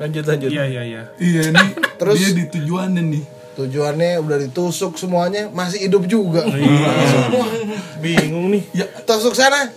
Lanjut 0.00 0.24
lanjut. 0.26 0.50
iya 0.50 0.64
iya 0.66 0.82
iya. 0.82 1.02
Iya 1.14 1.42
nih, 1.54 1.68
Terus- 1.94 2.18
dia 2.18 2.30
di 2.34 2.44
tujuannya 2.50 3.02
nih. 3.06 3.22
Tujuannya 3.52 4.16
udah 4.24 4.36
ditusuk 4.48 4.96
semuanya 4.96 5.52
masih 5.52 5.88
hidup 5.88 6.08
juga. 6.08 6.40
Iya. 6.48 6.90
Semua 7.08 7.46
Bingung 8.00 8.48
nih. 8.48 8.64
ya 8.72 8.86
tusuk 9.04 9.36
sana 9.36 9.68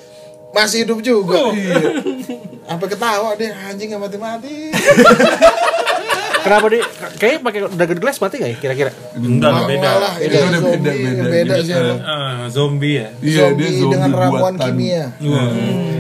masih 0.56 0.88
hidup 0.88 1.04
juga. 1.04 1.52
Iya. 1.52 1.76
Apa 2.66 2.86
ketawa 2.88 3.36
dia 3.36 3.52
anjing 3.68 3.92
nggak 3.92 4.02
mati-mati. 4.08 4.72
Kenapa 6.46 6.66
dia 6.70 6.82
kayak 7.16 7.42
pakai 7.42 7.60
dragon 7.68 7.98
glass 7.98 8.18
mati 8.20 8.36
gak 8.38 8.48
ya 8.48 8.58
kira-kira? 8.60 8.92
Enggak 9.16 9.50
lah, 9.50 9.64
beda. 9.66 9.90
Malah 9.90 10.14
Itu 10.16 10.36
udah 10.38 10.60
zombie, 10.62 10.78
beda, 10.78 10.92
beda. 10.94 11.24
beda 11.26 11.54
Gitu. 11.56 11.66
sih 11.66 11.74
emang. 11.74 12.00
Ah, 12.00 12.44
zombie 12.48 12.94
ya. 12.94 13.08
Iya, 13.18 13.40
zombie, 13.42 13.58
dia 13.58 13.70
zombie 13.74 13.92
dengan 13.92 14.12
ramuan 14.14 14.54
buatan. 14.54 14.68
kimia. 14.70 15.04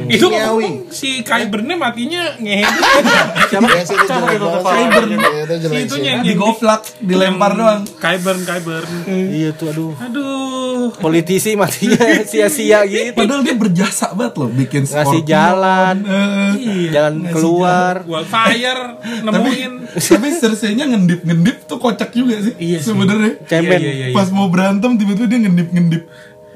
Itu 0.05 0.25
Kimiawi. 0.27 0.69
si 0.87 1.09
Kybernnya 1.19 1.75
matinya 1.75 2.23
ngehek. 2.37 2.69
Siapa? 3.49 3.67
Ya 3.67 3.81
sih 3.83 3.97
itu 3.97 4.05
gitu? 4.05 4.45
Ya, 4.45 5.43
itu 5.49 5.67
itunya 5.89 6.09
yang 6.11 6.23
Di 6.23 6.33
goplak, 6.35 6.81
dilempar 7.01 7.51
doang. 7.51 7.81
Kybern 7.97 8.39
Kybern. 8.39 8.89
Iya 9.09 9.49
tuh 9.51 9.67
aduh. 9.67 9.91
Aduh. 9.97 10.93
Politisi 10.95 11.57
matinya 11.57 11.97
sia-sia 12.29 12.85
gitu. 12.85 13.17
Padahal 13.17 13.41
dia 13.41 13.57
berjasa 13.57 14.13
banget 14.13 14.37
loh 14.37 14.49
bikin 14.51 14.85
Ngasih 14.85 15.21
jalan. 15.25 15.95
Eh, 16.05 16.93
Jalan 16.93 17.15
keluar. 17.25 18.05
Wildfire 18.05 19.01
nemuin. 19.25 19.71
tapi 19.95 20.29
Cersei-nya 20.41 20.85
ngendip-ngendip 20.89 21.67
tuh 21.67 21.77
kocak 21.77 22.11
juga 22.11 22.39
sih 22.41 22.53
Iya 22.57 22.77
sih. 22.81 22.91
sebenarnya. 22.91 23.33
Cemen. 23.45 23.79
Iya, 23.79 23.91
iya, 23.93 24.05
iya. 24.11 24.15
Pas 24.15 24.29
mau 24.31 24.47
berantem 24.51 24.95
tiba-tiba 24.95 25.27
dia 25.27 25.39
ngendip-ngendip. 25.45 26.03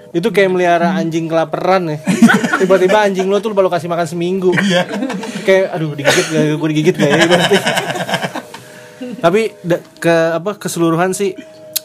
Itu 0.09 0.33
kayak 0.33 0.49
melihara 0.49 0.97
anjing 0.97 1.29
kelaparan 1.29 1.93
ya. 1.93 1.97
Tiba-tiba 2.61 3.05
anjing 3.05 3.29
lo 3.29 3.37
tuh 3.37 3.53
baru 3.53 3.69
kasih 3.69 3.85
makan 3.85 4.07
seminggu. 4.09 4.51
Iya. 4.57 4.89
Kayak 5.45 5.65
aduh 5.77 5.93
digigit 5.93 6.27
gak 6.33 6.43
gue 6.57 6.67
digigit 6.73 6.95
gak 6.97 7.09
ya 7.09 7.25
berarti. 7.29 7.57
Tapi 9.19 9.41
ke 10.01 10.15
apa 10.33 10.51
keseluruhan 10.57 11.13
sih 11.13 11.37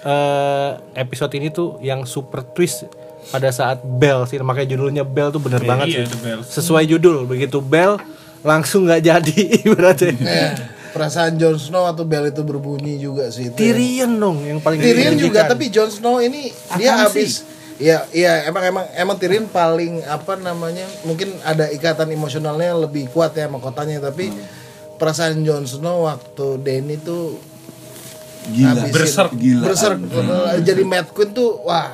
eh, 0.04 0.70
episode 0.96 1.32
ini 1.36 1.52
tuh 1.52 1.76
yang 1.84 2.08
super 2.08 2.42
twist 2.44 2.88
pada 3.32 3.48
saat 3.48 3.80
bell 3.80 4.28
sih 4.28 4.36
makanya 4.40 4.76
judulnya 4.76 5.04
bell 5.04 5.32
tuh 5.32 5.40
bener 5.40 5.64
banget 5.64 5.86
iya, 5.88 5.98
sih. 6.04 6.12
The 6.12 6.18
Bell. 6.20 6.40
Sesuai 6.44 6.84
judul 6.88 7.24
begitu 7.24 7.60
bell 7.64 7.96
langsung 8.44 8.84
nggak 8.84 9.00
jadi 9.00 9.38
ibaratnya. 9.68 10.12
Ya, 10.20 10.48
perasaan 10.94 11.34
Jon 11.34 11.58
Snow 11.58 11.90
atau 11.90 12.06
Bell 12.06 12.30
itu 12.30 12.46
berbunyi 12.46 13.02
juga 13.02 13.26
sih 13.28 13.50
itu. 13.50 13.58
Tyrion 13.58 14.14
dong 14.14 14.46
yang 14.46 14.62
paling 14.62 14.78
Tyrion 14.78 15.18
juga 15.18 15.50
tapi 15.50 15.66
Jon 15.68 15.90
Snow 15.90 16.22
ini 16.22 16.54
dia 16.78 17.02
habis 17.02 17.42
Iya, 17.74 18.06
iya 18.14 18.46
emang 18.46 18.62
emang 18.62 18.84
emang 18.94 19.16
Tyrion 19.18 19.50
paling 19.50 20.06
apa 20.06 20.38
namanya 20.38 20.86
mungkin 21.02 21.34
ada 21.42 21.66
ikatan 21.66 22.06
emosionalnya 22.14 22.70
lebih 22.78 23.10
kuat 23.10 23.34
ya 23.34 23.50
sama 23.50 23.58
kotanya 23.58 23.98
tapi 23.98 24.30
perasaan 24.94 25.42
Jon 25.42 25.66
Snow 25.66 26.06
waktu 26.06 26.62
Dany 26.62 26.94
tuh 27.02 27.34
Gila. 28.54 28.78
habisin. 28.78 28.94
Berserk. 28.94 29.32
Gila. 29.34 29.62
Berserk. 29.66 29.98
jadi 30.62 30.82
Mad 30.86 31.10
Queen 31.10 31.34
tuh 31.34 31.58
wah 31.66 31.90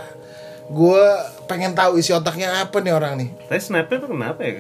gue 0.68 1.05
pengen 1.48 1.72
tahu 1.72 1.96
isi 1.96 2.12
otaknya 2.12 2.61
apa 2.61 2.76
nih 2.78 2.92
orang 2.92 3.16
nih 3.16 3.28
Tapi 3.48 3.59
snapnya 3.59 3.96
tuh 4.05 4.11
kenapa 4.12 4.40
ya? 4.44 4.53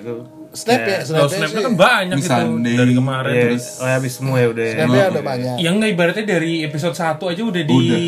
Snap 0.52 0.80
ya 0.80 0.98
Kalau 1.00 1.24
snapnya 1.24 1.38
snapnya 1.46 1.62
kan 1.62 1.74
banyak 1.76 2.16
Di 2.16 2.20
itu 2.20 2.28
Sunday. 2.28 2.74
dari 2.74 2.92
kemarin 2.92 3.30
Ya, 3.30 3.42
terus. 3.46 3.64
oh, 3.76 3.86
habis 3.86 4.12
semua 4.12 4.36
ya 4.36 4.48
udah. 4.48 4.64
ya. 4.64 4.74
snapnya 4.76 5.04
udah 5.08 5.24
banyak 5.24 5.54
Yang 5.58 5.74
nggak 5.76 5.90
ibaratnya 5.90 6.24
dari 6.26 6.52
episode 6.60 6.96
1 6.96 7.22
aja 7.24 7.42
udah 7.44 7.62
di 7.62 7.74
Udah. 7.76 7.98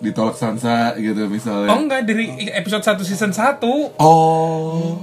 Ditolak 0.00 0.36
Sansa 0.36 0.76
gitu 0.94 1.20
misalnya. 1.26 1.68
Oh 1.68 1.78
enggak 1.78 2.00
dari 2.02 2.24
episode 2.50 2.82
1 2.82 3.02
season 3.02 3.30
1. 3.30 3.58
Oh. 3.98 4.94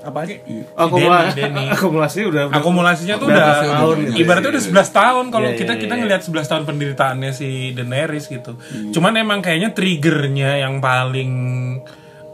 Apa 0.00 0.22
aja? 0.22 0.38
Akumulasi, 0.76 1.34
Denny, 1.34 1.50
Denny. 1.50 1.64
akumulasi 1.74 2.18
udah, 2.22 2.42
udah 2.46 2.56
Akumulasinya 2.56 3.14
tuh 3.16 3.26
Udah 3.26 3.58
tahun 3.58 3.96
gitu. 4.04 4.22
ibaratnya 4.22 4.50
udah 4.52 4.62
11 4.62 4.86
tahun 4.94 5.24
kalau 5.30 5.48
Iya, 5.48 5.58
kita 5.58 5.72
iya, 5.72 5.80
kita 5.82 5.92
iya. 5.92 6.00
ngelihat 6.00 6.22
11 6.22 6.46
tahun 6.46 6.62
penderitaannya 6.62 7.30
si 7.32 7.48
Daenerys 7.72 8.26
gitu. 8.26 8.54
Cuman 8.92 9.16
emang 9.16 9.42
kayaknya 9.42 9.72
triggernya 9.72 10.62
yang 10.62 10.78
paling 10.78 11.32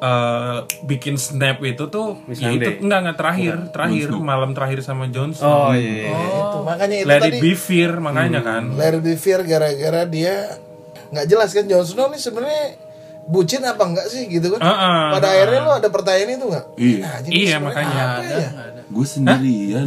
eh, 0.03 0.57
bikin 0.83 1.15
snap 1.15 1.63
itu 1.63 1.87
tuh 1.87 2.19
ya 2.29 2.51
itu 2.51 2.83
enggak 2.83 2.99
enggak 3.01 3.17
terakhir, 3.17 3.55
terakhir 3.71 4.09
malam 4.13 4.51
terakhir 4.51 4.83
sama 4.83 5.07
Jon 5.07 5.31
Snow. 5.31 5.71
Oh 5.71 5.73
iya. 5.73 6.11
iya. 6.11 6.27
itu 6.43 6.59
makanya 6.61 6.97
itu 6.99 7.07
Let 7.07 7.21
tadi 7.23 7.31
it 7.31 7.41
be 7.41 7.53
fear 7.55 7.93
makanya 7.97 8.41
kan. 8.41 8.63
Larry 8.73 8.99
Be 9.01 9.15
Fear 9.15 9.41
gara-gara 9.43 10.03
dia 10.05 10.59
nggak 11.09 11.27
jelas 11.27 11.51
kan 11.51 11.65
Jon 11.65 11.85
Snow 11.85 12.09
nih 12.09 12.19
sebenarnya 12.19 12.65
bucin 13.23 13.63
apa 13.63 13.79
enggak 13.81 14.07
sih 14.09 14.27
gitu 14.27 14.51
kan 14.51 14.59
Heeh, 14.59 15.03
pada 15.15 15.29
akhirnya 15.31 15.61
lo 15.63 15.73
ada 15.73 15.87
pertanyaan 15.87 16.31
itu 16.33 16.47
nggak 16.49 16.67
Iya. 16.75 16.99
Nah, 16.99 17.17
jadi 17.21 17.31
Iya, 17.33 17.57
makanya. 17.59 18.03
apa 18.11 18.23
ya? 18.27 18.49
Gue 18.89 19.07
sendirian. 19.07 19.87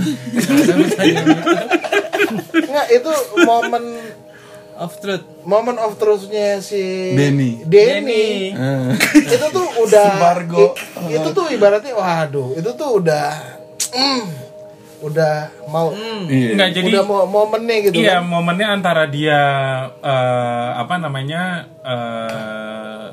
Nggak, 2.55 2.87
itu 2.91 3.11
momen 3.41 3.83
Of 4.77 4.91
truth. 4.97 5.23
momen 5.41 5.77
of 5.77 5.95
truth-nya 5.95 6.59
si 6.59 7.11
Denny. 7.11 7.63
Denny. 7.63 8.51
Eh. 8.51 8.91
itu 9.25 9.45
tuh 9.47 9.67
udah 9.79 10.09
Bargo. 10.17 10.75
i- 11.01 11.15
itu 11.15 11.29
tuh 11.31 11.47
ibaratnya 11.47 11.93
waduh 11.93 12.51
itu 12.51 12.69
tuh 12.71 12.99
udah 12.99 13.29
mm, 13.89 14.23
udah 15.01 15.35
mau 15.65 15.95
Iya. 16.25 16.49
Enggak 16.51 16.69
jadi 16.73 16.91
udah 16.91 17.03
mau 17.03 17.23
momennya 17.25 17.75
gitu 17.83 17.95
Iya, 17.97 18.19
kan 18.19 18.27
momennya 18.27 18.67
antara 18.69 19.03
dia 19.05 19.39
eh, 19.95 20.69
apa 20.75 20.95
namanya 20.97 21.41
eh, 21.79 23.05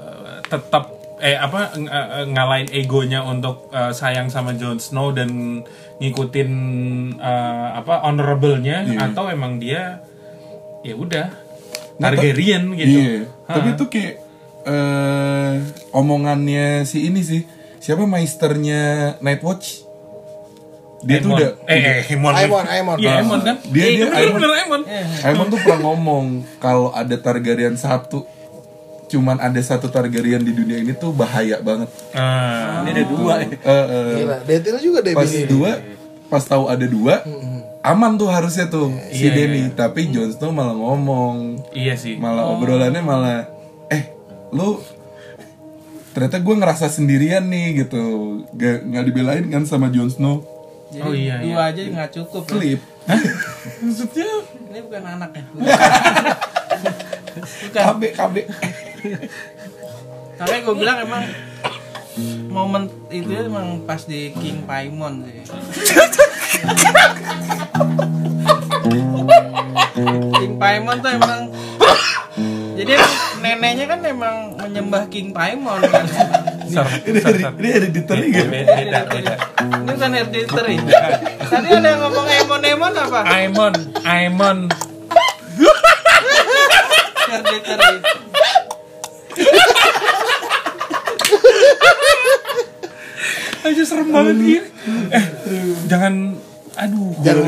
tetap 0.42 0.84
eh 1.18 1.36
apa 1.36 1.70
ng- 1.72 1.86
eh, 1.86 2.26
ngalahin 2.28 2.68
egonya 2.72 3.22
untuk 3.22 3.70
eh, 3.70 3.92
sayang 3.92 4.26
sama 4.26 4.52
Jon 4.52 4.76
Snow 4.76 5.10
dan 5.10 5.62
ngikutin 5.96 6.50
eh, 7.14 7.68
apa 7.72 8.02
honorable-nya 8.02 8.82
Iya. 8.84 8.98
atau 9.06 9.28
emang 9.28 9.56
dia 9.56 10.02
ya 10.82 10.94
udah 10.94 11.30
Targaryen 12.02 12.62
gitu. 12.74 12.98
Iya. 12.98 13.18
Tapi 13.46 13.68
itu 13.72 13.84
kayak 13.86 14.14
eh 14.62 15.54
omongannya 15.92 16.82
si 16.82 17.06
ini 17.06 17.20
sih. 17.20 17.42
Siapa 17.78 18.04
maisternya 18.04 19.14
Nightwatch? 19.18 19.90
Dia 21.02 21.18
tuh 21.18 21.34
Aemon. 21.34 21.38
udah 21.42 21.50
eh, 21.66 21.80
eh 21.82 21.96
Aemon. 22.06 22.32
Aemon, 22.32 22.64
Aemon. 22.64 22.96
Iya, 22.96 23.10
Aemon 23.18 23.40
kan? 23.42 23.56
Dia- 23.66 23.90
Iya, 23.90 23.90
dia 23.90 24.06
bener, 24.06 24.18
Aemon. 24.22 24.34
bener, 24.38 24.50
Aemon. 24.54 24.82
Aemon 25.20 25.46
tuh 25.48 25.58
pernah 25.58 25.80
ngomong 25.82 26.24
kalau 26.58 26.94
ada 26.94 27.16
Targaryen 27.16 27.74
satu 27.74 28.22
cuman 29.10 29.36
ada 29.36 29.58
satu 29.60 29.90
Targaryen 29.90 30.40
di 30.40 30.54
dunia 30.54 30.78
ini 30.78 30.94
tuh 30.94 31.10
bahaya 31.10 31.58
banget. 31.58 31.90
Ah. 32.14 32.80
Ini 32.80 32.90
ada 32.92 33.04
dua 33.04 33.34
ya. 33.40 33.48
Eh, 33.50 33.58
eh, 33.66 34.14
gila 34.16 34.36
detail 34.46 34.78
juga 34.78 34.98
deh 35.02 35.12
pas 35.12 35.26
dua, 35.44 35.70
pas 36.30 36.40
tahu 36.40 36.64
ada 36.64 36.86
dua, 36.86 37.20
aman 37.82 38.14
tuh 38.14 38.28
harusnya 38.28 38.66
tuh 38.66 38.88
si 39.08 39.26
Iya, 39.26 39.34
Denny. 39.36 39.62
Tapi 39.72 40.06
Jon 40.08 40.30
Snow 40.30 40.50
malah 40.50 40.72
ngomong, 40.72 41.66
Iya 41.72 41.94
sih. 41.94 42.14
malah 42.14 42.46
obrolannya 42.48 43.00
malah, 43.00 43.50
eh 43.88 44.14
lu 44.50 44.78
ternyata 46.12 46.38
gue 46.38 46.54
ngerasa 46.54 46.86
sendirian 46.88 47.42
nih 47.44 47.82
gitu, 47.82 48.02
gak 48.52 48.84
nggak 48.84 49.04
dibelain 49.04 49.44
kan 49.48 49.64
sama 49.64 49.88
Jon 49.88 50.08
Snow. 50.08 50.46
Jadi 50.88 51.02
Oh, 51.02 51.10
iya, 51.10 51.40
dua 51.40 51.62
aja 51.68 51.80
nggak 51.82 52.10
cukup. 52.12 52.42
ya. 52.44 52.52
Flip. 52.52 52.80
Maksudnya 53.80 54.28
Ini 54.62 54.78
bukan 54.82 55.02
anaknya. 55.08 55.42
bukan. 57.62 57.82
KB 57.82 58.00
KB. 58.12 58.34
Makanya 60.34 60.60
gue 60.60 60.74
bilang 60.76 60.98
emang 61.00 61.22
momen 62.46 62.82
itu 63.08 63.26
ya 63.26 63.42
emang 63.42 63.82
pas 63.82 64.04
di 64.04 64.30
King 64.34 64.62
Paimon 64.62 65.24
sih. 65.24 65.40
King 70.38 70.54
Paimon 70.58 70.96
tuh 71.00 71.10
emang 71.12 71.40
jadi 72.72 72.96
emang 72.98 73.14
neneknya 73.44 73.84
kan 73.86 74.00
emang 74.02 74.36
menyembah 74.56 75.04
King 75.12 75.30
Paimon 75.30 75.80
kan. 75.86 76.06
Ini 76.72 77.20
ini 77.60 77.68
hereditary 77.68 78.26
gitu. 78.32 78.48
beda, 78.48 79.00
beda. 79.12 79.34
Ini 79.60 79.92
bukan 79.92 80.10
hereditary. 80.16 80.76
Tadi 81.52 81.68
ada 81.68 81.84
yang 81.84 82.00
ngomong 82.00 82.26
Emon 82.32 82.60
Emon 82.64 82.92
apa? 82.96 83.20
Aemon, 83.28 83.74
Aemon. 84.08 84.58
Hereditary. 87.28 87.96
Aja 93.62 93.82
serem 93.86 94.08
banget 94.10 94.34
ini. 94.36 94.58
Eh, 95.10 95.24
jangan 95.86 96.34
aduh. 96.74 97.14
Jangan 97.22 97.44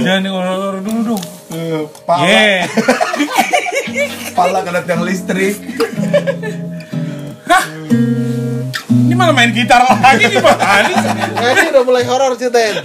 jangan 0.00 0.20
ngoror 0.24 0.76
dulu 0.80 1.00
dong. 1.14 1.24
Eh, 1.52 1.82
Pala, 2.04 2.24
Yeah. 2.26 2.66
pala 4.34 4.60
kena 4.60 4.80
tiang 4.82 5.02
listrik. 5.02 5.56
Ini 8.86 9.14
malah 9.14 9.32
main 9.32 9.54
gitar 9.54 9.80
lagi 9.80 10.28
gimana 10.28 10.92
sih? 10.92 11.12
Nah, 11.32 11.48
ini 11.54 11.62
udah 11.72 11.82
mulai 11.86 12.04
horor 12.04 12.34
ceritanya 12.36 12.82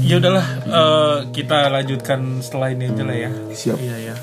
Ya 0.00 0.16
udahlah, 0.16 0.46
eh, 0.64 1.16
kita 1.36 1.68
lanjutkan 1.68 2.40
setelah 2.40 2.72
ini 2.72 2.88
aja 2.88 3.02
lah 3.04 3.16
ya. 3.18 3.30
Siap. 3.52 3.76
Iya 3.76 3.96
ya. 4.12 4.14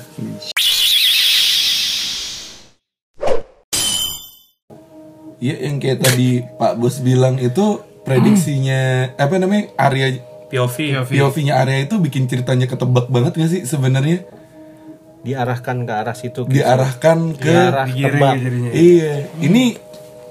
Iya 5.36 5.68
yang 5.68 5.76
kayak 5.82 5.98
tadi 6.00 6.40
Pak 6.40 6.80
Bos 6.80 7.00
bilang 7.04 7.36
itu 7.36 7.84
prediksinya 8.06 9.12
apa 9.20 9.36
namanya 9.36 9.68
area 9.76 10.16
POV. 10.46 11.02
POV-nya 11.10 11.58
area 11.58 11.84
itu 11.84 11.98
bikin 11.98 12.30
ceritanya 12.30 12.70
ketebak 12.70 13.10
banget 13.10 13.34
gak 13.36 13.50
sih 13.50 13.62
sebenarnya? 13.66 14.22
diarahkan 15.26 15.82
ke 15.82 15.92
arah 15.92 16.14
situ 16.14 16.46
Diarahkan 16.46 17.34
ke 17.34 17.50
arah 17.50 17.90
tebak 17.90 18.38
Iya, 18.70 19.26
ini 19.42 19.74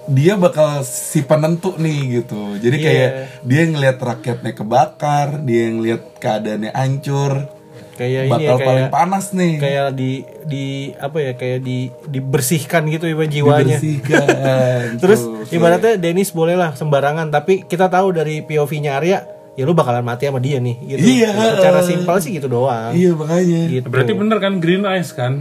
dia 0.08 0.38
bakal 0.38 0.86
si 0.86 1.26
penentu 1.26 1.76
nih 1.76 2.22
gitu. 2.22 2.56
Jadi 2.62 2.78
kayak 2.78 3.12
dia 3.44 3.62
ngelihat 3.66 3.98
rakyatnya 3.98 4.54
kebakar, 4.54 5.42
dia 5.44 5.74
ngelihat 5.74 6.22
keadaannya 6.22 6.72
hancur. 6.72 7.50
Kayak 7.96 8.22
ini 8.26 8.44
ya 8.44 8.52
Bakal 8.52 8.58
paling 8.60 8.68
kayak 8.82 8.92
panas 8.92 9.26
nih. 9.32 9.54
kayak 9.56 9.88
di 9.92 10.12
di 10.44 10.66
apa 10.94 11.18
ya 11.18 11.32
kayak 11.34 11.60
di 11.60 11.78
dibersihkan 12.06 12.84
gitu 12.88 13.06
ya 13.06 13.16
jiwanya 13.18 13.80
Dibersihkan. 13.80 14.28
terus 15.02 15.22
Tuh, 15.22 15.48
ibaratnya 15.50 15.96
Dennis 15.96 16.30
boleh 16.30 16.54
lah 16.54 16.72
sembarangan 16.72 17.28
tapi 17.30 17.64
kita 17.64 17.88
tahu 17.88 18.12
dari 18.12 18.40
POV-nya 18.42 18.92
Arya 18.94 19.20
ya 19.54 19.64
lu 19.64 19.72
bakalan 19.72 20.04
mati 20.04 20.28
sama 20.28 20.38
dia 20.38 20.60
nih 20.60 20.76
gitu 20.86 21.00
Iya. 21.02 21.32
secara 21.56 21.80
simpel 21.82 22.16
sih 22.20 22.32
gitu 22.34 22.46
doang 22.46 22.92
Iya 22.92 23.12
makanya. 23.12 23.62
gitu 23.72 23.88
Berarti 23.88 24.12
bener 24.14 24.38
kan 24.38 24.54
Green 24.58 24.84
Eyes 24.84 25.10
kan? 25.10 25.40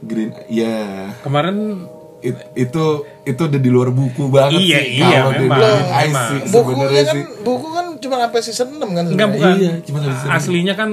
Green, 0.00 0.32
ya 0.46 1.12
Kemarin 1.20 1.84
it- 2.18 2.40
itu 2.54 2.84
itu 3.22 3.40
udah 3.42 3.56
di 3.58 3.68
luar 3.68 3.88
buku 3.88 4.28
banget 4.28 4.56
Iya, 4.58 4.78
sih. 4.78 4.96
iya, 4.98 5.08
Kalau 5.18 5.32
memang, 5.34 5.60
memang. 6.02 6.26
sih 6.26 6.40
bukunya 6.50 6.86
kan 7.02 7.14
sih. 7.14 7.22
buku 7.40 7.66
kan 7.70 7.86
cuma 7.98 8.16
sampai 8.18 8.40
season 8.40 8.68
6 8.70 8.80
kan 8.86 9.04
enggak 9.06 9.06
sebenarnya. 9.06 9.28
bukan. 9.30 9.52
Iya, 9.54 9.72
cuma 9.82 9.98
dari 9.98 10.14
sini. 10.14 10.30
Aslinya 10.30 10.74
kan 10.74 10.90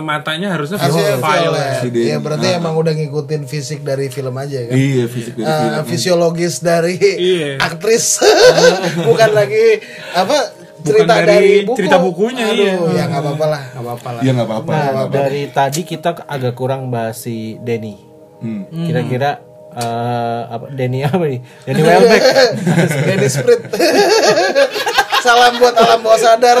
matanya 0.00 0.48
harusnya 0.50 0.76
Hasilnya 0.76 1.16
violet. 1.16 1.82
violet. 1.82 1.92
Iya 1.92 2.16
berarti 2.18 2.46
Ah. 2.46 2.56
emang 2.56 2.74
udah 2.74 2.92
ngikutin 2.92 3.42
fisik 3.44 3.80
dari 3.80 4.06
film 4.06 4.34
aja 4.34 4.58
kan. 4.62 4.72
Iya 4.72 5.04
fisik 5.06 5.34
dari 5.34 5.46
Eh, 5.46 5.58
film. 5.70 5.84
fisiologis 5.86 6.54
dari 6.58 6.94
Iya. 6.96 7.50
aktris 7.58 8.18
bukan 9.08 9.30
lagi 9.30 9.78
apa 10.10 10.38
cerita 10.80 11.14
dari 11.16 11.26
dari, 11.26 11.50
buku. 11.62 11.76
cerita 11.76 11.96
bukunya, 11.96 12.44
Aduh, 12.46 12.60
iya. 12.60 12.76
ya 12.94 13.04
nggak 13.06 13.22
apa-apa 13.22 13.46
lah 13.48 13.62
Gak 13.66 13.80
apa-apa 13.80 14.08
lah. 14.10 14.20
Iya 14.20 14.30
nggak 14.32 14.48
apa-apa. 14.50 14.70
Nah, 14.70 14.84
apa-apa. 14.86 15.14
dari 15.14 15.42
tadi 15.48 15.80
kita 15.82 16.10
agak 16.22 16.52
kurang 16.52 16.88
bahas 16.88 17.16
si 17.18 17.56
Denny. 17.58 17.96
Hmm. 18.38 18.68
Kira-kira 18.68 19.40
eh, 19.72 20.42
apa 20.46 20.68
Denny 20.68 21.00
apa 21.02 21.24
nih? 21.24 21.40
Denny 21.64 21.82
Welbeck. 21.82 22.22
Denny 23.08 23.26
Sprit 23.26 23.60
salam 25.24 25.56
buat 25.56 25.72
alam 25.72 25.98
bawah 25.98 26.20
sadar 26.20 26.60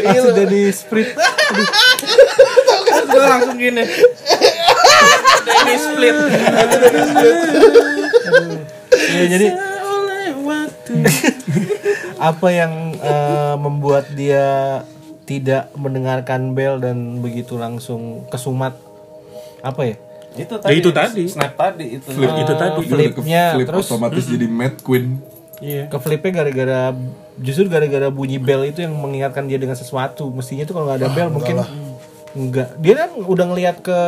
Ah, 0.00 0.14
si 0.14 0.28
Denny 0.32 0.62
Sprit. 0.70 1.08
Gue 3.10 3.22
langsung 3.22 3.56
gini. 3.56 3.82
Denny 5.42 5.74
split. 5.76 6.16
Ya, 9.10 9.24
jadi 9.26 9.48
apa 12.30 12.48
yang 12.50 12.94
eh, 12.98 13.54
membuat 13.56 14.10
dia 14.12 14.82
tidak 15.24 15.70
mendengarkan 15.78 16.58
bel 16.58 16.82
dan 16.82 17.22
begitu 17.22 17.54
langsung 17.54 18.26
kesumat 18.28 18.74
apa 19.62 19.82
ya? 19.86 19.96
Itu 20.34 20.58
Ya, 20.62 20.72
itu 20.74 20.90
tadi. 20.90 21.22
Snap 21.26 21.54
tadi 21.54 21.98
itu. 21.98 22.06
Flip 22.10 22.34
itu 22.34 22.52
tadi. 22.54 22.80
Flipnya, 22.86 23.44
flip 23.58 23.66
terus- 23.70 23.86
otomatis 23.90 24.24
jadi 24.26 24.46
Mad 24.46 24.78
Queen. 24.82 25.18
Iya. 25.60 25.86
Ke 25.86 25.96
flipnya 25.96 26.32
gara-gara 26.34 26.96
justru 27.36 27.68
gara-gara 27.68 28.08
bunyi 28.08 28.36
bel 28.36 28.64
itu 28.64 28.80
yang 28.80 28.92
mengingatkan 28.92 29.44
dia 29.44 29.56
dengan 29.56 29.76
sesuatu. 29.76 30.32
Mestinya 30.32 30.64
tuh 30.64 30.74
kalau 30.74 30.88
nggak 30.88 30.98
ada 30.98 31.08
bel 31.12 31.28
mungkin 31.28 31.56
enggak. 32.32 32.76
Dia 32.78 32.94
kan 32.98 33.10
udah 33.20 33.44
ngelihat 33.46 33.76
ke 33.80 34.00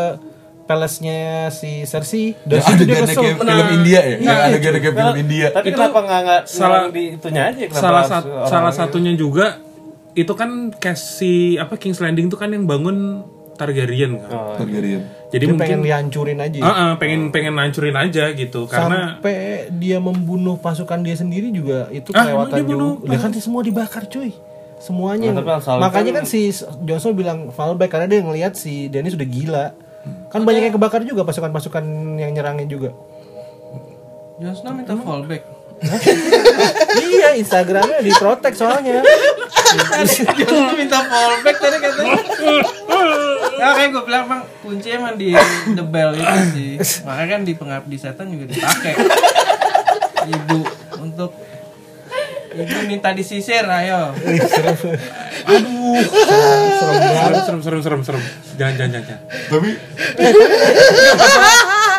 palace-nya 0.63 1.51
si 1.51 1.85
Cersei 1.85 2.33
dan 2.47 2.63
dia 2.81 3.03
kesel. 3.03 3.21
kayak 3.21 3.37
film 3.37 3.69
India 3.77 4.01
ya? 4.01 4.17
Yang 4.17 4.39
adegannya 4.49 4.81
kayak 4.81 4.97
film 4.97 5.17
India. 5.19 5.47
Tapi 5.51 5.67
Itu 5.69 5.77
kenapa 5.77 5.99
nggak 6.01 6.21
nggak 6.23 6.43
salah- 6.47 6.89
di 6.89 7.05
itunya 7.19 7.43
aja? 7.51 7.63
Kenapa 7.69 7.83
salah 7.83 8.03
orang- 8.07 8.49
salah 8.49 8.73
satunya 8.73 9.13
juga 9.13 9.59
itu 10.13 10.33
kan 10.33 10.73
kasih 10.73 11.57
apa 11.59 11.75
King's 11.77 12.01
Landing 12.01 12.29
itu 12.29 12.37
kan 12.37 12.49
yang 12.49 12.65
bangun 12.65 13.25
Targaryen 13.53 14.13
kan. 14.19 14.31
Oh, 14.31 14.55
Targaryen. 14.57 15.03
Jadi 15.29 15.45
Dia 15.45 15.49
mungkin 15.49 15.65
pengen 15.65 15.81
dihancurin 15.81 16.39
aja. 16.39 16.59
Ah, 16.61 16.69
ah, 16.69 16.91
pengen 16.97 17.33
pengen 17.33 17.57
hancurin 17.57 17.97
aja 17.97 18.29
gitu 18.33 18.69
karena 18.69 19.17
sampai 19.17 19.69
dia 19.73 19.97
membunuh 19.97 20.57
pasukan 20.57 21.01
dia 21.01 21.17
sendiri 21.17 21.49
juga 21.49 21.89
itu 21.89 22.13
Ah, 22.13 22.29
kelewatan 22.29 22.57
bunuh 22.63 22.93
juga. 22.99 23.09
Dia 23.09 23.19
kan 23.19 23.31
semua 23.33 23.65
dibakar 23.65 24.05
cuy. 24.05 24.37
Semuanya. 24.77 25.31
Nah, 25.33 25.63
Makanya 25.79 26.11
kan- 26.13 26.17
kan 26.21 26.25
si 26.27 26.51
Jon 26.83 26.99
Snow 26.99 27.15
bilang 27.15 27.49
fallback 27.49 27.89
karena 27.89 28.11
dia 28.11 28.21
ngelihat 28.21 28.53
si 28.53 28.91
Dany 28.91 29.09
sudah 29.09 29.25
gila. 29.25 29.67
Kan 30.29 30.43
banyak 30.43 30.69
yang 30.69 30.75
kebakar 30.75 31.01
juga 31.01 31.23
pasukan-pasukan 31.23 31.85
yang 32.19 32.35
nyerangin 32.35 32.67
juga. 32.67 32.91
Jon 34.37 34.53
Snow 34.53 34.75
minta 34.75 34.99
fallback. 34.99 35.47
iya, 37.07 37.35
Instagramnya 37.35 38.03
diprotek 38.03 38.53
soalnya. 38.53 39.01
Jon 39.89 40.07
Snow 40.07 40.75
minta 40.75 40.99
fallback 41.01 41.57
tadi 41.57 41.77
katanya. 41.79 42.19
Ya 43.63 43.79
kayak 43.79 43.95
gue 43.95 44.03
bilang 44.11 44.27
bang 44.27 44.43
kunci 44.59 44.91
emang 44.91 45.15
di 45.15 45.31
the 45.79 45.87
bell 45.87 46.11
itu 46.19 46.39
sih. 46.51 46.75
Makanya 47.07 47.29
kan 47.31 47.41
di 47.47 47.55
pengabdi 47.55 47.95
setan 47.95 48.27
juga 48.35 48.51
dipakai. 48.51 48.99
Ibu 50.27 50.59
untuk 50.99 51.31
ibu 52.59 52.79
minta 52.91 53.15
disisir 53.15 53.63
ayo. 53.63 54.11
serem 57.47 57.47
serem 57.47 57.63
serem 57.63 57.81
serem 57.87 58.03
serem. 58.03 58.23
Jangan 58.59 58.75
jangan 58.75 58.91
jangan. 58.99 59.07
jangan. 59.07 59.23
Tapi 59.47 59.71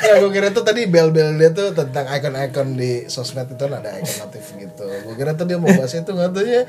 ya 0.00 0.14
gue 0.16 0.30
kira 0.30 0.48
tuh 0.50 0.62
tadi 0.62 0.84
bel-bel 0.84 1.34
dia 1.34 1.50
tuh 1.50 1.72
tentang 1.72 2.06
icon-icon 2.06 2.68
di 2.72 2.90
sosmed 3.06 3.48
itu 3.48 3.64
ada 3.64 3.90
icon 3.94 4.14
notif 4.20 4.44
gitu 4.54 4.84
gue 4.84 5.14
kira 5.14 5.32
tuh 5.32 5.44
dia 5.44 5.56
mau 5.56 5.70
bahas 5.70 5.92
itu 5.92 6.06
nggak 6.06 6.30
tahu 6.30 6.44
ya 6.44 6.62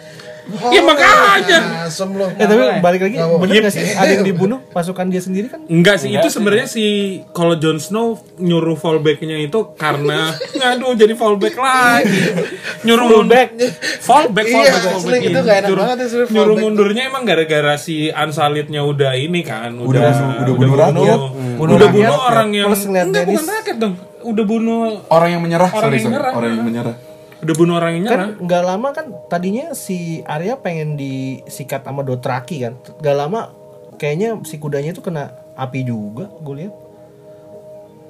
Iya, 0.45 0.81
makanya. 0.83 1.89
asem 1.89 2.05
lo 2.11 2.29
Eh 2.29 2.45
tapi 2.45 2.77
balik 2.77 3.01
lagi, 3.01 3.17
Nggak 3.17 3.27
mau. 3.27 3.41
bener 3.41 3.65
gak 3.65 3.73
sih 3.73 3.81
ada 3.89 4.11
yang 4.11 4.21
dibunuh 4.29 4.61
pasukan 4.69 5.09
dia 5.09 5.17
sendiri 5.17 5.49
kan? 5.49 5.65
Enggak 5.65 5.97
sih, 5.97 6.13
itu 6.13 6.27
sebenarnya 6.27 6.67
si 6.67 6.85
kalau 7.31 7.57
Jon 7.57 7.81
Snow 7.81 8.13
nyuruh 8.37 8.77
fallbacknya 8.77 9.41
itu 9.41 9.73
karena 9.73 10.37
ngaduh 10.55 10.93
jadi 10.93 11.13
fallback 11.13 11.57
lagi. 11.57 12.45
Nyuruh 12.83 13.05
Fullback. 13.11 13.47
mundur- 13.51 13.73
Fallback, 13.99 14.45
Iya, 14.45 14.53
fallback, 14.53 14.93
fallback. 14.93 15.21
itu 15.23 15.39
nggak 15.39 15.57
enak 15.57 15.65
Nyuruh- 15.65 15.81
banget 15.83 15.97
ya, 15.97 16.05
Nyuruh 16.05 16.27
fallback 16.29 16.61
mundurnya 16.61 17.03
emang 17.03 17.23
gara-gara 17.25 17.73
si 17.75 17.95
Unsullied-nya 18.07 18.81
udah 18.83 19.11
ini 19.17 19.41
kan, 19.41 19.73
udah 19.73 19.89
Udah 19.89 20.13
udah 20.45 20.54
bunuh 20.57 20.75
rakyat. 20.75 21.19
Hmm. 21.19 21.55
Bunuh 21.55 21.73
Udah 21.73 21.85
rakyat, 21.85 21.95
bunuh 22.01 22.19
orang 22.21 22.49
yang 22.51 22.67
plus 22.67 22.83
enggak 22.85 23.23
bukan 23.25 23.45
rakyat 23.51 23.77
dong. 23.77 23.93
Udah 24.21 24.43
bunuh 24.43 24.79
orang 25.07 25.29
yang 25.29 25.41
menyerah, 25.41 25.69
Orang 25.69 25.81
sorry, 25.81 25.93
yang 25.93 26.01
sorry. 26.01 26.11
menyerah. 26.11 26.31
orang 26.33 26.51
yang 26.51 26.65
menyerah. 26.65 26.95
udah 27.37 27.53
bunuh 27.53 27.75
orang 27.75 27.91
yang 27.93 28.03
nyerah. 28.03 28.17
kan 28.17 28.29
nggak 28.41 28.63
lama 28.63 28.87
kan 28.91 29.05
tadinya 29.27 29.65
si 29.71 29.97
Arya 30.25 30.57
pengen 30.57 30.95
disikat 30.95 31.81
sama 31.81 32.01
Dothraki 32.01 32.57
kan 32.59 32.73
nggak 32.95 33.15
lama 33.15 33.53
kayaknya 33.93 34.41
si 34.41 34.57
kudanya 34.57 34.89
itu 34.89 34.99
kena 34.99 35.29
api 35.53 35.83
juga 35.83 36.25
gue 36.33 36.55
lihat 36.57 36.73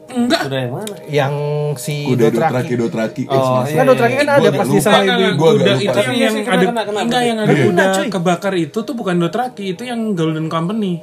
Enggak. 0.08 0.42
Udah 0.46 0.60
yang 0.62 0.72
mana? 0.72 0.96
yang 1.10 1.34
si 1.76 2.06
Udah 2.06 2.30
Dothraki, 2.30 2.78
Dotraki, 2.78 2.78
Dotraki. 2.78 3.24
Eh, 3.26 3.34
Oh, 3.34 3.42
semasa- 3.44 3.68
iya, 3.68 3.76
kan 3.76 3.86
Dothraki 3.90 4.16
kan 4.16 4.28
ada 4.30 4.50
pas 4.54 4.68
di 4.70 4.80
sana 4.80 5.14
Gua 5.34 5.50
lupa. 5.52 5.72
itu 5.74 5.82
yang, 5.82 5.82
iya 5.82 6.22
yang 6.22 6.36
sih, 6.36 6.44
ada 6.46 6.64
kena, 6.64 6.82
kena, 6.86 7.00
enggak 7.02 7.22
yang 7.26 7.38
ada 7.40 7.52
Iya. 7.52 7.66
udah 7.66 7.86
Cuy. 7.92 8.08
kebakar 8.08 8.54
itu 8.56 8.78
tuh 8.80 8.94
bukan 8.94 9.16
Dothraki, 9.18 9.66
itu 9.68 9.84
yang 9.84 10.14
Golden 10.14 10.48
Company. 10.48 11.02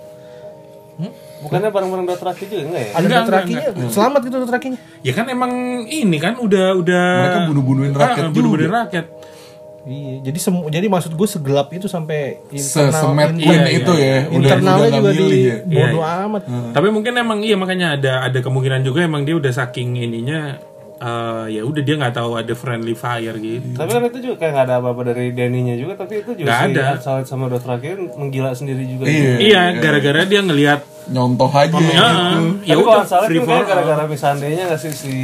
Bukannya 1.42 1.68
bareng-bareng 1.68 2.06
Dothraki 2.06 2.44
juga 2.44 2.62
enggak 2.64 2.80
ya? 2.80 2.90
ada 2.90 3.00
Enggak, 3.00 3.20
Dothrakinya 3.20 3.62
enggak, 3.68 3.90
selamat 3.90 4.20
gitu 4.22 4.36
Dothrakinya 4.38 4.78
Ya 5.00 5.12
kan 5.12 5.26
emang 5.26 5.52
ini 5.84 6.16
kan 6.16 6.34
udah 6.36 6.66
udah 6.74 7.04
Mereka 7.20 7.38
bunuh-bunuhin 7.48 7.92
rakyat 7.92 8.14
Ah, 8.16 8.30
bunuh-bunuhin 8.30 8.66
juga. 8.66 8.80
rakyat. 8.80 9.06
iya 9.82 10.22
jadi 10.22 10.38
semu 10.38 10.70
jadi 10.70 10.86
maksud 10.86 11.10
gue 11.10 11.28
segelap 11.28 11.66
itu 11.70 11.86
sampai 11.86 12.38
internal 12.48 13.02
Sesemet 13.02 13.34
iya, 13.34 13.66
itu 13.68 13.92
iya. 13.92 14.06
ya. 14.06 14.18
Udah 14.24 14.38
internalnya 14.38 14.86
udah 14.86 14.94
juga 14.94 15.10
di 15.10 15.18
ya. 15.42 15.56
bodo 15.58 15.66
Iya, 15.66 15.90
iya. 15.90 16.22
amat 16.22 16.42
Tapi 16.70 16.88
mungkin 16.88 17.12
emang 17.16 17.38
iya 17.40 17.56
makanya 17.56 17.86
ada 17.92 18.12
ada 18.22 18.38
kemungkinan 18.38 18.80
juga 18.80 19.02
emang 19.02 19.22
dia 19.22 19.34
udah 19.34 19.50
saking 19.50 19.98
ininya 19.98 20.62
eh, 21.02 21.44
ya 21.50 21.62
udah 21.62 21.82
dia 21.82 21.94
nggak 21.96 22.14
tahu 22.14 22.30
ada 22.34 22.54
friendly 22.54 22.94
fire 22.94 23.34
gitu. 23.36 23.74
Tapi 23.74 23.90
kan 23.90 24.02
itu 24.04 24.18
juga 24.20 24.34
kayak 24.38 24.52
nggak 24.52 24.66
ada 24.66 24.74
apa-apa 24.78 25.02
dari 25.04 25.26
Daninya 25.30 25.74
juga, 25.74 25.92
tapi 25.96 26.22
itu 26.22 26.30
juga 26.32 26.46
Nggak 26.46 26.60
si 26.60 26.70
ada. 26.72 26.84
Salit 26.96 27.26
sama 27.26 27.44
Dothraki 27.46 27.88
menggila 28.14 28.50
sendiri 28.52 28.86
juga. 28.86 29.04
Iya. 29.04 29.34
Iya, 29.38 29.62
gara-gara 29.76 30.22
dia 30.22 30.40
ngelihat 30.40 30.80
Nyontoh 31.02 31.50
aja. 31.50 31.74
ya, 31.74 31.82
gitu. 31.82 31.98
ya 32.62 32.74
Tapi 32.78 32.82
udah 32.86 33.02
free 33.26 33.42
kan 33.42 33.46
for 33.50 33.62
gara-gara 33.66 34.04
misalnya 34.06 34.46
nggak 34.46 34.78
sih 34.78 34.92
si 34.94 35.14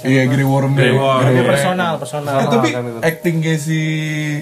Iya, 0.00 0.30
Grey 0.30 0.46
Worm. 0.46 0.72
Grey 0.72 0.94
Worm. 0.94 1.26
Tapi 1.26 1.42
personal 1.42 1.92
personal 1.98 2.34
Eh, 2.36 2.46
tapi 2.46 2.68
kan 2.70 2.82
actingnya 3.02 3.54
si 3.58 3.78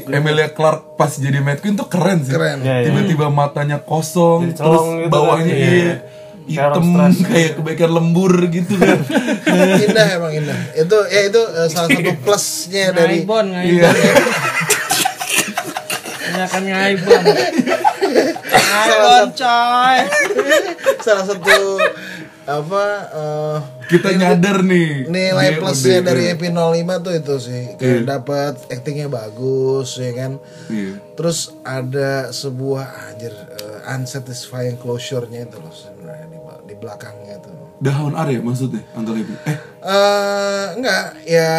Emilia 0.05 0.53
Clarke 0.53 0.93
pas 0.93 1.09
jadi 1.11 1.41
Mad 1.41 1.59
Queen 1.59 1.75
tuh 1.75 1.89
keren 1.89 2.21
sih. 2.21 2.31
Keren. 2.31 2.61
Iya, 2.61 2.77
iya. 2.79 2.87
Tiba-tiba 2.87 3.33
matanya 3.33 3.81
kosong, 3.81 4.53
terus 4.53 4.85
gitu 4.85 5.09
bawahnya 5.09 5.49
kan. 5.49 5.57
iya, 5.57 5.73
Iya. 5.73 5.95
Hitam 6.45 6.83
Kayak 7.23 7.51
kebaikan 7.57 7.91
lembur 7.91 8.33
gitu 8.47 8.75
kan. 8.75 8.99
indah 9.79 10.07
emang 10.13 10.33
indah 10.35 10.59
itu 10.75 10.99
ya 11.07 11.21
itu 11.25 11.41
eh, 11.41 11.69
salah 11.69 11.89
satu 11.89 12.13
plusnya 12.25 12.91
dari 12.91 13.23
Ngaibon, 13.23 13.47
Iya. 13.53 13.89
ngaibon. 13.89 14.27
Banyakan 16.25 16.63
ngaibon. 16.65 17.23
Ngaibon 18.43 19.29
coy. 19.35 19.99
salah 21.05 21.25
satu 21.25 21.57
apa 22.43 22.85
eh, 23.09 23.57
Kita 23.87 24.09
nyadar 24.13 24.65
nih. 24.65 25.07
nilai 25.07 25.55
plusnya 25.57 26.01
udah- 26.01 26.07
dari 26.09 26.23
EP05 26.29 26.57
tuh 26.99 27.13
itu 27.15 27.35
sih 27.39 27.63
Iya. 27.69 27.77
kayak 27.77 28.03
dapat 28.05 28.55
actingnya 28.69 29.07
bagus 29.07 29.95
ya 29.95 30.11
kan 30.13 30.33
Iya. 30.67 30.99
terus 31.15 31.39
ada 31.63 32.11
sebuah 32.31 32.83
anjir 33.09 33.31
eh, 33.31 33.79
unsatisfying 33.89 34.75
closure-nya 34.75 35.45
itu 35.45 35.55
loh 35.57 35.71
sebenarnya 36.03 36.27
di, 36.35 36.39
di 36.67 36.75
belakangnya 36.75 37.39
tuh 37.39 37.55
Daun 37.79 38.15
Arya 38.19 38.43
maksudnya 38.43 38.83
Uncle 38.95 39.15
Happy. 39.15 39.35
Eh, 39.47 39.59
eh 39.87 40.67
enggak 40.79 41.05
ya 41.27 41.51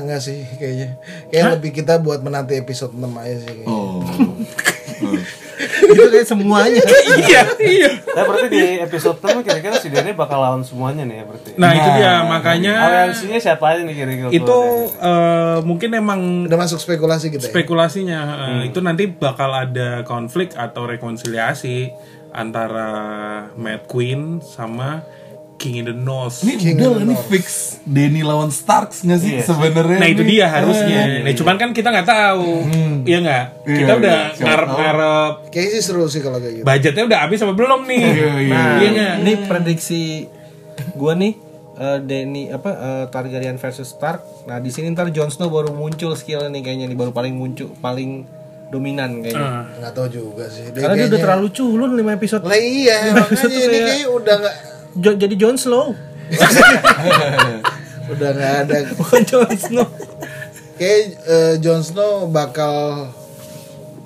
enggak 0.00 0.20
sih 0.24 0.40
kayaknya 0.56 0.96
kayak 1.28 1.60
lebih 1.60 1.70
kita 1.76 2.00
buat 2.00 2.24
menanti 2.24 2.56
episode 2.56 2.96
6 2.96 3.04
aja 3.04 3.36
sih 3.44 3.48
kayaknya. 3.48 3.68
oh. 3.68 4.00
itu 5.80 6.04
kayak 6.10 6.26
semuanya 6.28 6.82
Iya, 7.20 7.42
iya. 7.60 7.90
Nah, 8.16 8.22
berarti 8.26 8.46
di 8.50 8.62
episode 8.80 9.18
6 9.18 9.44
kira-kira 9.44 9.76
si 9.78 9.88
Dani 9.88 10.12
bakal 10.14 10.38
lawan 10.40 10.62
semuanya 10.62 11.04
nih 11.06 11.22
ya 11.22 11.24
berarti. 11.26 11.50
Nah, 11.56 11.70
itu 11.74 11.88
dia 11.96 12.12
makanya 12.24 12.74
Aliansinya 12.80 13.38
siapa 13.38 13.64
aja 13.72 13.80
nih 13.84 13.94
kira-kira? 13.96 14.28
itu 14.30 14.58
eh, 14.98 15.58
mungkin 15.62 15.90
emang 15.94 16.20
udah 16.46 16.58
masuk 16.58 16.78
spekulasi 16.80 17.30
kita 17.30 17.46
ya 17.46 17.52
spekulasinya 17.52 18.20
eh, 18.46 18.60
itu 18.72 18.78
nanti 18.80 19.08
bakal 19.10 19.50
ada 19.52 20.02
konflik 20.04 20.54
atau 20.54 20.86
rekonsiliasi 20.86 21.90
antara 22.30 22.90
Mad 23.58 23.84
Queen 23.90 24.38
sama 24.42 25.02
King 25.60 25.76
in 25.76 25.84
the 25.84 25.94
North. 25.94 26.40
Ini 26.40 26.56
udah 26.72 26.88
lah, 26.90 27.04
ini 27.04 27.14
fix 27.22 27.44
Danny 27.84 28.22
lawan 28.22 28.48
Starks 28.48 29.04
nggak 29.04 29.20
sih 29.20 29.32
sebenarnya? 29.40 29.98
Nah 29.98 30.08
itu 30.08 30.24
dia 30.24 30.48
harusnya. 30.48 31.20
Nah 31.20 31.32
cuman 31.32 31.54
kan 31.54 31.70
kita 31.70 31.92
nggak 31.92 32.08
tahu, 32.08 32.64
iya 33.04 33.18
nggak? 33.20 33.44
Iya, 33.62 33.76
kita 33.76 33.92
udah 33.94 34.16
iya. 34.16 34.32
Siapa 34.32 34.46
ngarep-ngarep 34.46 35.32
kayaknya 35.48 35.70
sih 35.70 35.82
seru 35.82 36.04
sih 36.06 36.18
kalau 36.18 36.38
kayak 36.38 36.54
gitu 36.54 36.64
budgetnya 36.64 37.02
udah 37.04 37.18
habis 37.20 37.38
apa 37.38 37.52
belum 37.52 37.80
nih? 37.84 38.00
Iya, 38.00 38.10
iya. 38.40 38.50
Nah, 38.50 38.72
Iya 38.74 38.88
nggak? 38.90 39.14
ini 39.20 39.32
prediksi 39.44 40.02
gua 40.94 41.12
nih 41.14 41.32
eh, 41.76 41.98
Danny 42.00 42.42
apa 42.48 42.70
eh, 42.72 43.04
Targaryen 43.06 43.54
versus 43.54 43.86
Stark. 43.86 44.24
Nah, 44.46 44.56
di 44.56 44.68
sini 44.68 44.88
ntar 44.88 45.08
Jon 45.10 45.28
Snow 45.28 45.46
baru 45.46 45.70
muncul 45.70 46.12
skill 46.14 46.40
nih 46.46 46.62
kayaknya 46.62 46.86
nih 46.86 46.96
baru 46.96 47.12
paling 47.12 47.32
muncul 47.32 47.68
paling 47.76 48.24
dominan 48.68 49.18
kayaknya. 49.18 49.66
nggak 49.76 49.92
tahu 49.92 50.06
juga 50.08 50.46
sih 50.46 50.62
dia 50.68 50.78
Karena 50.80 50.94
dia 50.94 51.02
udah 51.02 51.10
kayaknya- 51.10 51.22
terlalu 51.26 51.48
culun 51.50 51.90
5 51.92 52.14
episode. 52.14 52.42
lah 52.42 52.54
iya 52.54 52.96
episode 53.18 53.50
makanya 53.50 53.50
tuh 53.50 53.50
ini 53.50 53.66
kayak- 53.74 53.88
kayak 53.90 54.08
udah 54.08 54.34
nggak 54.38 54.56
Jo- 54.96 55.14
jadi 55.14 55.34
Jon 55.36 55.54
Snow 55.54 55.94
udah 58.10 58.30
nggak 58.34 58.54
ada 58.66 58.76
bukan 58.98 59.20
Jon 59.22 59.54
Snow. 59.54 59.86
kayak 60.74 61.02
eh, 61.26 61.54
Jon 61.62 61.82
Snow 61.82 62.26
bakal 62.26 63.06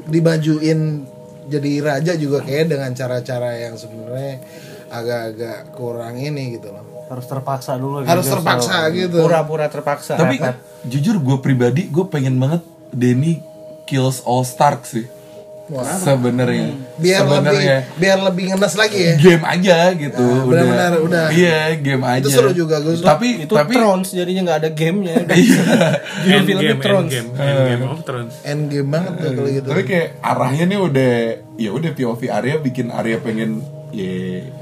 dimajuin 0.04 1.08
jadi 1.44 1.72
raja 1.80 2.12
juga 2.16 2.44
kayak 2.44 2.72
dengan 2.72 2.90
cara-cara 2.92 3.56
yang 3.56 3.76
sebenarnya 3.76 4.40
agak-agak 4.88 5.72
kurang 5.72 6.16
ini 6.16 6.56
gitu 6.56 6.72
loh 6.72 6.84
harus 7.04 7.26
terpaksa 7.28 7.76
dulu 7.76 8.00
gitu. 8.00 8.10
harus 8.10 8.26
terpaksa 8.26 8.76
gitu 8.90 9.18
Pura-pura 9.20 9.68
terpaksa. 9.68 10.16
Tapi 10.16 10.40
jujur 10.88 11.20
gue 11.20 11.36
pribadi 11.40 11.88
gue 11.88 12.04
pengen 12.08 12.40
banget 12.40 12.64
Denny 12.92 13.44
kills 13.84 14.24
all 14.24 14.40
Stark 14.42 14.88
sih. 14.88 15.04
Sebenarnya. 15.64 16.76
biar 16.94 17.22
lebih 17.22 17.40
Sebenarnya. 17.40 17.78
biar 17.96 18.18
lebih 18.22 18.44
ngenes 18.48 18.74
lagi 18.74 18.98
ya 19.00 19.12
game 19.16 19.44
aja 19.44 19.76
gitu 19.92 20.20
Nah, 20.20 20.44
benar-benar 20.44 20.92
udah. 21.00 21.26
iya 21.30 21.72
game 21.74 22.04
aja 22.04 22.20
Itu 22.20 22.30
seru 22.30 22.50
juga, 22.52 22.78
Gus. 22.78 23.00
tapi 23.00 23.42
itu 23.42 23.50
tapi 23.50 23.72
Thrones 23.72 24.08
jadinya 24.10 24.42
nggak 24.44 24.58
ada 24.60 24.70
gamenya. 24.70 25.16
iya 25.34 26.36
End 26.36 26.44
filmnya 26.44 26.68
game, 26.70 26.82
Thrones. 26.82 27.10
end 27.10 27.28
game, 27.30 27.40
end 27.40 27.58
game 27.66 27.84
of 27.86 28.00
Thrones. 28.02 28.34
end 28.42 28.62
game 28.68 28.88
banget 28.88 29.12
tuh 29.16 29.30
kalau 29.32 29.50
gitu 29.50 29.66
tapi 29.66 29.82
kayak 29.84 30.08
arahnya 30.20 30.64
nih 30.66 30.78
udah 30.78 31.12
ya 31.54 31.70
udah 31.70 31.90
POV 31.92 32.20
Arya 32.28 32.54
bikin 32.58 32.86
Arya 32.88 33.16
pengen 33.18 33.50
ya 33.94 34.14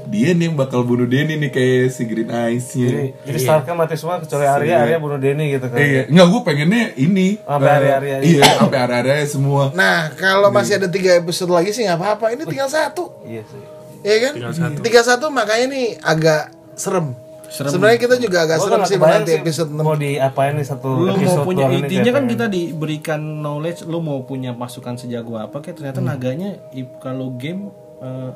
dia 0.05 0.29
nih 0.31 0.45
yang 0.45 0.55
bakal 0.55 0.85
bunuh 0.85 1.03
Denny 1.03 1.35
nih 1.35 1.49
kayak 1.49 1.89
si 1.89 2.05
Green 2.05 2.29
Eyes-nya. 2.29 2.85
Jadi, 2.87 3.09
jadi 3.25 3.37
Starknya 3.41 3.73
mati 3.73 3.95
semua 3.97 4.21
kecuali 4.21 4.45
Arya. 4.45 4.75
Arya 4.85 4.97
bunuh 4.97 5.17
Denny 5.17 5.45
gitu 5.51 5.65
kan. 5.67 5.77
Iya, 5.77 6.01
enggak 6.05 6.27
gue 6.29 6.41
pengennya 6.45 6.83
ini. 6.95 7.27
Sampai 7.39 7.65
eh, 7.65 7.77
Arya-Arya 7.77 8.15
ini. 8.21 8.25
Iya, 8.29 8.43
sampai 8.55 8.77
Arya-Arya 8.79 9.25
semua. 9.25 9.63
Nah 9.73 10.13
kalau 10.13 10.49
masih 10.49 10.77
ada 10.77 10.87
tiga 10.87 11.17
episode 11.17 11.49
lagi 11.49 11.73
sih 11.73 11.83
nggak 11.83 11.97
apa-apa. 11.97 12.25
Ini 12.31 12.43
tinggal 12.45 12.69
satu. 12.69 13.25
Iya 13.25 13.41
sih. 13.43 13.61
Ya 14.03 14.15
kan? 14.21 14.33
Tiga 14.79 15.01
satu. 15.01 15.27
Makanya 15.27 15.65
nih 15.67 15.87
agak 15.97 16.53
serem, 16.73 17.13
sebenarnya 17.47 17.99
kita 18.01 18.15
juga 18.17 18.37
agak 18.43 18.57
serem 18.59 18.81
nggak 18.81 18.89
sih 18.89 18.97
sih 19.29 19.37
episode 19.37 19.69
6 19.69 19.77
mau 19.77 19.93
diapain 19.93 20.53
nih 20.57 20.65
satu 20.65 20.87
lu 20.89 21.05
mau 21.05 21.13
episode 21.13 21.45
punya 21.45 21.63
doang 21.63 21.73
ini 21.75 21.85
intinya 21.85 22.11
kan 22.11 22.23
kita 22.25 22.45
diberikan 22.49 23.21
knowledge 23.39 23.85
lu 23.85 24.01
mau 24.01 24.25
punya 24.25 24.57
pasukan 24.57 24.97
sejago 24.97 25.37
apa 25.37 25.61
kayak 25.61 25.77
ternyata 25.77 26.01
naganya 26.01 26.57
i- 26.73 26.89
kalau 26.97 27.29
game 27.37 27.69
eh, 28.01 28.31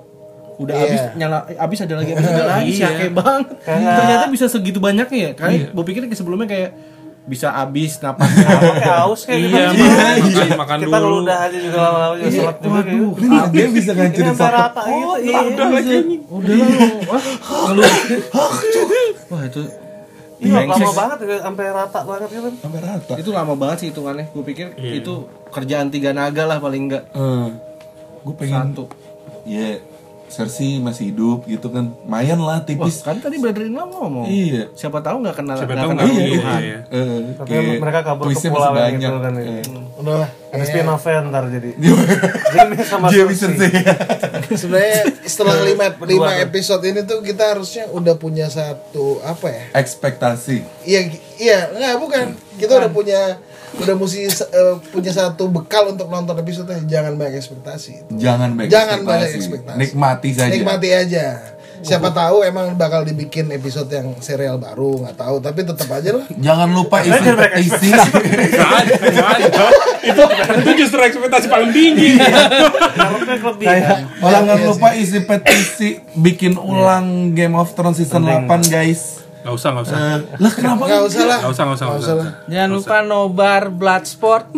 udah 0.57 0.73
Iya. 0.73 0.81
habis 0.83 1.01
nyala 1.15 1.37
habis 1.55 1.79
ada 1.79 1.95
lagi 1.95 2.11
habis 2.11 2.27
ada 2.27 2.43
lagi 2.51 2.69
sih 2.71 2.83
kayak 2.83 3.13
banget. 3.13 3.47
Ternyata 3.97 4.25
bisa 4.27 4.45
segitu 4.47 4.79
banyaknya 4.79 5.17
ya 5.19 5.31
kayak 5.33 5.69
gue 5.69 5.83
pikir 5.85 6.01
kayak 6.03 6.15
sebelumnya 6.15 6.45
kayak 6.45 6.71
bisa 7.23 7.51
habis 7.51 7.99
napas 7.99 8.23
pakai 8.31 8.87
aus 8.97 9.21
kayak 9.21 9.39
Iya, 9.43 9.63
gitu. 9.69 9.83
makan, 9.83 10.47
makan 10.55 10.77
kita 10.81 10.97
dulu. 10.97 11.17
udah 11.21 11.37
aja 11.41 11.57
juga 11.59 11.77
lama-lama 11.77 12.15
juga 12.15 12.31
selat 12.31 12.57
juga 12.57 12.79
kayak 12.79 12.95
gitu. 12.95 13.19
Ini 13.19 13.37
dia 13.51 13.65
bisa 13.69 13.89
ini 13.89 13.99
ngancurin 13.99 14.31
satu 14.33 14.81
gitu. 14.81 15.11
Iya. 15.19 15.39
udah 15.45 15.67
lagi 15.69 15.95
udah 16.25 16.53
lu 16.55 16.65
wah 17.05 17.23
lu 17.69 17.81
wah 19.27 19.41
itu 19.43 19.61
iya 20.37 20.61
lama 20.63 20.89
banget 20.95 21.17
sampai 21.41 21.65
rata 21.67 21.99
banget 22.01 22.29
gitu. 22.29 22.49
Sampai 22.57 22.79
rata. 22.79 23.13
itu 23.13 23.29
lama 23.31 23.53
banget 23.53 23.77
sih 23.77 23.87
hitungannya. 23.89 24.25
Gue 24.31 24.43
pikir 24.45 24.67
itu 24.77 25.13
kerjaan 25.49 25.87
tiga 25.89 26.11
naga 26.11 26.43
lah 26.45 26.57
paling 26.57 26.87
enggak 26.87 27.03
Eh, 27.11 27.47
gue 28.23 28.33
pengen 28.35 28.71
satu. 28.71 28.85
Ya 29.43 29.83
Cersei 30.27 30.77
masih 30.77 31.09
hidup 31.09 31.43
gitu 31.43 31.67
kan, 31.67 31.87
mayan 32.03 32.37
lah 32.37 32.59
Wah, 32.59 32.61
tipis. 32.61 32.99
kan 32.99 33.17
tadi 33.17 33.37
Brother 33.37 33.63
in 33.63 33.73
Law 33.73 33.87
ngomong. 33.87 34.27
Iya. 34.27 34.69
siapa 34.71 34.99
tahu 34.99 35.23
nggak 35.23 35.35
kenal 35.35 35.55
Siapa 35.55 35.73
tahu 35.73 35.89
kenal 35.91 36.03
nggak 36.03 36.13
Tuhan. 36.13 36.59
iya, 36.59 36.59
iya. 36.59 36.79
Eh, 36.89 37.19
tapi 37.33 37.51
mereka 37.77 37.99
kabur 38.03 38.23
ke 38.23 38.27
twistnya 38.29 38.49
pulau 38.51 38.69
masih 38.69 38.83
yang 38.83 38.99
gitu 38.99 39.17
kan 39.17 39.33
Eh. 39.33 39.45
ini 39.63 39.79
udah 39.97 40.15
lah 40.19 40.29
ada 40.47 40.63
spin 40.63 40.87
off 40.87 41.05
ntar 41.05 41.43
jadi. 41.47 41.69
Jamie 42.53 42.83
sama 42.83 43.05
Dia 43.07 43.25
bisa 43.25 43.47
sih. 43.49 43.71
sebenarnya 44.61 44.99
setelah 45.23 45.57
lima 45.61 45.85
lima 46.03 46.31
episode 46.39 46.83
ini 46.83 47.01
tuh 47.01 47.19
kita 47.19 47.55
harusnya 47.55 47.89
udah 47.89 48.15
punya 48.15 48.47
satu 48.47 49.19
apa 49.21 49.47
ya? 49.47 49.63
Ekspektasi. 49.73 50.57
iya 50.83 51.01
iya 51.37 51.59
nggak 51.69 51.95
bukan. 51.97 52.25
Kita 52.55 52.77
udah 52.77 52.89
punya 52.89 53.21
udah 53.77 53.93
mesti 53.93 54.25
eh, 54.25 54.75
punya 54.87 55.11
satu 55.11 55.47
bekal 55.47 55.91
untuk 55.91 56.07
nonton 56.07 56.33
episode 56.35 56.71
jangan 56.85 57.13
banyak 57.13 57.35
ekspektasi 57.35 58.07
Jangan 58.13 58.53
banyak 58.53 58.69
Jangan 58.69 58.97
ekspektasi. 58.97 59.05
banyak 59.05 59.29
ekspektasi. 59.33 59.77
Nikmati 59.77 60.29
saja. 60.31 60.49
nikmati 60.49 60.89
aja 60.89 61.25
siapa 61.77 62.09
tahu 62.09 62.41
emang 62.41 62.73
bakal 62.73 63.05
dibikin 63.05 63.53
episode 63.53 63.85
yang 63.87 64.17
serial 64.17 64.57
baru 64.57 64.97
nggak 64.97 65.13
tahu 65.15 65.37
tapi 65.37 65.61
tetap 65.61 65.85
aja 65.91 66.09
lah 66.11 66.25
Jangan 66.33 66.73
lupa 66.73 67.05
isi. 67.05 67.21
Nggak 67.21 67.47
nggak 68.49 68.71
ada. 69.29 69.65
itu, 70.01 70.23
itu 70.57 70.71
justru 70.75 70.99
ekspektasi 70.99 71.45
paling 71.45 71.69
tinggi. 71.69 72.17
Ngarepnya 72.17 73.37
kelebihan 73.37 74.01
Jangan 74.09 74.57
lupa 74.65 74.89
isi 74.95 75.19
petisi 75.21 75.89
bikin 76.15 76.57
ulang 76.57 77.37
Game 77.37 77.53
of 77.53 77.69
Thrones 77.71 78.01
season 78.01 78.25
8 78.25 78.49
guys. 78.67 79.26
Gak 79.47 79.55
usah, 79.55 79.69
gak 79.71 79.85
usah. 79.85 79.95
Eh, 79.97 80.17
lah 80.37 80.51
kenapa? 80.51 80.83
nggak 80.83 81.03
usah 81.07 81.23
lah 81.23 81.39
Gak 81.39 81.51
usah, 81.51 81.63
gak 81.63 81.77
usah, 81.77 81.85
gak 81.87 81.97
usah. 81.97 82.15
Jangan 82.45 82.69
lupa 82.69 82.97
nobar 83.01 83.63
Bloodsport 83.71 84.51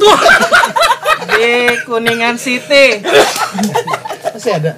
di 1.31 1.51
Kuningan 1.85 2.35
City. 2.35 2.97
masih 4.25 4.53
ada 4.55 4.73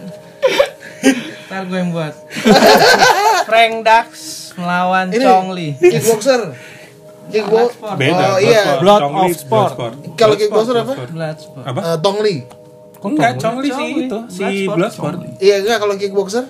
Ntar 1.48 1.64
gue 1.66 1.78
yang 1.78 1.92
buat. 1.92 2.14
Frank 3.44 3.74
Dax 3.82 4.08
melawan 4.54 5.08
ini 5.10 5.20
Chong 5.22 5.50
Li. 5.52 5.70
kickboxer 5.76 6.42
kickbox 7.28 7.72
Beda. 7.96 8.36
oh 8.36 8.38
iya 8.38 8.80
Blood 8.80 9.00
Chong 9.02 9.16
of 9.18 9.32
Sport. 9.32 9.72
Bloodsport. 9.74 9.94
kalau 10.16 10.36
kickboxer 10.36 10.76
apa 10.78 10.94
Bloodsport. 11.08 11.64
Apa? 11.64 11.80
Eh, 11.86 11.98
Tong 12.00 12.20
Li 12.20 12.36
Enggak, 13.02 13.32
Chong 13.38 13.58
Li 13.60 13.70
sih 13.70 13.88
itu, 14.06 14.20
si 14.28 14.46
Bloodsport. 14.66 15.18
Iya 15.40 15.56
enggak 15.62 15.78
kalau 15.80 15.96
kickboxer 15.96 16.46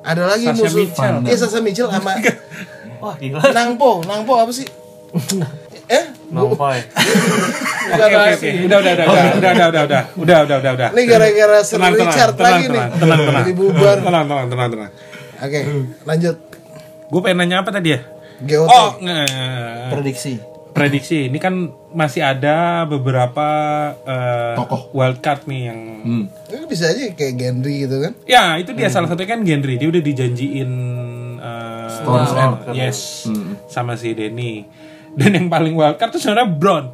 ada 0.00 0.24
lagi 0.26 0.46
Sasha 0.46 0.56
musuh 0.58 0.78
Mitchell. 0.78 1.16
iya 1.22 1.36
Sasha 1.36 1.60
Mitchell 1.60 1.88
sama 1.88 2.12
wah 3.00 3.14
gila 3.16 3.40
Nangpo 3.54 4.02
Nangpo 4.04 4.32
apa 4.38 4.52
sih 4.52 4.66
eh 5.98 6.04
nompai 6.28 6.84
Oke, 7.88 8.04
oke, 8.04 8.16
oke. 8.36 8.50
Udah, 8.68 8.78
udah, 8.84 8.92
udah, 8.92 9.06
udah, 9.08 9.16
udah, 9.16 9.32
udah, 9.32 9.64
udah, 9.64 9.80
udah, 9.80 10.02
udah, 10.20 10.38
udah, 10.44 10.56
udah, 10.60 10.72
udah. 10.76 10.88
ini 10.92 11.02
gara-gara 11.08 11.58
Sir 11.64 11.80
Tenang, 11.80 11.96
tenang, 11.96 12.04
Richard 12.12 12.32
tenang, 12.36 12.52
lagi 12.52 12.66
nih 12.68 12.84
tenang, 12.84 12.90
tenang, 13.00 13.18
tenang. 13.24 13.44
Tenang, 14.04 14.24
tenang, 14.28 14.46
tenang, 14.52 14.68
tenang. 14.76 14.90
oke 15.40 15.60
lanjut 16.04 16.36
Gue 17.08 17.20
pengen 17.24 17.40
nanya 17.40 17.64
apa 17.64 17.72
tadi 17.72 17.96
ya? 17.96 18.04
GOT 18.44 18.68
Oh, 18.68 18.88
prediksi 19.88 20.36
prediksi. 20.78 21.26
Ini 21.26 21.38
kan 21.42 21.54
masih 21.90 22.22
ada 22.22 22.86
beberapa 22.86 23.48
eh, 24.06 24.54
Tokoh. 24.54 24.94
wildcard 24.94 25.50
nih 25.50 25.62
yang 25.72 25.80
Hmm. 25.98 26.24
Ini 26.46 26.64
bisa 26.70 26.94
aja 26.94 27.10
kayak 27.10 27.34
Gendry 27.34 27.82
gitu 27.82 27.98
kan 27.98 28.14
Ya, 28.22 28.54
itu 28.54 28.70
dia 28.70 28.86
salah 28.86 29.10
satunya 29.10 29.34
kan 29.34 29.42
Gendry. 29.42 29.74
Dia 29.82 29.90
udah 29.90 29.98
dijanjiin 29.98 30.70
uh, 31.42 31.77
Storm's 31.98 32.32
End. 32.32 32.54
Yes, 32.72 32.98
sama 33.66 33.94
si 33.94 34.12
Denny. 34.12 34.64
Dan 35.12 35.30
yang 35.32 35.46
paling 35.46 35.74
wildcard 35.74 36.10
tuh 36.10 36.18
sebenarnya 36.18 36.48
Brown. 36.48 36.84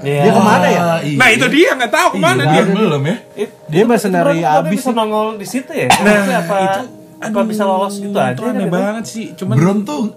dia 0.00 0.28
ke 0.28 0.36
mana 0.38 0.66
ya? 0.68 0.82
Nah, 1.16 1.28
itu 1.28 1.46
dia 1.48 1.72
nggak 1.72 1.88
tahu 1.88 2.08
ke 2.12 2.18
mana 2.18 2.42
dia. 2.46 2.62
belum 2.62 3.02
ya? 3.02 3.16
dia 3.66 3.82
mercenary 3.82 4.44
abis 4.44 4.70
bisa 4.76 4.90
nongol 4.92 5.34
di 5.34 5.46
situ 5.48 5.72
ya 5.72 5.88
nah 5.88 6.44
apa 6.44 6.54
itu 6.60 6.80
apa 7.16 7.40
bisa 7.42 7.64
lolos 7.64 7.96
gitu 7.96 8.12
aja 8.12 8.36
Itu 8.36 8.44
aneh 8.44 8.68
itu? 8.68 8.70
banget 8.70 9.04
sih. 9.08 9.26
Cuman 9.32 9.56
Bron 9.56 9.78
tuh 9.82 10.12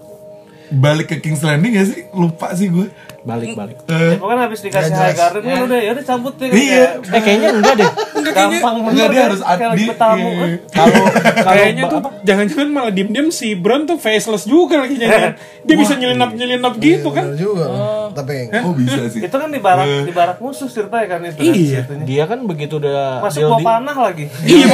balik 0.70 1.06
ke 1.06 1.16
King's 1.18 1.40
Landing 1.40 1.72
gak 1.72 1.86
sih? 1.86 2.00
Lupa 2.10 2.52
sih 2.52 2.68
gue. 2.68 2.88
balik 3.20 3.52
balik 3.52 3.76
Ya, 3.84 4.16
pokoknya 4.16 4.42
habis 4.42 4.60
dikasih 4.62 4.88
high 4.90 5.12
garden 5.12 5.42
kan 5.42 5.60
udah 5.62 5.78
ya 5.78 5.90
udah 5.90 6.04
cabut 6.06 6.32
deh 6.34 6.48
Iya. 6.48 6.96
eh 7.02 7.20
kayaknya 7.20 7.48
enggak 7.52 7.74
deh 7.76 7.90
gampang 8.24 8.74
Enggak 8.86 9.08
dia 9.10 9.18
kan, 9.18 9.26
harus 9.26 9.42
ad- 9.42 9.58
kayak 9.58 9.68
lagi 9.68 9.76
di- 9.76 9.88
bertamu 9.90 10.28
iya. 10.28 10.38
kan. 10.38 10.50
kalau 10.78 10.96
kayaknya 11.50 11.82
tuh 11.84 12.00
jangan-jangan 12.22 12.68
malah 12.70 12.92
diem-diem 12.94 13.28
si 13.28 13.48
Brown 13.52 13.84
tuh 13.84 13.96
faceless 13.96 14.44
juga 14.44 14.80
lagi 14.80 14.96
nyanyian. 14.96 15.34
Dia 15.66 15.76
bisa 15.76 15.94
nyelinap-nyelinap 15.94 16.72
gitu 16.78 17.08
kan. 17.10 17.24
Bener 17.26 17.36
juga 17.36 17.64
tapi 18.10 18.48
Oh 18.58 18.72
bisa 18.72 19.06
sih. 19.06 19.20
itu 19.20 19.32
kan 19.32 19.46
di 19.46 19.58
barak 19.58 19.86
di 20.02 20.12
barak 20.12 20.38
musuh 20.38 20.66
ceritanya 20.66 21.06
kan 21.08 21.20
itu 21.22 21.34
kan, 21.34 21.44
Iya. 21.46 21.80
situnya. 21.82 22.04
dia 22.04 22.24
kan 22.24 22.38
begitu 22.42 22.74
udah 22.76 23.20
masuk 23.20 23.40
deal 23.40 23.58
panah 23.60 23.96
lagi 23.96 24.24
Iya, 24.40 24.66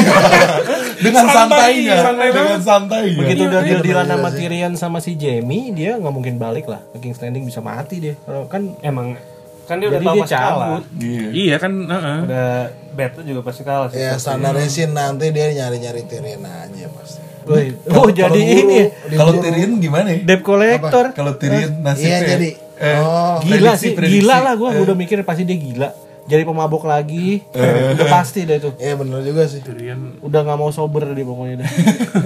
Dengan 1.05 1.25
Santai, 1.25 1.35
santainya, 1.35 1.95
santai 2.01 2.27
dengan 2.27 2.45
banget. 2.47 2.61
santainya. 2.63 3.17
begitu 3.17 3.43
udah 3.45 3.61
deal 3.61 3.73
bener 3.75 3.85
dealan 3.85 4.07
sama 4.09 4.29
sih. 4.29 4.39
Tyrion 4.39 4.73
sama 4.75 4.99
si 4.99 5.13
Jamie 5.15 5.71
dia 5.71 5.91
nggak 5.95 6.13
mungkin 6.13 6.35
balik 6.37 6.67
lah 6.67 6.81
ke 6.91 7.01
King's 7.01 7.19
Landing 7.19 7.45
bisa 7.45 7.61
mati 7.61 7.97
dia 8.01 8.15
kalau 8.21 8.47
kan 8.47 8.63
emang 8.81 9.17
kan 9.65 9.77
dia 9.77 9.89
udah 9.89 9.97
tahu 9.99 10.13
dia 10.13 10.23
pasti 10.23 10.37
kalah 10.37 10.69
Iya. 10.95 11.27
Iya 11.31 11.57
kan, 11.57 11.73
heeh. 11.83 12.19
udah 12.23 12.49
bet 12.93 13.11
tuh 13.13 13.25
juga 13.25 13.41
pasti 13.43 13.63
kalah 13.63 13.89
sih 13.89 13.97
ya 13.99 14.13
standarnya 14.15 14.67
sih 14.67 14.85
nanti 14.87 15.27
dia 15.29 15.47
nyari-nyari 15.53 16.03
Tyrion 16.05 16.43
aja 16.43 16.87
pasti 16.91 17.21
Woi, 17.45 17.77
oh 17.91 18.09
jadi 18.09 18.41
ini 18.41 18.89
buru, 19.07 19.19
Kalau. 19.19 19.33
Tyrion 19.39 19.77
gimana 19.77 20.09
ya? 20.11 20.21
debt 20.23 20.41
collector 20.41 21.13
Kalau 21.13 21.37
Tyrion 21.37 21.77
nasibnya 21.79 22.09
iya 22.15 22.29
jadi 22.31 22.49
eh, 22.77 22.97
oh 22.97 23.39
gila 23.41 23.71
prediksi, 23.71 23.81
sih 23.81 23.91
prediksi. 23.93 24.15
gila 24.19 24.37
lah 24.41 24.55
gue 24.55 24.69
udah 24.81 24.95
mikir 24.95 25.23
pasti 25.23 25.43
dia 25.43 25.55
gila 25.55 25.91
jadi 26.25 26.41
pemabok 26.43 26.85
lagi 26.85 27.45
udah 27.53 28.09
pasti 28.09 28.43
deh 28.43 28.57
itu 28.57 28.73
Iya 28.75 28.97
bener 28.97 29.21
juga 29.21 29.45
sih. 29.45 29.61
Tyrion 29.61 30.25
udah 30.25 30.41
nggak 30.41 30.57
mau 30.57 30.73
sober 30.73 31.05
dia 31.07 31.21
pokoknya 31.21 31.61
deh 31.61 31.69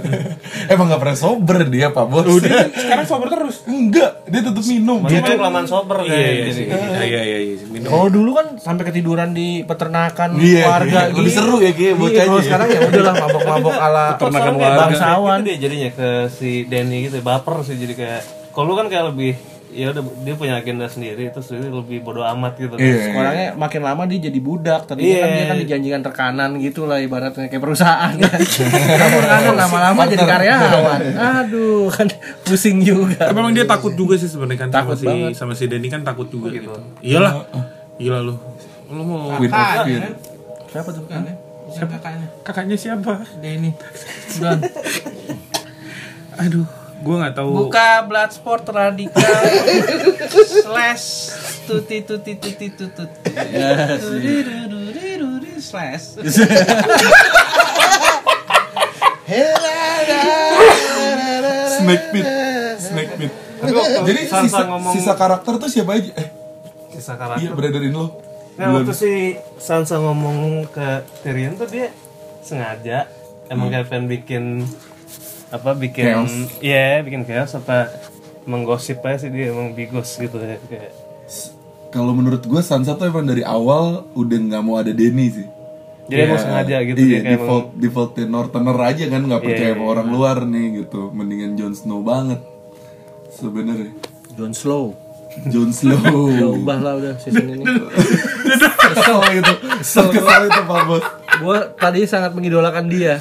Emang 0.72 0.86
gak 0.86 1.00
pernah 1.00 1.16
sober 1.16 1.66
dia 1.66 1.90
Pak 1.90 2.06
Bos 2.06 2.22
Udah 2.22 2.70
sekarang 2.78 3.02
sober 3.02 3.26
terus. 3.26 3.64
Enggak, 3.64 4.22
dia 4.24 4.40
tetap 4.40 4.62
minum 4.62 5.02
Dia 5.02 5.18
tuh 5.18 5.34
kelamaan 5.34 5.66
sober 5.66 5.98
Iya 6.00 6.12
kayak 6.12 6.30
iya 6.30 6.52
sih. 6.52 6.66
Iya 6.68 7.02
iya 7.02 7.22
iya. 7.24 7.38
iya. 7.40 7.54
Minum. 7.66 7.88
kalau 7.88 8.06
dulu 8.06 8.30
kan 8.32 8.46
sampai 8.56 8.84
ketiduran 8.84 9.30
di 9.32 9.64
peternakan 9.64 10.30
Iya, 10.36 10.62
warga 10.62 11.00
iya. 11.02 11.14
Lebih 11.14 11.32
seru 11.32 11.58
ya, 11.58 11.72
kayak 11.72 11.82
Iya, 11.88 11.94
bocahnya 11.96 12.22
kalau 12.24 12.38
ya. 12.38 12.44
sekarang 12.44 12.66
ya 12.68 12.80
udahlah 12.84 13.14
mabok-mabok 13.18 13.74
ala 13.76 14.04
Peternakan 14.14 14.54
warga. 14.56 14.78
bangsawan 14.80 15.38
Itu 15.38 15.44
dia 15.44 15.56
jadinya 15.58 15.90
ke 15.90 16.08
si 16.28 16.50
Denny 16.64 16.98
gitu 17.04 17.18
baper 17.18 17.56
sih 17.62 17.74
jadi 17.74 17.94
kayak 17.94 18.22
kalau 18.52 18.66
lu 18.68 18.74
kan 18.74 18.86
kayak 18.86 19.10
lebih 19.10 19.34
ya 19.68 19.90
udah 19.90 20.00
dia 20.18 20.32
punya 20.32 20.56
agenda 20.56 20.84
sendiri 20.84 21.28
terus 21.28 21.48
dia 21.48 21.60
lebih 21.60 22.00
bodoh 22.00 22.24
amat 22.26 22.56
gitu 22.56 22.72
kan. 22.72 22.80
Iya 22.80 23.12
Orangnya 23.12 23.48
makin 23.54 23.80
lama 23.80 24.02
dia 24.04 24.18
jadi 24.22 24.38
budak 24.38 24.84
Tadi 24.84 25.00
kan 25.00 25.04
Iya. 25.04 25.26
dia 25.30 25.44
kan 25.44 25.56
dijanjikan 25.58 26.00
rekanan 26.02 26.50
gitu 26.56 26.84
lah 26.84 26.96
ibaratnya 26.96 27.46
kayak 27.46 27.60
perusahaan 27.60 28.16
Kamu 29.00 29.16
rekanan 29.18 29.54
lama-lama 29.54 30.02
jadi 30.04 30.24
karyawan 30.24 31.00
Aduh 31.14 31.88
kan 31.88 32.08
pusing 32.42 32.80
juga 32.80 33.28
Tapi 33.28 33.34
memang 33.34 33.52
dia 33.52 33.64
takut 33.64 33.92
juga 33.92 34.14
sih 34.14 34.26
sebenarnya 34.26 34.64
kan 34.64 34.70
Takut 34.74 34.94
sama 34.94 34.98
si 34.98 35.06
banget. 35.06 35.32
sama 35.34 35.52
si 35.52 35.64
Denny 35.64 35.86
kan 35.86 36.00
takut 36.00 36.26
juga 36.26 36.48
gitu. 36.48 36.72
Iyalah. 36.98 37.44
Gila 37.96 38.18
lu. 38.20 38.34
Lu 38.88 39.02
mau 39.02 39.36
Kakaknya 39.36 39.98
kan? 40.02 40.12
Siapa 40.66 40.88
tuh? 40.88 41.02
Bukan 41.02 41.22
ya? 41.22 41.34
Siapa 41.68 41.92
kakaknya? 41.94 42.26
kakaknya 42.40 42.76
siapa? 42.76 43.12
Denny. 43.38 43.76
Aduh, 46.38 46.64
gua 47.00 47.14
nggak 47.24 47.34
tahu. 47.38 47.50
Buka 47.66 48.02
Bloodsport 48.04 48.64
radikal 48.68 49.22
slash 50.66 51.06
tuti 51.64 52.02
tuti 52.02 52.32
tuti 52.36 52.66
tutut. 52.74 53.10
Duri-duri-duri-duri 54.02 55.52
slash. 55.58 56.18
Snake 61.78 62.04
pit 62.12 62.26
Snake 62.78 63.12
pit 63.18 63.32
Jadi 64.06 64.20
Sansa 64.28 64.46
sisa, 64.48 64.60
ngomong 64.66 64.92
sisa 64.94 65.12
karakter 65.18 65.52
tuh 65.58 65.70
siapa 65.70 65.98
aja? 65.98 66.10
Eh, 66.16 66.28
sisa 66.94 67.12
iya 67.14 67.18
karakter. 67.18 67.52
brother 67.54 67.82
in 67.84 67.94
law 67.94 68.08
Nah, 68.58 68.74
waktu 68.74 68.90
si 68.90 69.12
Sansa 69.62 70.02
ngomong 70.02 70.66
ke 70.66 71.06
Tyrion 71.22 71.54
tuh 71.54 71.70
dia 71.70 71.94
sengaja 72.42 73.06
emang 73.46 73.70
kayak 73.70 73.86
pengen 73.86 74.06
bikin 74.10 74.44
apa 75.48 75.72
bikin 75.72 76.04
Chaos. 76.04 76.34
iya 76.60 77.00
bikin 77.00 77.24
chaos 77.24 77.56
apa 77.56 77.88
menggosip 78.44 79.00
aja 79.00 79.24
sih 79.24 79.30
dia 79.30 79.48
emang 79.48 79.72
bigos 79.72 80.16
gitu 80.16 80.36
ya 80.36 80.56
kayak. 80.68 80.92
Kalau 81.88 82.12
menurut 82.12 82.44
gue 82.44 82.60
Sansa 82.60 82.96
tuh 82.96 83.08
emang 83.08 83.24
dari 83.24 83.40
awal 83.40 84.04
udah 84.12 84.38
nggak 84.38 84.62
mau 84.62 84.76
ada 84.76 84.92
Denny 84.92 85.28
sih. 85.28 85.48
Jadi 86.08 86.20
emang 86.20 86.36
Iya, 86.36 86.44
sengaja 86.44 86.76
gitu 86.84 86.98
iya, 86.98 87.08
dia 87.08 87.20
kayak 87.20 87.32
default 87.36 87.66
defaultnya 87.76 88.24
Northerner 88.24 88.78
aja 88.80 89.04
kan 89.06 89.20
nggak 89.24 89.42
percaya 89.42 89.68
Iya, 89.68 89.76
sama 89.76 89.84
orang 89.88 90.08
luar 90.08 90.36
nih 90.44 90.66
gitu. 90.80 91.00
Mendingan 91.12 91.52
Jon 91.56 91.72
Snow 91.72 92.00
banget 92.00 92.40
sebenarnya. 93.30 93.92
John 94.32 94.52
Slow. 94.52 94.96
Jon 95.52 95.70
Snow 95.70 96.00
Udah 96.00 96.50
ubah 96.60 96.78
lah 96.80 96.92
udah 96.96 97.12
season 97.20 97.52
ini. 97.52 97.64
Kesel 98.88 99.18
gitu. 99.36 99.52
Kesel. 99.80 100.06
Kesel 100.12 100.42
itu 100.48 100.60
Pak 100.64 100.80
Bos. 100.84 101.04
Gue 101.38 101.58
tadi 101.76 102.00
sangat 102.04 102.32
mengidolakan 102.32 102.88
dia 102.88 103.20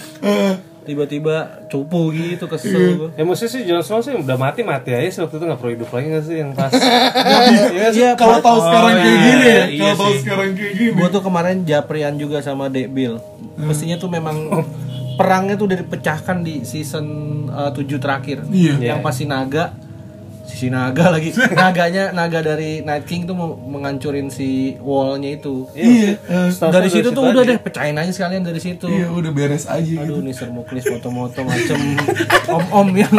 Tiba-tiba 0.87 1.67
cupu 1.67 2.15
gitu 2.15 2.47
kesel 2.47 2.95
gue 2.95 3.09
ya 3.19 3.27
mesti 3.27 3.45
sih 3.51 3.67
Jon 3.67 3.83
Snow 3.83 3.99
sih 3.99 4.15
udah 4.15 4.39
mati 4.39 4.63
mati 4.63 4.95
aja 4.95 5.09
sih 5.11 5.19
waktu 5.19 5.35
itu 5.35 5.43
nggak 5.43 5.59
perlu 5.59 5.71
hidup 5.75 5.89
lagi 5.91 6.07
nggak 6.07 6.23
sih 6.23 6.35
yang 6.39 6.51
pas? 6.55 6.71
Iya. 7.47 7.87
Iya 7.91 8.09
kalau 8.15 8.39
tahu 8.39 8.59
sekarang 8.63 8.93
iya, 8.95 9.03
kayak 9.03 9.19
gini 9.19 9.45
ya 9.45 9.63
iya 9.67 9.81
kalau 9.83 9.97
tahu 9.99 10.13
sekarang 10.23 10.49
kayak 10.55 10.73
gini. 10.79 10.95
Gue 10.95 11.07
tuh 11.11 11.23
kemarin 11.23 11.57
japrian 11.67 12.13
juga 12.15 12.39
sama 12.39 12.71
Dek 12.71 12.87
Bill 12.91 13.19
Mestinya 13.59 13.99
tuh 13.99 14.07
memang 14.07 14.37
Perangnya 15.17 15.57
tuh 15.57 15.65
udah 15.73 15.81
dipecahkan 15.81 16.45
di 16.45 16.61
season 16.61 17.05
7 17.49 17.73
terakhir. 17.97 18.45
Iya. 18.53 18.77
Yang 18.77 18.99
pasti 19.01 19.25
naga 19.25 19.73
Sisi 20.47 20.67
naga 20.67 21.09
lagi. 21.13 21.35
Naganya 21.35 22.09
Naga 22.09 22.39
dari 22.41 22.79
Night 22.79 23.03
King 23.03 23.23
tuh 23.23 23.35
mau 23.35 23.53
mengancurin 23.53 24.27
si 24.27 24.47
wallnya 24.79 25.35
itu. 25.35 25.67
Iya 25.71 26.15
eh, 26.17 26.49
Dari 26.49 26.87
situ 26.87 27.11
tuh 27.11 27.19
udah 27.21 27.43
deh 27.43 27.59
Pecahin 27.59 27.93
aja 27.93 28.09
sekalian 28.09 28.41
dari 28.41 28.57
situ. 28.57 28.87
Iya 28.87 29.11
udah 29.11 29.29
beres 29.29 29.67
aja 29.67 29.83
gitu. 29.83 29.99
Aduh 29.99 30.19
nih 30.19 30.31
Sermuklis 30.31 30.83
foto-foto 30.83 31.43
macem. 31.43 31.75
Om-om 32.47 32.87
yang 32.95 33.11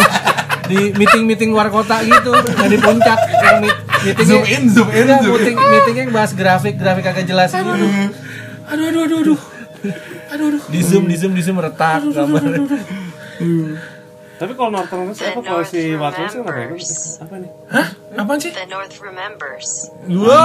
di 0.66 0.92
meeting-meeting 0.92 1.48
luar 1.48 1.68
kota 1.68 2.00
gitu 2.00 2.28
Yang 2.28 2.70
di 2.70 2.78
puncak 2.78 3.16
Yang 3.38 3.56
meet- 3.62 3.80
meetingnya 3.98 4.28
zoom 4.30 4.44
in 4.46 4.62
zoom 4.68 4.88
in 4.88 5.00
Enggak, 5.02 5.20
zoom 5.20 5.32
in. 5.32 5.38
meeting, 5.38 5.56
meetingnya 5.58 6.04
bahas 6.10 6.32
grafik, 6.32 6.74
grafik 6.74 7.04
agak 7.04 7.24
jelas 7.24 7.50
gitu. 7.50 7.72
Aduh 8.68 8.84
aduh 8.86 9.02
aduh 9.04 9.38
aduh. 10.28 10.60
Di 10.68 10.80
zoom, 10.80 11.04
di 11.04 11.14
zoom, 11.14 11.32
di 11.32 11.40
zoom 11.40 11.56
retak 11.56 12.04
gambar. 12.06 12.42
Tapi 14.38 14.52
kalau 14.54 14.70
Northern 14.70 15.10
The 15.10 15.26
apa 15.28 15.40
kalau 15.40 15.58
North 15.58 15.68
si 15.68 15.80
Wakil 15.92 16.24
sih 16.24 16.38
apa 16.38 16.46
ya? 16.46 16.54
remembers. 16.64 16.88
apa 17.18 17.34
nih 17.36 17.50
Hah? 17.68 17.86
Apaan 18.16 18.38
sih? 18.38 18.50
The 18.50 18.66
North 18.66 18.94
remembers. 18.98 19.68
Iya. 20.04 20.40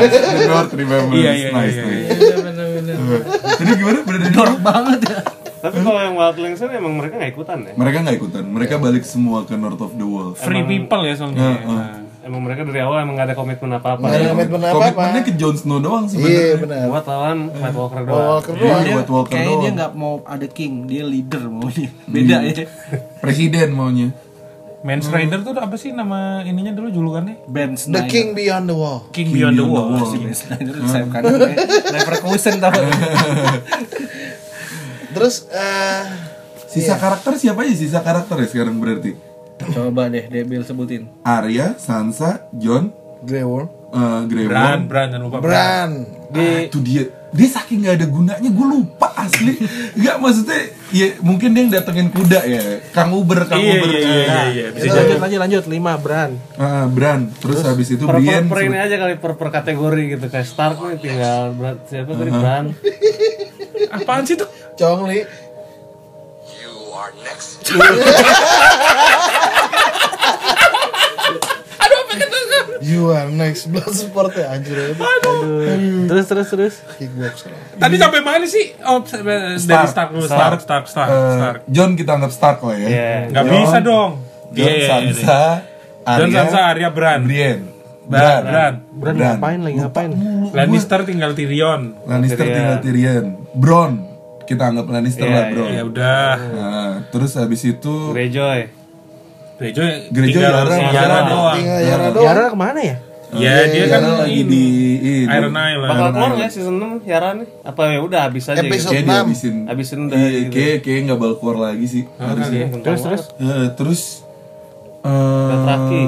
The 0.00 0.46
North 0.48 0.72
remembers 0.72 1.14
Iya, 1.16 1.32
iya, 1.32 1.48
nice 1.50 1.74
iya, 1.74 1.84
nice. 1.84 1.98
iya. 2.00 3.18
Jadi 3.56 3.70
gimana 3.76 3.98
bener 4.02 4.30
Dorok 4.30 4.60
banget 4.60 5.00
ya. 5.04 5.18
tapi 5.60 5.76
kalau 5.78 6.00
yang 6.00 6.16
Wildlings 6.16 6.56
kan 6.56 6.72
emang 6.72 6.94
mereka 6.96 7.14
nggak 7.16 7.32
ikutan 7.32 7.58
ya 7.62 7.72
Mereka 7.76 7.96
nggak 8.00 8.16
ikutan, 8.16 8.44
mereka 8.46 8.74
balik 8.78 9.04
semua 9.04 9.44
ke 9.44 9.54
North 9.54 9.78
of 9.78 9.92
the 9.92 10.02
Wall. 10.02 10.32
Free 10.32 10.62
people 10.62 11.02
ya 11.02 11.14
soalnya. 11.14 12.08
Emang 12.20 12.40
mereka 12.40 12.62
dari 12.62 12.78
awal 12.78 13.00
emang 13.00 13.14
nggak 13.14 13.26
ada 13.26 13.34
komitmen 13.34 13.70
apa 13.72 13.94
apa 13.94 14.02
Nggak 14.02 14.14
ada 14.14 14.28
komitmen 14.30 14.60
apa 14.60 14.68
apa. 14.68 14.76
Komitmennya 14.76 15.22
ke 15.22 15.32
Jon 15.34 15.54
Snow 15.54 15.78
doang 15.78 16.04
Iya 16.04 16.10
sebenarnya. 16.12 16.56
benar. 16.58 16.86
buat 16.86 17.04
lawan 17.06 17.38
White 17.50 17.74
Walker 17.74 18.00
doang 18.02 18.28
Walker 18.28 18.52
doang. 18.54 18.78
Iya, 18.78 18.92
buat 18.92 19.08
Walker 19.10 19.32
Kayaknya 19.32 19.48
dia 19.48 19.56
doang. 19.56 19.74
nggak 19.74 19.90
mau 19.94 20.14
ada 20.22 20.46
king, 20.46 20.72
dia 20.84 21.02
leader 21.02 21.42
maunya. 21.46 21.88
Beda 22.06 22.36
ya. 22.42 22.52
Presiden 23.18 23.72
maunya. 23.72 24.08
Mans 24.80 25.06
Rider 25.06 25.40
tuh 25.40 25.54
apa 25.54 25.76
sih 25.76 25.90
nama 25.90 26.40
ininya 26.40 26.72
dulu 26.72 26.88
julukannya? 26.88 27.34
Ben 27.46 27.70
The 27.70 27.78
Snyder. 27.82 28.06
King 28.06 28.26
Beyond 28.32 28.64
the 28.64 28.74
Wall. 28.74 28.98
King 29.10 29.28
Beyond 29.28 29.54
the 29.54 29.66
Wall. 29.66 29.86
Si 30.06 30.16
Ben 30.18 30.32
Snyder 30.32 30.74
saya 30.82 31.04
kan 31.06 31.22
Leverkusen 31.86 32.54
tau. 32.58 32.72
Terus 35.12 35.44
eh 35.50 36.02
Sisa 36.64 36.94
karakter 36.94 37.34
siapa 37.34 37.60
aja 37.60 37.74
sisa 37.74 37.98
karakter 37.98 38.36
ya 38.36 38.46
sekarang 38.46 38.78
berarti? 38.78 39.10
Coba 39.70 40.06
deh 40.06 40.26
Debil 40.26 40.60
sebutin. 40.60 41.06
Arya, 41.22 41.74
Sansa, 41.76 42.46
Jon, 42.52 42.90
Grey 43.20 43.42
Worm. 43.42 43.68
eh 43.90 44.20
Grey 44.26 44.46
Bran, 44.46 44.62
Worm. 44.76 44.82
Bran 44.86 45.06
jangan 45.08 45.24
lupa 45.24 45.38
Bran. 45.38 45.90
Bran. 46.30 46.46
Ah, 46.46 46.60
itu 46.62 46.78
dia. 46.78 47.04
Dia 47.30 47.46
saking 47.48 47.78
nggak 47.80 47.94
ada 47.94 48.06
gunanya, 48.06 48.48
gue 48.48 48.66
lupa 48.68 49.14
asli. 49.14 49.54
Gak 49.94 50.18
maksudnya, 50.18 50.58
ya 50.90 51.14
mungkin 51.20 51.54
dia 51.54 51.62
yang 51.62 51.70
datengin 51.70 52.10
kuda 52.10 52.42
ya. 52.42 52.62
Kang 52.90 53.14
Uber, 53.14 53.46
Kang 53.46 53.62
Iya 53.62 53.78
Uber. 53.78 53.86
iya 53.88 54.00
iya 54.00 54.18
iya 54.18 54.42
iya. 54.50 54.66
Bisa 54.72 54.90
Lanjut, 54.96 55.18
lanjut, 55.20 55.38
lanjut. 55.38 55.64
Lima, 55.66 55.94
Bran. 55.94 56.34
Ah, 56.56 56.86
Bran. 56.86 57.30
Terus, 57.32 57.62
habis 57.62 57.86
itu 57.88 58.02
per, 58.02 58.18
Brienne. 58.18 58.50
per, 58.50 58.58
per 58.58 58.66
ini 58.66 58.74
aja 58.76 58.96
kali 58.96 59.14
per, 59.14 59.32
per 59.36 59.48
kategori 59.52 60.02
gitu 60.08 60.26
kayak 60.26 60.42
Stark 60.44 60.78
nih 60.80 60.98
tinggal 60.98 61.54
berat 61.54 61.78
siapa 61.86 62.10
tadi 62.10 62.30
Bran 62.32 62.64
Apaan 63.94 64.22
sih 64.24 64.34
tuh? 64.34 64.50
Chong 64.74 65.06
Li. 65.06 65.22
You 66.50 66.74
are 66.92 67.14
next 67.22 67.62
blood 72.80 73.92
sport 73.92 74.32
ya 74.34 74.46
anjir 74.50 74.96
itu. 74.96 75.04
Terus, 76.08 76.24
terus, 76.26 76.46
terus. 76.48 76.74
Kickbox 76.96 77.46
lah. 77.46 77.60
Tadi 77.76 77.94
sampai 77.96 78.20
mana 78.20 78.46
sih? 78.48 78.72
Oh, 78.82 79.04
dari 79.04 79.86
Stark 79.86 80.10
dulu. 80.10 80.26
Stark, 80.26 80.60
Stark, 80.64 80.84
Stark, 80.88 81.10
Eh, 81.10 81.32
Stark. 81.36 81.60
John 81.68 81.94
kita 81.94 82.16
anggap 82.16 82.32
Stark 82.32 82.58
lah 82.64 82.76
ya. 82.76 82.88
Iya. 82.88 83.12
Nggak 83.30 83.44
Jon, 83.44 83.52
bisa 83.54 83.78
dong. 83.80 84.12
John, 84.50 84.56
Iya, 84.56 84.72
iya, 84.72 84.80
iya. 84.80 84.88
Sansa, 84.88 85.40
Arya, 86.02 86.18
John 86.18 86.30
Sansa, 86.32 86.60
Arya, 86.66 86.88
Bran. 86.90 87.20
Brienne. 87.22 87.64
Bran, 88.10 88.42
Bran. 88.42 88.74
Bran 88.90 89.14
ngapain 89.14 89.60
lagi 89.62 89.76
ngapain? 89.78 90.10
Lannister 90.50 91.00
tinggal 91.06 91.30
Tyrion. 91.38 91.94
Lannister 92.02 92.42
Tyrion. 92.42 92.56
tinggal 92.58 92.78
Tyrion. 92.82 93.24
Bron. 93.54 93.92
Kita 94.42 94.66
anggap 94.66 94.90
Lannister 94.90 95.30
Iya, 95.30 95.34
lah, 95.36 95.44
Bron. 95.54 95.70
Ya 95.70 95.82
udah. 95.86 96.32
Nah, 96.42 96.92
terus 97.14 97.38
habis 97.38 97.62
itu 97.62 98.10
Greyjoy 98.10 98.79
Greyjoy 99.60 99.90
Greyjoy 100.08 100.32
tinggal 100.34 100.52
Yara, 100.56 100.72
Yara 100.72 100.90
Yara 100.90 101.18
doang. 101.22 101.54
Tinggal 101.54 101.80
Yara 101.82 102.06
doang. 102.10 102.24
Yara 102.24 102.44
ke 102.46 102.56
mana 102.56 102.80
ya? 102.80 102.96
Ya 103.30 103.62
dia 103.64 103.84
kan 103.86 104.00
Yara 104.02 104.14
lagi 104.18 104.34
ini. 104.34 104.48
di 104.48 104.64
ini. 104.98 105.14
Iron 105.28 105.54
Island. 105.54 105.86
bakal 105.86 106.08
keluar 106.10 106.30
nggak 106.34 106.50
season 106.50 106.74
6 106.74 107.04
Yara 107.04 107.30
nih 107.36 107.48
apa 107.62 107.80
ya 107.86 107.98
udah 108.00 108.20
habis 108.24 108.44
aja 108.44 108.58
Episode 108.58 108.72
gitu 108.72 108.90
Kayak 108.90 109.04
enam. 109.04 109.14
dihabisin. 109.22 109.54
Habisin 109.64 109.98
udah 110.02 110.16
Iya, 110.18 110.26
gitu. 110.26 110.50
kayak 110.50 110.76
kayak 110.80 111.00
nggak 111.04 111.18
bakal 111.18 111.36
keluar 111.38 111.56
lagi 111.62 111.86
sih. 111.86 112.02
Harusnya. 112.16 112.64
terus 112.76 113.00
terus 113.00 113.22
Eh, 113.38 113.68
terus 113.72 114.00
eh 115.00 115.46
Dothraki. 115.46 116.02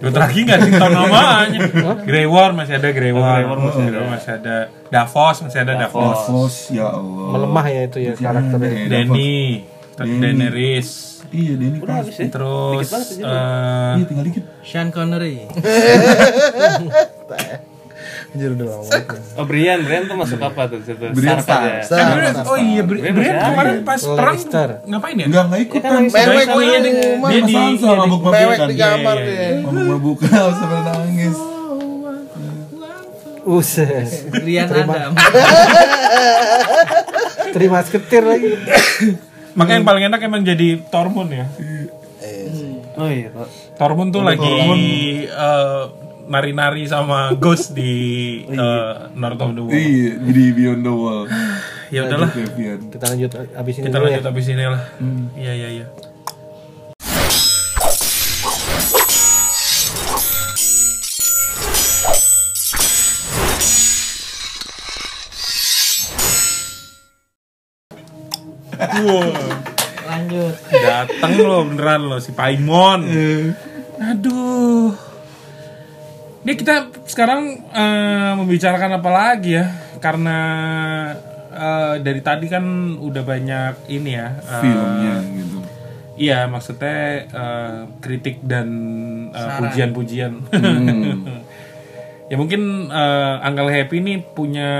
Dothraki 0.00 0.38
nggak 0.42 0.58
sih 0.60 0.72
tau 0.74 0.88
namanya. 0.90 1.58
Grey 2.02 2.24
Worm 2.24 2.54
masih 2.54 2.74
ada 2.74 2.88
Grey. 2.88 3.10
Grey 3.10 3.44
Worm 3.44 3.60
masih 3.62 3.82
ada. 3.86 4.00
masih 4.06 4.30
ada. 4.34 4.56
Davos 4.88 5.36
masih 5.40 5.58
ada 5.58 5.72
Davos. 5.74 6.16
Davos 6.22 6.54
ya 6.70 6.86
Allah. 6.88 7.26
Melemah 7.34 7.66
ya 7.66 7.82
itu 7.84 7.98
ya 7.98 8.12
karakternya. 8.14 8.70
Davos. 8.86 8.90
Danny, 9.10 9.34
Danny. 9.94 10.16
Daenerys. 10.22 11.19
Iya, 11.30 11.52
Denny 11.54 11.78
udah 11.78 11.86
pas. 11.86 12.02
habis 12.02 12.16
ya 12.16 12.26
Terus 12.28 12.74
Dikit 12.76 12.90
banget 12.90 13.08
aja. 13.08 13.22
eh, 13.22 13.92
Iya, 13.92 14.04
tinggal 14.04 14.24
dikit. 14.26 14.44
Sean 14.60 14.88
Connery. 14.90 15.34
Anjir 18.30 18.50
udah 18.52 18.66
lama 18.68 18.82
banget. 18.84 19.06
Oh 19.34 19.44
Brian, 19.44 19.78
Brian 19.80 20.04
tuh 20.04 20.14
masuk 20.14 20.38
apa 20.40 20.62
tuh? 20.66 20.78
Situ? 20.80 21.02
Brian 21.12 21.38
Stark 21.38 21.62
aja. 21.62 21.82
Star, 21.82 22.14
Brian- 22.14 22.30
Star, 22.32 22.46
oh 22.46 22.54
iya, 22.56 22.82
Bri- 22.84 22.98
Brian 23.00 23.14
Brian 23.16 23.36
kemarin 23.44 23.74
pas 23.82 23.98
perang 24.00 24.26
Lannister. 24.32 24.68
ngapain 24.84 25.16
ya? 25.16 25.26
Enggak 25.26 25.44
enggak 25.46 25.60
ikutan. 25.60 25.90
Mewek 26.04 26.46
Oh 26.48 26.60
iya, 26.60 26.78
di 26.78 26.90
di- 26.90 27.02
rumah. 27.08 27.28
dia 27.28 27.40
di- 27.40 27.52
Sama 27.52 27.66
iya, 27.66 27.74
di- 27.76 27.98
mabuk 28.00 28.20
Mewek 28.24 28.58
di 28.60 28.74
Iya, 28.76 28.86
kamar 28.88 29.16
iya, 29.16 29.26
dia. 29.60 29.82
mabuk 29.84 30.18
sampai 30.58 30.80
nangis. 30.84 31.36
Uset. 33.40 34.06
Rian 34.36 34.66
Adam. 34.68 35.12
Terima 37.50 37.78
seketir 37.80 38.22
lagi. 38.22 38.50
Makanya 39.54 39.76
yang 39.82 39.88
paling 39.88 40.04
enak 40.06 40.20
emang 40.22 40.42
jadi 40.46 40.78
Tormund 40.90 41.30
ya. 41.32 41.46
Oh 43.00 43.08
iya, 43.08 43.32
Pak. 43.32 43.48
Tormund 43.80 44.10
tuh 44.12 44.22
lagi 44.22 44.54
eh, 45.26 45.82
nari-nari 46.30 46.84
sama 46.86 47.34
Ghost 47.34 47.72
di 47.74 47.92
eh, 48.46 48.92
North 49.16 49.40
of 49.40 49.50
the 49.56 49.62
World. 49.64 49.74
Iya, 49.74 50.12
di 50.20 50.44
Beyond 50.54 50.82
the 50.84 50.94
Wall. 50.94 51.24
Ya 51.90 52.06
udahlah. 52.06 52.30
Kita 52.30 53.06
lanjut 53.10 53.30
abis 53.34 53.74
ini 53.82 53.84
kita 53.90 53.98
lanjut 53.98 54.22
ya. 54.22 54.28
habis 54.30 54.46
ini 54.46 54.64
lah. 54.66 54.82
Iya 55.34 55.52
iya 55.54 55.68
iya. 55.82 55.86
Lanjut. 70.10 70.54
Dateng 70.70 71.32
lo 71.38 71.58
beneran 71.64 72.02
lo 72.10 72.18
si 72.18 72.34
Paimon. 72.34 73.00
Aduh. 74.00 74.90
Ini 76.40 76.52
kita 76.56 76.88
sekarang 77.04 77.68
eh, 77.68 78.32
membicarakan 78.34 78.96
apa 78.98 79.10
lagi 79.12 79.60
ya? 79.60 79.66
Karena 80.00 80.38
eh, 81.52 81.94
dari 82.00 82.20
tadi 82.24 82.48
kan 82.48 82.64
udah 82.96 83.22
banyak 83.22 83.74
ini 83.92 84.10
ya. 84.16 84.28
eh, 84.40 84.62
Filmnya 84.64 85.14
gitu. 85.36 85.58
Iya, 86.20 86.48
maksudnya 86.48 86.98
eh, 87.28 87.78
kritik 88.00 88.40
dan 88.40 88.68
pujian-pujian. 89.32 90.32
ya 92.32 92.36
mungkin 92.40 92.88
eh, 92.88 93.46
Uncle 93.46 93.70
Happy 93.70 94.00
ini 94.00 94.24
punya 94.24 94.70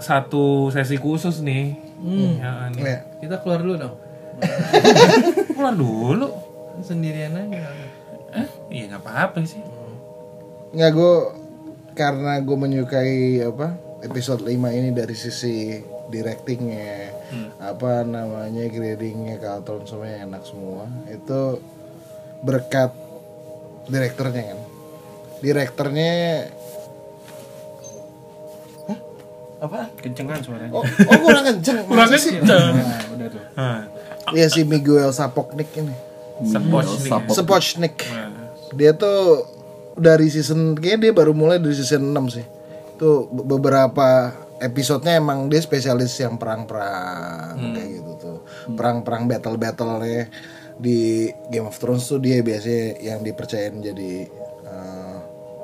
satu 0.00 0.72
sesi 0.72 0.96
khusus 0.96 1.44
nih. 1.44 1.76
Ya, 2.02 2.66
nih. 2.74 2.82
Iya. 2.82 2.98
Kita 3.22 3.36
keluar 3.40 3.60
dulu 3.62 3.74
dong. 3.78 3.94
Keluar 5.54 5.74
dulu. 5.76 6.28
Sendirian 6.82 7.36
aja. 7.36 7.70
Eh, 8.32 8.48
iya 8.72 8.84
nggak 8.90 9.02
apa-apa 9.04 9.38
sih. 9.46 9.62
Nggak 10.72 10.90
gue 10.96 11.14
karena 11.92 12.40
gue 12.40 12.56
menyukai 12.56 13.44
apa 13.44 13.76
episode 14.02 14.42
5 14.42 14.50
ini 14.50 14.90
dari 14.90 15.14
sisi 15.14 15.78
directingnya 16.08 17.12
apa 17.62 18.04
namanya 18.04 18.68
gradingnya 18.68 19.40
Carlton 19.40 19.88
semuanya 19.88 20.28
enak 20.28 20.42
semua 20.44 20.84
itu 21.08 21.62
berkat 22.44 22.92
direkturnya 23.88 24.52
kan 24.52 24.60
direkturnya 25.40 26.12
apa? 29.62 29.86
Kencengan 29.94 30.42
suaranya. 30.42 30.74
oh, 30.74 30.82
oh 30.82 31.18
kurang 31.22 31.44
kenceng. 31.46 31.86
Kurang 31.90 32.10
kenceng. 32.10 32.42
Nah, 32.42 32.74
udah 33.14 33.26
tuh. 33.30 33.42
Nah, 33.54 33.80
Iya 34.34 34.46
si 34.50 34.62
Miguel 34.62 35.10
Sapoknik 35.10 35.70
ini. 35.78 35.94
Sepochnik. 36.42 37.10
Sapok. 37.10 37.34
Sepochnik 37.34 37.94
Nah, 38.10 38.30
dia 38.74 38.90
tuh 38.94 39.46
dari 39.94 40.26
season 40.26 40.74
kayaknya 40.74 40.98
dia 40.98 41.12
baru 41.12 41.30
mulai 41.30 41.62
dari 41.62 41.74
season 41.74 42.10
6 42.10 42.34
sih. 42.34 42.46
Itu 42.98 43.30
be- 43.30 43.46
beberapa 43.46 44.34
episodenya 44.58 45.18
emang 45.18 45.46
dia 45.46 45.58
spesialis 45.58 46.14
yang 46.18 46.38
perang-perang 46.38 47.54
kayak 47.74 47.88
gitu 47.98 48.12
tuh. 48.18 48.38
Perang-perang 48.74 49.26
battle-battle 49.26 50.02
nya 50.02 50.26
di 50.74 51.30
Game 51.50 51.66
of 51.66 51.78
Thrones 51.78 52.02
tuh 52.02 52.18
dia 52.18 52.42
biasanya 52.42 52.98
yang 52.98 53.20
dipercayain 53.22 53.78
jadi 53.78 54.26
uh, 54.64 55.16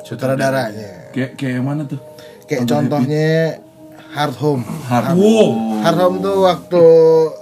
sutradaranya. 0.03 1.11
Kayak 1.11 1.30
kayak 1.34 1.53
yang 1.59 1.66
mana 1.66 1.82
tuh? 1.82 1.99
kayak 2.49 2.64
contohnya 2.64 3.61
Hard 4.18 4.34
Home 4.36 4.62
Hard 4.84 5.14
Hard 5.80 5.96
Home 5.96 6.16
tuh 6.18 6.36
waktu 6.42 6.84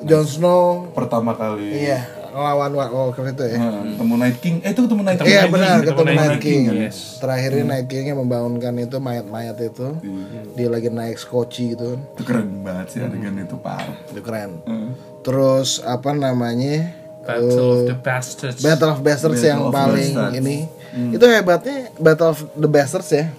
Jon 0.04 0.24
Snow 0.24 0.92
pertama 0.92 1.32
kali. 1.32 1.72
iya 1.74 2.04
ngelawan 2.28 2.68
White 2.70 2.92
Walker 2.92 3.24
itu 3.24 3.44
ya 3.46 3.56
Nah, 3.56 3.80
ketemu 3.86 4.14
Night 4.14 4.38
King. 4.38 4.56
Eh 4.60 4.70
itu 4.70 4.80
ketemu 4.82 5.02
Night 5.02 5.18
King. 5.18 5.32
Iya 5.32 5.42
benar 5.48 5.76
ketemu 5.78 5.88
ketemu 5.88 6.04
Night 6.04 6.20
Night 6.20 6.36
King. 6.38 6.62
King, 6.68 6.84
yes. 6.84 6.96
Terakhirnya 7.16 7.64
Night 7.64 7.86
Kingnya 7.86 8.14
membangunkan 8.14 8.74
itu 8.76 8.96
mayat-mayat 8.98 9.56
itu. 9.58 9.86
Dia 10.52 10.68
lagi 10.68 10.88
naik 10.90 11.16
skoci 11.16 11.72
gitu 11.72 11.84
kan. 11.88 12.00
Itu 12.12 12.22
keren 12.22 12.60
banget 12.60 12.86
sih 12.92 13.00
adegan 13.00 13.40
itu 13.40 13.56
parah. 13.56 13.96
Itu 14.06 14.20
keren. 14.20 14.60
Terus 15.22 15.80
apa 15.80 16.12
namanya? 16.12 16.92
Battle 17.24 17.48
Eh, 17.48 17.72
of 17.72 17.80
the 17.88 17.96
Bastards. 17.98 18.60
Battle 18.60 18.90
of 18.92 19.00
Bastards 19.00 19.34
Battle 19.34 19.48
yang 19.48 19.60
of 19.62 19.72
paling 19.72 20.12
Bastards. 20.12 20.36
ini. 20.36 20.56
Itu 21.10 21.24
hebatnya 21.26 21.76
Battle 21.96 22.28
of 22.30 22.38
the 22.52 22.68
Bastards 22.68 23.10
ya. 23.10 23.32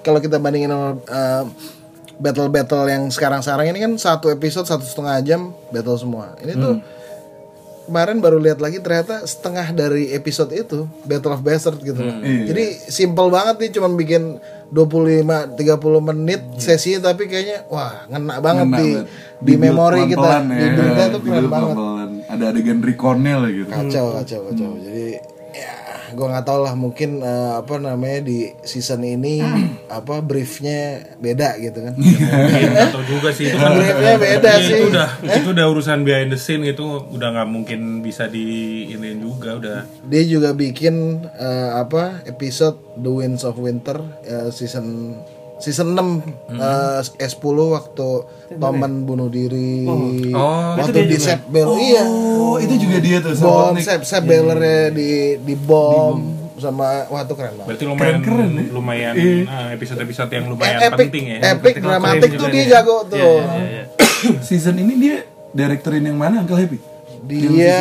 Kalau 0.00 0.20
kita 0.20 0.36
bandingin 0.36 0.68
sama 0.68 1.00
eh, 1.00 1.44
battle-battle 2.18 2.86
yang 2.86 3.02
sekarang-sekarang 3.10 3.74
ini 3.74 3.78
kan 3.82 3.92
satu 3.98 4.30
episode 4.30 4.66
satu 4.66 4.84
setengah 4.86 5.18
jam 5.24 5.40
battle 5.74 5.98
semua. 5.98 6.34
Ini 6.38 6.52
tuh 6.54 6.74
kemarin 7.84 8.16
baru 8.20 8.40
lihat 8.40 8.64
lagi 8.64 8.80
ternyata 8.80 9.24
setengah 9.28 9.68
dari 9.76 10.08
episode 10.16 10.50
itu 10.56 10.88
Battle 11.04 11.36
of 11.36 11.44
Bastards 11.44 11.80
gitu. 11.84 12.00
Iya. 12.00 12.48
Jadi 12.48 12.64
simple 12.88 13.28
banget 13.28 13.60
nih 13.60 13.70
cuman 13.76 13.92
bikin 13.98 14.22
25 14.72 15.60
30 15.60 16.08
menit 16.12 16.40
sesi 16.58 16.96
tapi 16.98 17.28
kayaknya 17.28 17.68
wah 17.68 18.08
ngena 18.08 18.40
banget 18.40 18.66
Ngena 18.66 18.78
di 18.80 18.88
banget. 18.88 19.06
di 19.44 19.52
Dibuild 19.52 19.60
memori 19.70 20.00
kita. 20.08 20.16
pelan-pelan 20.16 20.44
Di 20.48 20.66
berita 20.72 21.02
tuh 21.12 21.20
keren 21.20 21.46
banget. 21.52 21.76
Ada 22.24 22.44
adegan 22.50 22.78
reconnya 22.80 23.34
lah 23.36 23.50
gitu. 23.52 23.68
Kacau 23.68 24.06
kacau 24.16 24.40
kacau. 24.48 24.70
Jadi 24.80 25.04
ya 25.12 25.33
gue 26.14 26.26
nggak 26.30 26.46
tahu 26.46 26.58
lah 26.62 26.74
mungkin 26.78 27.20
eh, 27.20 27.52
apa 27.58 27.76
namanya 27.82 28.24
di 28.24 28.48
season 28.62 29.02
ini 29.02 29.42
apa 29.90 30.22
briefnya 30.22 31.02
beda 31.18 31.58
gitu 31.58 31.78
kan. 31.82 31.94
Nggak 32.74 32.94
tahu 32.94 33.04
juga 33.04 33.28
sih 33.34 33.50
itu 33.50 33.58
kan 33.58 33.74
briefnya 33.74 34.14
beda 34.16 34.52
sih. 34.62 34.78
itu 34.78 34.86
udah 34.94 35.08
itu 35.42 35.48
udah 35.50 35.66
urusan 35.68 35.98
behind 36.06 36.30
the 36.30 36.38
scene 36.38 36.62
itu 36.62 36.84
udah 37.10 37.28
nggak 37.34 37.48
mungkin 37.50 38.00
bisa 38.00 38.30
di 38.30 38.46
ini 38.94 39.18
juga 39.18 39.58
udah 39.58 39.78
Dia 40.06 40.22
juga 40.24 40.54
bikin 40.54 41.26
eh, 41.34 41.70
apa 41.74 42.24
episode 42.24 42.78
The 42.94 43.10
Winds 43.10 43.42
of 43.42 43.58
Winter 43.58 43.98
eh, 44.24 44.48
season 44.54 45.18
season 45.64 45.96
6 45.96 46.60
eh, 46.60 47.24
S10 47.24 47.56
waktu 47.72 48.08
Tommen 48.54 49.02
bunuh 49.02 49.26
diri. 49.26 49.88
Oh, 49.88 50.76
waktu 50.76 51.08
di 51.08 51.16
Seth 51.16 51.48
Bell 51.48 51.72
iya. 51.74 52.04
Oh, 52.04 52.60
itu 52.60 52.76
juga 52.76 53.00
dia 53.00 53.18
tuh 53.18 53.32
Bom 53.34 53.72
sama 53.72 53.74
Nick. 53.74 53.84
Seth 53.88 54.04
Seth 54.04 54.22
Bellernya 54.22 54.92
di 54.92 55.10
di 55.40 55.54
bom 55.56 56.20
sama 56.54 57.08
wah 57.08 57.26
itu 57.26 57.34
keren 57.34 57.56
banget. 57.56 57.66
berarti 57.66 57.84
lumayan 57.84 57.98
Keren-keren 58.22 58.50
ya. 58.54 58.64
lumayan 58.70 59.14
ah, 59.44 59.68
episode-episode 59.74 60.30
yang 60.30 60.46
lumayan 60.46 60.78
Eh, 60.78 60.86
epic, 60.86 60.98
penting 61.10 61.24
ya 61.26 61.38
epic 61.50 61.74
dramatik 61.78 62.30
tuh 62.36 62.48
dia 62.48 62.64
jago 62.70 62.96
tuh. 63.04 63.42
Season 64.46 64.76
ini 64.76 64.94
dia 64.94 65.16
direktorin 65.50 66.04
yang 66.04 66.14
mana 66.14 66.40
Uncle 66.40 66.54
Happy? 66.54 66.78
Dia 67.24 67.80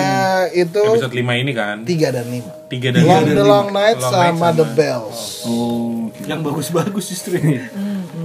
itu 0.50 0.80
episode 0.80 1.12
5 1.12 1.20
ini 1.38 1.52
kan 1.52 1.78
tiga 1.84 2.10
dan 2.10 2.26
lima. 2.26 2.52
tiga 2.66 2.90
dan 2.90 3.02
Long 3.02 3.22
lima. 3.22 3.34
the 3.34 3.44
Long 3.44 3.68
Night 3.70 3.98
Long 3.98 4.08
sama, 4.10 4.24
Night 4.24 4.34
sama- 4.34 4.52
The 4.54 4.68
Bells. 4.74 5.20
Oh, 5.44 6.08
oke. 6.08 6.22
Yang 6.24 6.40
bagus-bagus 6.42 7.06
justru 7.06 7.36
ini. 7.36 7.60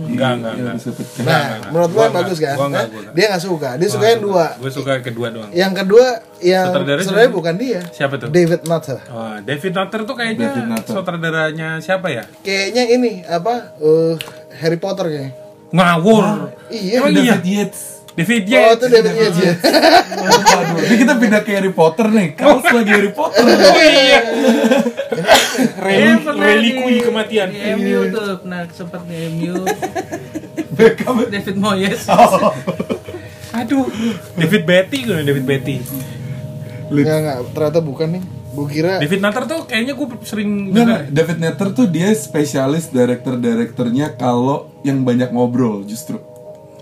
enggak 0.08 0.30
enggak 0.34 0.52
Ya, 0.52 0.60
enggak 0.62 0.74
bisa 0.76 0.90
pecah. 0.90 1.22
Nah, 1.22 1.44
menurut 1.68 1.90
Gua 1.90 2.06
bagus 2.08 2.38
enggak, 2.38 2.48
kan? 2.48 2.56
gua 2.56 2.66
enggak, 2.66 2.86
gua 2.86 3.00
enggak. 3.00 3.14
Dia 3.14 3.24
nggak 3.28 3.42
suka. 3.42 3.68
Dia 3.76 3.88
suka 3.88 4.06
yang 4.06 4.22
dua. 4.22 4.44
gue 4.54 4.70
suka 4.70 4.92
kedua 5.00 5.26
doang 5.28 5.50
Yang 5.52 5.72
kedua 5.76 6.06
yang 6.38 6.66
sebenarnya 6.98 7.30
bukan 7.30 7.54
dia. 7.56 7.80
siapa 7.90 8.14
tuh 8.16 8.28
David 8.28 8.62
Nutter. 8.64 8.98
Oh, 9.08 9.36
David 9.40 9.72
Nutter 9.74 10.00
tuh 10.04 10.14
kayaknya 10.14 10.48
David 10.48 10.64
sutradaranya 10.86 11.68
siapa 11.78 12.08
ya? 12.08 12.24
Kayaknya 12.40 12.84
ini 12.88 13.12
apa? 13.22 13.74
eh, 13.76 14.14
Harry 14.56 14.78
Potter 14.78 15.06
kayaknya. 15.06 15.32
Ngawur. 15.68 16.24
Iya. 16.72 17.04
Emang 17.04 17.12
iya? 17.12 17.36
David 18.18 18.44
Yates. 18.44 18.58
Oh, 18.58 18.66
Yates. 18.66 18.82
itu 18.82 18.86
David 18.90 19.14
Yates 19.14 19.38
ya. 19.38 19.52
Waduh, 20.18 20.78
ini 20.82 20.96
kita 20.98 21.14
pindah 21.16 21.40
ke 21.40 21.50
Harry 21.54 21.70
Potter 21.70 22.06
nih. 22.10 22.28
Kaos 22.34 22.66
lagi 22.66 22.90
Harry 22.90 23.12
Potter. 23.14 23.44
Oh 23.48 23.78
iya. 23.78 24.20
Iya, 25.78 26.12
Reli- 26.18 26.38
relikui 26.38 26.96
kematian. 27.00 27.48
Di 27.50 27.74
MU 27.74 28.10
tuh 28.10 28.42
pernah 28.42 28.66
sempet 28.68 29.00
di 29.06 29.16
MU. 29.28 29.54
David 31.28 31.56
Moyes. 31.56 32.06
Aduh. 33.58 33.86
David 34.34 34.62
Betty 34.64 34.98
gue 35.02 35.18
David 35.22 35.44
Betty. 35.46 35.76
Enggak 36.88 37.16
enggak, 37.20 37.36
ternyata 37.52 37.80
bukan 37.82 38.08
nih. 38.18 38.22
Gue 38.48 38.66
kira 38.66 38.98
David 38.98 39.20
Nutter 39.20 39.44
tuh 39.44 39.60
kayaknya 39.66 39.94
gue 39.94 40.06
sering 40.24 40.72
nggak. 40.72 41.10
David 41.10 41.38
Nutter 41.38 41.68
tuh 41.72 41.86
dia 41.86 42.10
spesialis 42.10 42.88
director-directornya 42.88 44.14
kalau 44.14 44.70
yang 44.82 45.02
banyak 45.02 45.30
ngobrol 45.30 45.82
justru. 45.84 46.18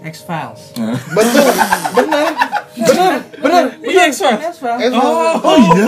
X 0.07 0.23
Files. 0.23 0.61
betul. 1.11 1.47
benar. 1.93 2.27
Benar, 2.77 3.13
benar. 3.41 3.65
Iya, 3.81 4.03
X-Files. 4.13 4.41
X 4.45 4.57
Files. 4.61 4.81
Eh, 4.85 4.91
Oh 4.93 5.57
iya. 5.57 5.87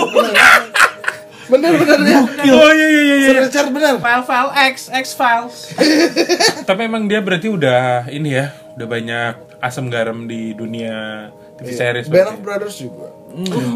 bener 1.49 1.81
bener 1.81 1.99
ya 2.05 2.21
Oh 2.53 2.71
iya 2.71 2.87
iya 2.87 3.03
iya. 3.03 3.17
iya. 3.17 3.29
Sir 3.29 3.37
Richard 3.41 3.69
bener 3.73 3.95
File-file 3.99 4.51
X, 4.69 4.93
X 4.93 5.07
files. 5.13 5.73
Tapi 6.69 6.81
emang 6.85 7.09
dia 7.09 7.25
berarti 7.25 7.49
udah 7.49 8.05
ini 8.09 8.37
ya, 8.37 8.53
udah 8.77 8.85
banyak 8.85 9.33
asam 9.59 9.89
garam 9.89 10.29
di 10.29 10.53
dunia 10.53 11.29
TV 11.57 11.73
series. 11.73 12.07
Band 12.07 12.37
of. 12.37 12.41
Brothers 12.41 12.77
juga 12.79 13.17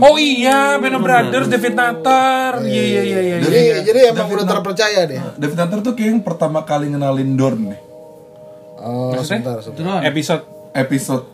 Oh 0.01 0.17
iya, 0.17 0.77
Band 0.77 0.97
of 0.97 1.03
Brothers, 1.03 1.47
David 1.49 1.73
Nutter. 1.73 2.61
Iya 2.61 2.85
iya 2.85 3.03
iya 3.03 3.21
iya. 3.21 3.37
jadi 3.41 3.61
jadi 3.85 3.99
emang 4.13 4.29
udah 4.31 4.47
terpercaya 4.49 5.01
deh 5.05 5.21
David 5.37 5.59
Hunter 5.59 5.79
tuh 5.81 5.93
kayak 5.93 6.09
yang 6.09 6.21
pertama 6.21 6.65
kali 6.65 6.93
ngenalin 6.93 7.37
Dorn 7.37 7.73
nih 7.73 7.81
oh 8.83 9.15
sebentar 9.19 9.57
sebentar. 9.63 10.03
Episode. 10.03 10.43
Episode. 10.75 11.25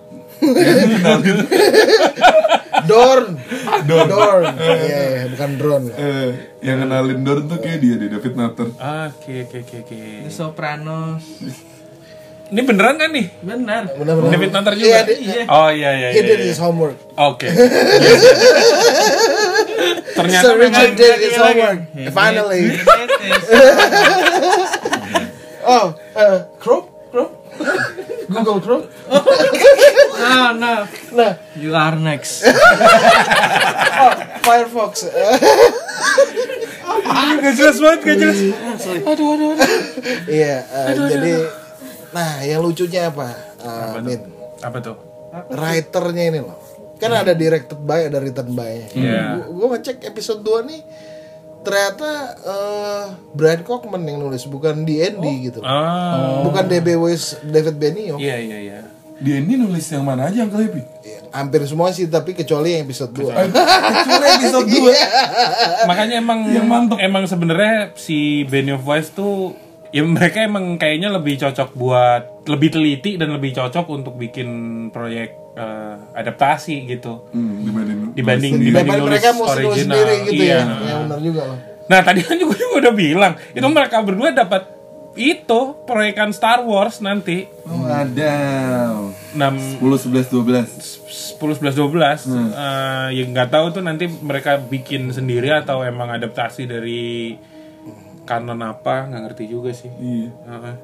Dorn. 2.84 3.36
Dorn. 3.84 4.44
Iya 4.55 4.76
iya, 5.11 5.24
bukan 5.28 5.51
drone. 5.57 5.86
Eh, 5.92 6.28
yang 6.62 6.78
ngenalin 6.78 7.20
Dorn 7.20 7.44
tuh 7.46 7.59
kayak 7.59 7.78
dia 7.78 7.94
deh 7.96 8.09
David 8.09 8.34
Nutter. 8.34 8.68
Ah, 8.78 9.11
Oke 9.11 9.44
oke 9.44 9.57
oke 9.61 9.76
oke. 9.82 9.99
The 10.24 10.32
Sopranos. 10.32 11.24
Ini 12.49 12.64
beneran 12.64 12.96
kan 12.96 13.12
nih? 13.12 13.28
Benar. 13.44 13.92
bener. 13.92 14.14
Bener 14.16 14.32
David 14.32 14.51
Nutter 14.51 14.72
juga. 14.72 14.88
Iya, 14.88 15.01
dia- 15.05 15.46
Oh 15.49 15.68
iya 15.68 15.90
iya 15.92 16.09
he 16.12 16.16
iya. 16.16 16.22
did 16.24 16.40
iya. 16.40 16.49
his 16.49 16.59
homework. 16.59 16.96
Oke. 17.14 17.44
Ternyata 20.16 20.42
Sir 20.42 20.55
Richard 20.57 20.90
memang 20.90 20.96
did 20.96 21.18
his 21.20 21.36
homework. 21.36 21.78
finally. 22.11 22.62
Oh 25.68 25.92
uh, 26.16 26.49
Chrome 26.57 26.88
Google 28.29 28.61
Chrome 28.61 28.87
No, 30.19 30.53
no. 30.53 30.73
nah 31.15 31.33
You 31.55 31.73
are 31.73 31.97
next. 31.97 32.43
oh 34.03 34.13
Firefox 34.43 34.93
Gak 37.39 37.55
jelas 37.55 37.79
banget, 37.79 38.01
gak 38.03 38.17
jelas. 38.19 38.41
Iya, 40.27 40.57
eh, 40.67 40.95
jadi 40.97 41.33
nah 42.11 42.43
yang 42.43 42.61
lucunya 42.65 43.09
apa? 43.13 43.29
Eh, 43.63 44.01
Min, 44.03 44.21
Apa 44.59 44.79
tuh? 44.83 44.97
writernya 45.55 46.25
ini 46.35 46.41
loh. 46.43 46.59
Kan 46.99 47.15
ada 47.15 47.31
directed 47.37 47.79
by, 47.79 48.11
ada 48.11 48.19
written 48.19 48.59
by. 48.59 48.91
Iya. 48.91 49.47
Gue 49.47 49.67
ngecek 49.71 50.03
episode 50.11 50.43
2 50.43 50.67
nih 50.67 50.81
ternyata 51.69 52.09
eh, 52.41 53.05
Brian 53.37 53.61
Cockman 53.61 54.01
yang 54.03 54.19
nulis 54.19 54.49
bukan 54.49 54.89
D&D 54.89 55.21
gitu. 55.45 55.61
Ah. 55.61 56.41
Bukan 56.43 56.64
DB 56.64 56.97
Weiss 56.97 57.37
David 57.45 57.77
Benioff. 57.77 58.16
Iya 58.16 58.37
iya 58.41 58.59
iya. 58.59 58.79
dia 59.19 59.43
ini 59.43 59.59
nulis 59.59 59.83
yang 59.91 60.07
mana 60.07 60.31
aja 60.31 60.47
Uncle 60.47 60.62
Happy 60.62 60.79
Iya, 61.03 61.27
Hampir 61.35 61.66
semua 61.66 61.91
sih 61.91 62.07
tapi 62.07 62.39
kecuali 62.39 62.79
yang 62.79 62.87
episode 62.87 63.11
2. 63.11 63.35
kecuali 63.35 64.27
episode 64.39 64.69
2 64.71 65.91
Makanya 65.91 66.23
emang 66.23 66.47
emang 66.95 67.27
sebenarnya 67.27 67.99
si 67.99 68.47
Benioff 68.47 68.87
Weiss 68.87 69.11
tuh 69.11 69.59
ya 69.91 70.05
mereka 70.05 70.45
emang 70.45 70.77
kayaknya 70.77 71.11
lebih 71.11 71.41
cocok 71.41 71.75
buat 71.75 72.47
lebih 72.47 72.79
teliti 72.79 73.16
dan 73.16 73.33
lebih 73.33 73.57
cocok 73.57 73.87
untuk 73.89 74.14
bikin 74.21 74.49
proyek 74.93 75.47
eh, 75.59 75.95
adaptasi 76.15 76.87
gitu. 76.87 77.27
Hmm, 77.31 77.61
dibanding 77.61 77.99
dibanding 78.13 78.53
nulis 78.55 78.63
dibanding 78.63 78.63
Dibanding 78.65 78.95
nulis 78.97 79.11
mereka 79.11 79.29
nulis 79.33 79.51
original. 79.51 79.77
sendiri 79.77 80.15
gitu 80.25 80.43
Iya. 80.45 80.55
ya. 80.55 80.63
Ya 80.79 80.95
benar 81.03 81.19
juga 81.21 81.41
loh. 81.45 81.59
Nah 81.85 82.01
tadi 82.01 82.21
kan 82.21 82.37
juga, 82.37 82.55
juga 82.55 82.75
udah 82.79 82.93
bilang 82.95 83.33
itu 83.51 83.67
mereka 83.67 83.97
berdua 84.01 84.31
dapat 84.31 84.63
itu 85.15 85.61
proyekan 85.83 86.31
Star 86.31 86.63
Wars 86.63 87.01
nanti. 87.01 87.51
Oh, 87.65 87.83
ada. 87.83 88.35
6 89.29 89.83
10 89.83 89.83
11 89.83 90.31
12 90.31 91.03
10 91.35 91.59
11 91.59 91.75
12 91.75 92.23
Eh, 92.29 93.09
ya 93.13 93.25
nggak 93.27 93.49
tahu 93.49 93.67
tuh 93.73 93.83
nanti 93.83 94.07
mereka 94.07 94.61
bikin 94.61 95.11
sendiri 95.11 95.51
atau 95.51 95.83
emang 95.83 96.09
adaptasi 96.09 96.65
dari 96.65 97.35
kanon 98.23 98.61
apa 98.61 99.09
nggak 99.09 99.23
ngerti 99.25 99.45
juga 99.47 99.73
sih. 99.73 99.91
Iya. 99.91 100.31
Heeh. 100.47 100.77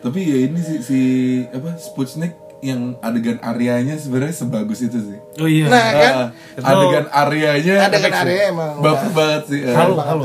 tapi 0.00 0.24
ya 0.24 0.38
ini 0.40 0.56
si, 0.58 0.74
si 0.80 1.00
apa 1.46 1.76
Sputnik 1.76 2.32
yang 2.60 2.96
adegan 3.00 3.40
Aryanya 3.40 3.96
sebenarnya 3.96 4.36
sebagus 4.36 4.84
itu 4.84 4.98
sih. 5.00 5.18
Oh 5.40 5.48
iya. 5.48 5.66
Nah, 5.68 5.88
kan? 5.96 6.14
Ah, 6.60 6.68
adegan 6.68 7.06
Aryanya 7.08 7.74
Adegan 7.88 8.12
Arya 8.12 8.42
emang. 8.52 8.84
Baper 8.84 9.10
banget 9.16 9.42
sih 9.48 9.60
ah. 9.64 9.74
halo 9.80 9.94
halo 10.00 10.24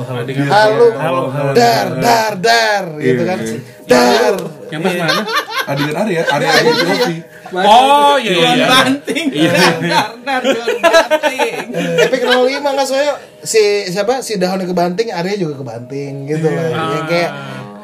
halo. 1.31 1.51
Dar 1.55 1.87
dar 1.99 2.33
dar 2.35 2.83
gitu 2.99 3.23
kan. 3.23 3.37
Iya. 3.39 3.59
dar. 3.87 4.35
Yang 4.67 4.81
pas 4.83 4.93
mana? 4.99 5.21
Adegan 5.71 5.95
Arya 5.95 6.21
Arya 6.27 6.49
aja 6.51 6.71
kopi 6.83 7.17
oh 7.53 8.15
iya 8.17 8.33
iya 8.33 8.49
iya. 8.55 8.67
Banting. 8.67 9.25
Dar, 9.85 10.11
dar, 10.23 10.41
John 10.41 10.67
Banting. 10.81 11.63
Epic 12.01 12.21
05 12.25 12.59
nggak 12.59 12.87
soalnya 12.87 13.13
si 13.45 13.61
siapa? 13.91 14.19
Si 14.25 14.41
daunnya 14.41 14.65
kebanting 14.65 15.13
Arya 15.13 15.35
juga 15.37 15.61
kebanting 15.61 16.25
gitu 16.25 16.47
loh. 16.49 16.67
Yang 16.73 17.05
kayak 17.07 17.31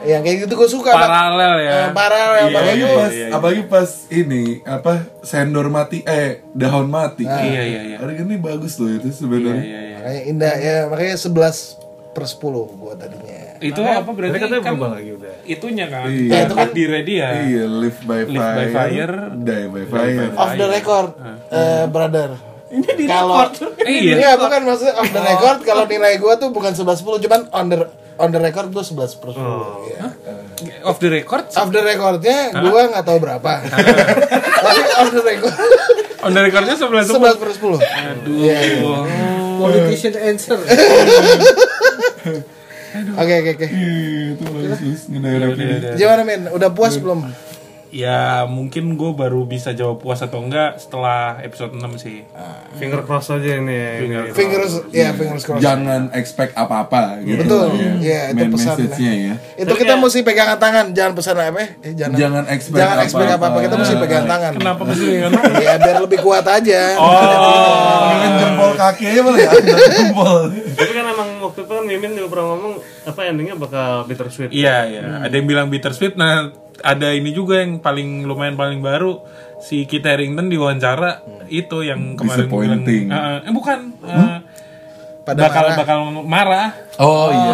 yang 0.04 0.22
kayak 0.22 0.38
gitu 0.42 0.54
gue 0.56 0.70
suka 0.72 0.90
Pak. 0.90 1.02
paralel 1.02 1.54
ya. 1.58 1.72
Eh, 1.72 1.90
paralel. 1.92 2.44
Iya, 2.44 2.46
makanya 2.48 2.58
apalagi 2.58 2.82
gue 2.82 2.94
pas 2.96 3.14
apalagi 3.32 3.64
pas 3.66 3.90
ini 4.10 4.44
apa 4.64 4.94
sendor 5.22 5.68
mati 5.68 6.02
eh 6.04 6.42
daun 6.52 6.88
mati. 6.88 7.24
Iya 7.24 7.62
iya 7.62 7.82
iya. 7.86 7.98
Adegannya 7.98 8.38
bagus 8.38 8.78
loh 8.78 8.90
itu 8.90 9.10
sebenarnya. 9.10 9.62
Iya 9.62 9.80
iya 9.80 9.98
makanya 9.98 10.22
indah 10.26 10.54
ya 10.58 10.76
makanya 10.86 11.16
11 11.16 11.78
per 12.12 12.24
10 12.26 12.42
gue 12.74 12.94
tadinya. 12.96 13.40
Itu 13.60 13.80
apa 13.80 14.10
berarti 14.10 14.36
katanya 14.36 14.60
kan 14.60 14.74
berubah 14.74 14.92
lagi 14.96 15.12
udah. 15.14 15.36
itunya 15.44 15.86
kan 15.86 16.06
Iya. 16.08 16.34
itu 16.42 16.54
kan- 16.54 16.60
takdirnya 16.66 17.02
dia 17.04 17.28
iya 17.46 17.64
live 17.64 18.00
by 18.02 18.22
Live 18.24 18.36
fire, 18.36 18.58
by 18.58 18.68
fire, 18.70 19.16
die 19.38 19.66
by 19.68 19.84
fire. 19.86 20.30
off 20.34 20.52
the 20.56 20.68
record 20.68 21.10
eh, 21.48 21.86
brother. 21.86 22.30
Ini 22.68 22.88
di 22.90 23.04
kalau 23.06 23.36
eh, 23.84 23.86
iya 23.86 24.14
Iya. 24.18 24.32
bukan 24.34 24.62
maksudnya 24.64 24.96
off 24.96 25.08
the 25.08 25.22
record 25.22 25.58
kalau 25.62 25.84
nilai 25.86 26.16
gue 26.16 26.34
tuh 26.36 26.50
bukan 26.50 26.72
11 26.72 27.00
10 27.00 27.22
cuman 27.22 27.42
on 27.52 27.66
the 27.68 27.78
on 28.20 28.30
the 28.32 28.40
record 28.40 28.68
gue 28.74 28.84
11 28.84 29.22
per 29.22 29.30
10 29.32 29.40
iya. 29.88 30.08
off 30.84 30.98
the 31.00 31.10
record? 31.12 31.46
Off 31.56 31.70
the 31.72 31.82
recordnya 31.84 32.52
gue 32.52 32.82
nggak 32.92 33.04
tahu 33.06 33.18
berapa. 33.22 33.52
Tapi 34.66 34.82
off 35.00 35.10
the 35.14 35.24
record. 35.24 35.56
On 36.22 36.32
the 36.34 36.42
recordnya 36.42 36.76
sebelah 36.76 37.04
11 37.08 37.42
per 37.42 37.50
10 37.54 37.62
aduh. 37.62 38.34
Iya, 38.36 38.58
iya. 38.60 39.00
Politician 39.62 40.14
answer. 40.18 40.60
Oke 42.92 43.34
oke 43.40 43.52
oke. 43.56 43.68
Itu 44.36 44.44
bagus 44.52 45.08
ngedaerah 45.08 45.96
Gimana 45.96 46.22
men? 46.28 46.52
Udah 46.52 46.76
puas 46.76 47.00
belum? 47.00 47.24
Ya 47.92 48.20
mungkin 48.46 48.96
gue 48.96 49.12
baru 49.12 49.44
bisa 49.44 49.72
jawab 49.72 50.00
puas 50.00 50.18
atau 50.18 50.40
enggak 50.40 50.76
setelah 50.78 51.38
episode 51.40 51.72
6 51.72 51.84
sih 51.98 52.24
Finger 52.74 53.04
cross 53.04 53.28
aja 53.30 53.52
ini 53.54 53.68
ya. 53.70 53.92
Finger 53.98 54.24
Ini. 54.24 54.32
Fingers 54.32 54.74
ya 54.90 55.08
fingers 55.12 55.44
crossed 55.44 55.60
jangan 55.60 56.08
expect 56.12 56.52
apa-apa 56.54 57.20
gitu 57.22 57.44
Betul. 57.44 57.68
ya. 57.74 57.92
Iya, 57.94 58.22
itu 58.26 58.36
Main 58.38 58.50
pesannya. 58.50 58.72
message-nya 58.82 59.12
ya 59.14 59.34
Itu 59.58 59.74
kita 59.74 59.94
mesti 59.94 60.20
pegangan 60.22 60.58
tangan, 60.58 60.86
jangan 60.92 61.14
pesan 61.14 61.36
apa 61.36 61.52
ya? 61.54 61.68
Eh, 61.82 61.94
jangan 61.94 62.16
Jangan 62.18 62.44
expect 62.48 62.78
jangan 62.78 62.98
expect 63.02 63.22
apa-apa. 63.26 63.38
apa-apa, 63.38 63.58
kita 63.62 63.76
mesti 63.78 63.96
pegangan 63.98 64.28
tangan. 64.30 64.52
kenapa 64.56 64.82
mesti 64.86 65.08
kan 65.20 65.32
Ya 65.60 65.74
biar 65.78 65.98
lebih 66.00 66.20
kuat 66.20 66.46
aja. 66.46 66.82
oh 66.96 68.08
Dengan 68.10 68.32
jempol 68.38 68.72
kaki 68.74 69.04
aja 69.06 69.22
boleh 69.22 69.40
ya 69.42 69.52
jempol 69.92 70.40
Tapi 70.72 70.92
kan 70.92 71.06
emang 71.06 71.30
waktu 71.42 71.60
itu 71.60 71.72
kan 71.72 71.84
Mimin 71.84 72.12
juga 72.14 72.28
pernah 72.30 72.46
ngomong 72.50 72.74
apa 73.04 73.20
endingnya 73.26 73.56
bakal 73.56 74.06
bittersweet. 74.06 74.50
Iya, 74.50 74.76
iya. 74.88 75.02
Ada 75.20 75.34
yang 75.34 75.46
bilang 75.46 75.68
bittersweet. 75.68 76.14
Nah, 76.14 76.54
ada 76.84 77.08
ini 77.10 77.32
juga 77.32 77.60
yang 77.60 77.78
paling 77.78 78.24
lumayan 78.24 78.54
paling 78.54 78.80
baru 78.80 79.22
si 79.60 79.86
Kit 79.86 80.02
Harington 80.02 80.48
diwawancara 80.48 81.22
itu 81.48 81.82
yang 81.82 82.14
kemarin 82.14 82.46
bilang 82.46 82.82
Disappointing. 82.82 83.04
eh, 83.08 83.40
eh, 83.42 83.52
bukan 83.52 83.80
eh, 84.02 84.38
Pada 85.22 85.38
bakal 85.40 85.62
marah. 85.64 85.78
bakal 85.78 85.98
marah. 86.24 86.68
oh 86.98 87.30
iya 87.30 87.54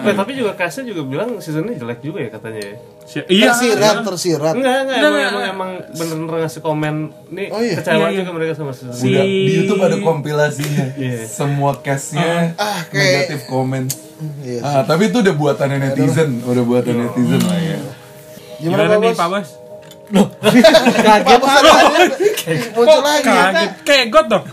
Eh, 0.00 0.16
tapi 0.16 0.32
juga 0.32 0.56
kasnya 0.56 0.88
juga 0.88 1.04
bilang 1.04 1.36
seasonnya 1.36 1.76
jelek 1.76 2.00
juga 2.00 2.18
ya 2.18 2.30
katanya 2.30 2.60
ya. 2.64 2.74
Si- 3.04 3.26
Iya. 3.28 3.52
Tersirat, 3.52 3.96
tersirat. 4.02 4.54
Enggak, 4.56 4.76
enggak, 4.80 4.96
emang, 4.96 5.12
Enggak, 5.12 5.28
emang, 5.28 5.44
emang 5.46 5.70
bener-bener 5.92 6.36
ngasih 6.40 6.60
komen 6.60 6.94
nih 7.28 7.46
Oh 7.48 7.60
iya. 7.60 7.76
kecewa 7.76 7.94
Iya, 7.94 8.08
iya. 8.08 8.18
juga 8.18 8.30
mereka 8.32 8.52
sama 8.54 8.72
season. 8.72 8.96
Si- 8.96 9.12
Udah, 9.12 9.24
di 9.24 9.52
YouTube 9.54 9.82
ada 9.82 9.96
kompilasinya 10.00 10.84
semua 11.22 11.70
castnya 11.76 12.56
Ah, 12.56 12.80
kayak- 12.88 13.28
negatif 13.28 13.40
komen 13.46 13.82
Iya. 14.42 14.60
ah 14.62 14.82
tapi 14.82 15.02
itu 15.06 15.16
udah 15.18 15.34
buatannya 15.34 15.76
netizen 15.82 16.30
udah 16.42 16.60
buatan 16.62 16.92
netizen 16.98 17.40
lah 17.40 17.56
ya 17.58 17.69
Gimana, 18.60 18.82
Gimana, 18.84 18.92
Pak 18.92 19.00
nih 19.00 19.10
Bos? 19.10 19.18
Pak 19.18 19.28
Bos? 19.32 19.48
Pak 20.10 21.36
Bos 21.40 21.50
ada 21.50 21.70
muncul 22.76 23.00
lagi. 23.00 23.24
Kaget, 23.24 23.70
kegot 23.86 24.26
dong. 24.28 24.44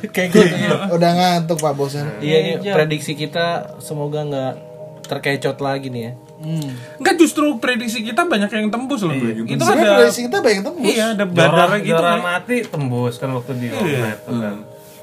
Udah 0.95 1.11
ngantuk 1.11 1.57
Pak 1.59 1.73
Bos. 1.75 1.93
ya. 1.93 2.05
Iya, 2.23 2.37
ini 2.39 2.51
prediksi 2.71 3.13
kita 3.19 3.77
semoga 3.83 4.23
nggak 4.23 4.53
terkecot 5.07 5.57
lagi 5.59 5.87
nih 5.91 6.01
ya. 6.07 6.13
Enggak 7.01 7.15
justru 7.17 7.57
prediksi 7.57 8.05
kita 8.05 8.29
banyak 8.29 8.51
yang 8.53 8.69
tembus 8.69 9.01
loh. 9.01 9.15
Itu 9.15 9.57
Sebenarnya 9.57 9.83
ada 9.83 9.97
prediksi 10.05 10.21
kita 10.29 10.37
banyak 10.39 10.61
tembus. 10.61 10.93
Iya, 10.93 11.05
ada 11.17 11.25
bandara 11.25 11.75
gitu. 11.81 11.97
kan. 11.97 12.19
mati 12.21 12.55
tembus 12.63 13.15
kan 13.17 13.29
waktu 13.33 13.51
di 13.57 13.67
kan. 13.73 14.55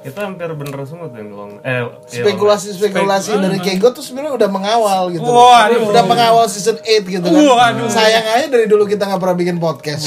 Itu 0.04 0.20
hampir 0.20 0.52
bener 0.52 0.84
semua 0.84 1.08
tuh 1.08 1.16
yang 1.16 1.28
di 1.28 1.34
Long 1.34 1.52
Eh, 1.64 1.80
iya, 1.80 1.84
Spekulasi-spekulasi 2.20 3.40
dari 3.40 3.56
Kego 3.58 3.88
tuh 3.88 4.04
sebenarnya 4.04 4.36
udah 4.36 4.48
mengawal 4.52 5.08
gitu. 5.08 5.24
Waduh. 5.24 5.88
Udah 5.88 6.04
mengawal 6.04 6.44
season 6.44 6.76
8 6.76 7.08
gitu 7.08 7.24
kan. 7.24 7.32
Waduh. 7.32 7.88
Sayang 7.88 8.26
aja 8.28 8.46
dari 8.46 8.68
dulu 8.68 8.84
kita 8.84 9.08
nggak 9.08 9.16
pernah 9.16 9.32
bikin 9.34 9.56
podcast. 9.56 10.04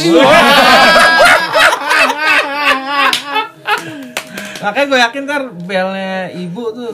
Makanya 4.58 4.86
gue 4.86 5.00
yakin 5.00 5.22
ntar 5.26 5.42
belnya 5.66 6.30
ibu 6.34 6.64
tuh. 6.74 6.90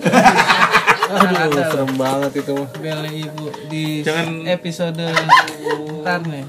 Aduh, 1.14 1.64
serem 1.70 1.92
banget 1.96 2.32
itu 2.40 2.56
belnya 2.80 3.12
ibu 3.12 3.46
di 3.68 4.00
Jangan- 4.02 4.48
episode 4.48 5.04
ntar 6.02 6.24
nih. 6.24 6.44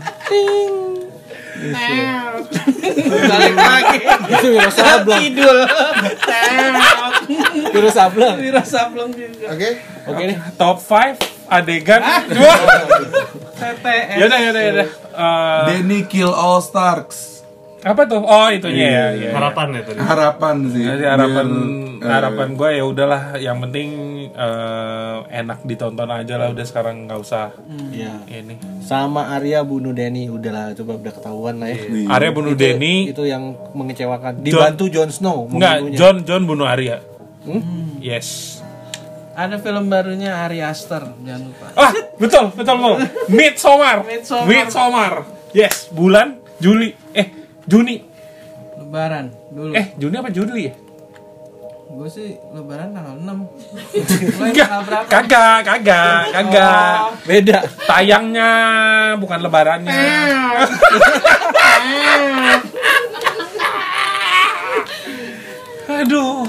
Balik 1.72 3.54
lagi. 3.56 3.98
Itu 4.04 4.46
Wiro 4.52 4.70
Sableng. 4.70 5.20
Kidul. 5.24 5.58
Wiro 7.72 7.90
Sableng. 7.90 8.36
Wiro 8.40 8.62
Sableng 8.62 9.10
juga. 9.16 9.46
Oke. 9.56 9.68
Oke 10.04 10.22
nih. 10.28 10.36
Top 10.60 10.78
5 10.82 11.16
adegan. 11.48 12.00
TTS. 13.54 14.16
Yaudah, 14.20 14.38
yaudah, 14.40 14.62
yaudah. 14.62 14.88
Danny 15.70 16.04
Kill 16.04 16.32
All 16.32 16.60
Starks. 16.60 17.33
Apa 17.84 18.02
tuh? 18.08 18.16
Oh, 18.18 18.48
itunya 18.48 18.88
ya. 18.88 19.06
ya. 19.12 19.30
Harapan 19.36 19.66
ya 19.76 19.82
tadi. 19.84 19.98
Harapan 20.00 20.56
sih. 20.72 20.82
Jadi 20.82 21.04
harapan 21.04 21.46
Biar, 22.00 22.00
eh, 22.00 22.12
harapan 22.16 22.48
gue 22.52 22.68
ya 22.72 22.84
udahlah 22.84 23.22
yang 23.36 23.60
penting 23.60 23.88
eh, 24.32 25.18
enak 25.30 25.68
ditonton 25.68 26.08
aja 26.08 26.34
lah 26.34 26.48
udah 26.50 26.64
sekarang 26.64 27.04
nggak 27.04 27.20
usah 27.20 27.52
Iya. 27.92 28.24
ini. 28.26 28.56
Sama 28.80 29.36
Arya 29.36 29.60
bunuh 29.62 29.92
Denny 29.92 30.32
udahlah 30.32 30.72
coba 30.72 30.96
udah 30.96 31.12
ketahuan 31.12 31.60
lah 31.60 31.68
ya. 31.68 31.80
Arya 32.08 32.30
bunuh 32.32 32.56
Denny, 32.56 33.12
Itu 33.12 33.28
yang 33.28 33.52
mengecewakan. 33.76 34.40
Dibantu 34.40 34.88
Jon 34.88 35.12
Snow 35.12 35.44
enggak 35.46 35.84
membunuhnya. 35.84 35.98
John 36.00 36.16
John 36.24 36.42
bunuh 36.48 36.64
Arya. 36.64 37.04
Hmm? 37.44 38.00
Yes. 38.00 38.60
Ada 39.34 39.58
film 39.58 39.90
barunya 39.90 40.46
Ari 40.46 40.62
Aster, 40.62 41.10
jangan 41.26 41.50
lupa. 41.50 41.66
Ah, 41.74 41.90
betul, 42.16 42.54
betul, 42.54 42.74
betul. 42.78 42.96
Midsommar. 43.36 43.96
Midsommar. 44.06 44.46
Midsommar. 44.46 45.12
Yes, 45.50 45.90
bulan 45.90 46.38
Juli. 46.62 47.03
Eh, 47.64 47.70
Juni. 47.72 47.96
Lebaran 48.76 49.32
dulu. 49.48 49.72
Eh, 49.72 49.96
Juni 49.96 50.20
apa 50.20 50.28
Juli 50.28 50.68
ya? 50.68 50.76
Gue 51.94 52.08
sih 52.12 52.36
lebaran 52.52 52.92
tanggal 52.92 53.16
6. 53.16 53.24
Lo 53.24 54.44
yang 54.44 54.52
tanggal 54.52 54.82
berapa? 54.84 55.08
Kagak, 55.08 55.64
kagak, 55.64 56.28
kagak. 56.28 57.16
Beda. 57.24 57.64
Tayangnya 57.88 58.50
bukan 59.16 59.40
lebarannya. 59.40 59.96
Aduh. 66.04 66.44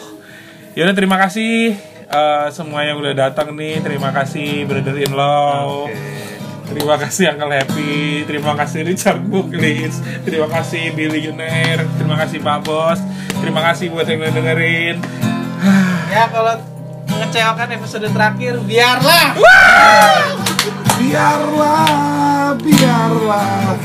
Yaudah 0.76 0.96
terima 0.98 1.16
kasih 1.16 1.80
eh, 2.12 2.48
semua 2.52 2.84
yang 2.84 3.00
udah 3.00 3.16
datang 3.16 3.56
nih. 3.56 3.80
Terima 3.80 4.12
kasih 4.12 4.68
Brother 4.68 5.00
in 5.00 5.16
Law. 5.16 5.88
Terima 6.66 6.96
kasih 6.98 7.30
Uncle 7.30 7.54
Happy, 7.54 8.26
terima 8.26 8.54
kasih 8.58 8.82
Richard 8.86 9.22
Buklis, 9.22 10.02
terima 10.26 10.50
kasih 10.50 10.92
Billionaire, 10.98 11.86
terima 11.98 12.18
kasih 12.18 12.42
Pak 12.42 12.66
Bos, 12.66 13.00
terima 13.38 13.62
kasih 13.62 13.94
buat 13.94 14.10
yang 14.10 14.26
udah 14.26 14.34
dengerin. 14.34 14.98
Ya 16.10 16.26
kalau 16.30 16.58
mengecewakan 17.10 17.70
episode 17.78 18.08
terakhir 18.10 18.54
biarlah. 18.66 19.28
Biarlah, 20.96 22.56
biarlah. 22.60 23.76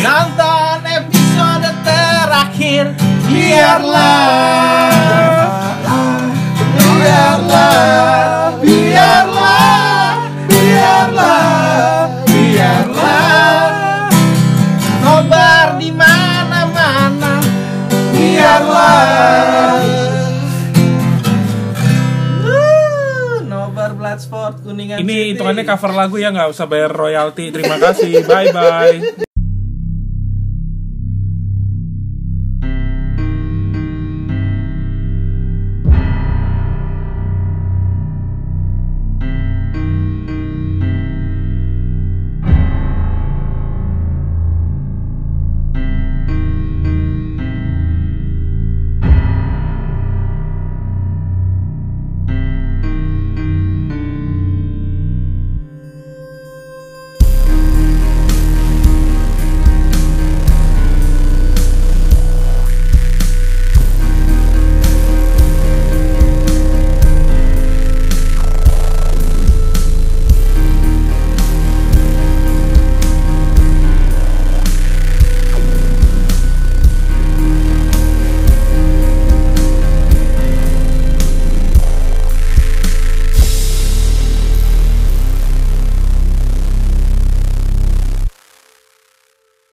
Nonton 0.00 0.80
episode 0.84 1.70
terakhir 1.84 2.84
biarlah. 3.28 4.60
Biarlah, 6.98 7.97
kuningan 24.78 25.02
Ini 25.02 25.34
hitungannya 25.34 25.64
cover 25.66 25.92
lagu 25.98 26.16
ya 26.22 26.30
nggak 26.30 26.54
usah 26.54 26.70
bayar 26.70 26.94
royalti. 26.94 27.50
Terima 27.50 27.82
kasih, 27.82 28.22
bye 28.22 28.54
bye. 28.54 29.26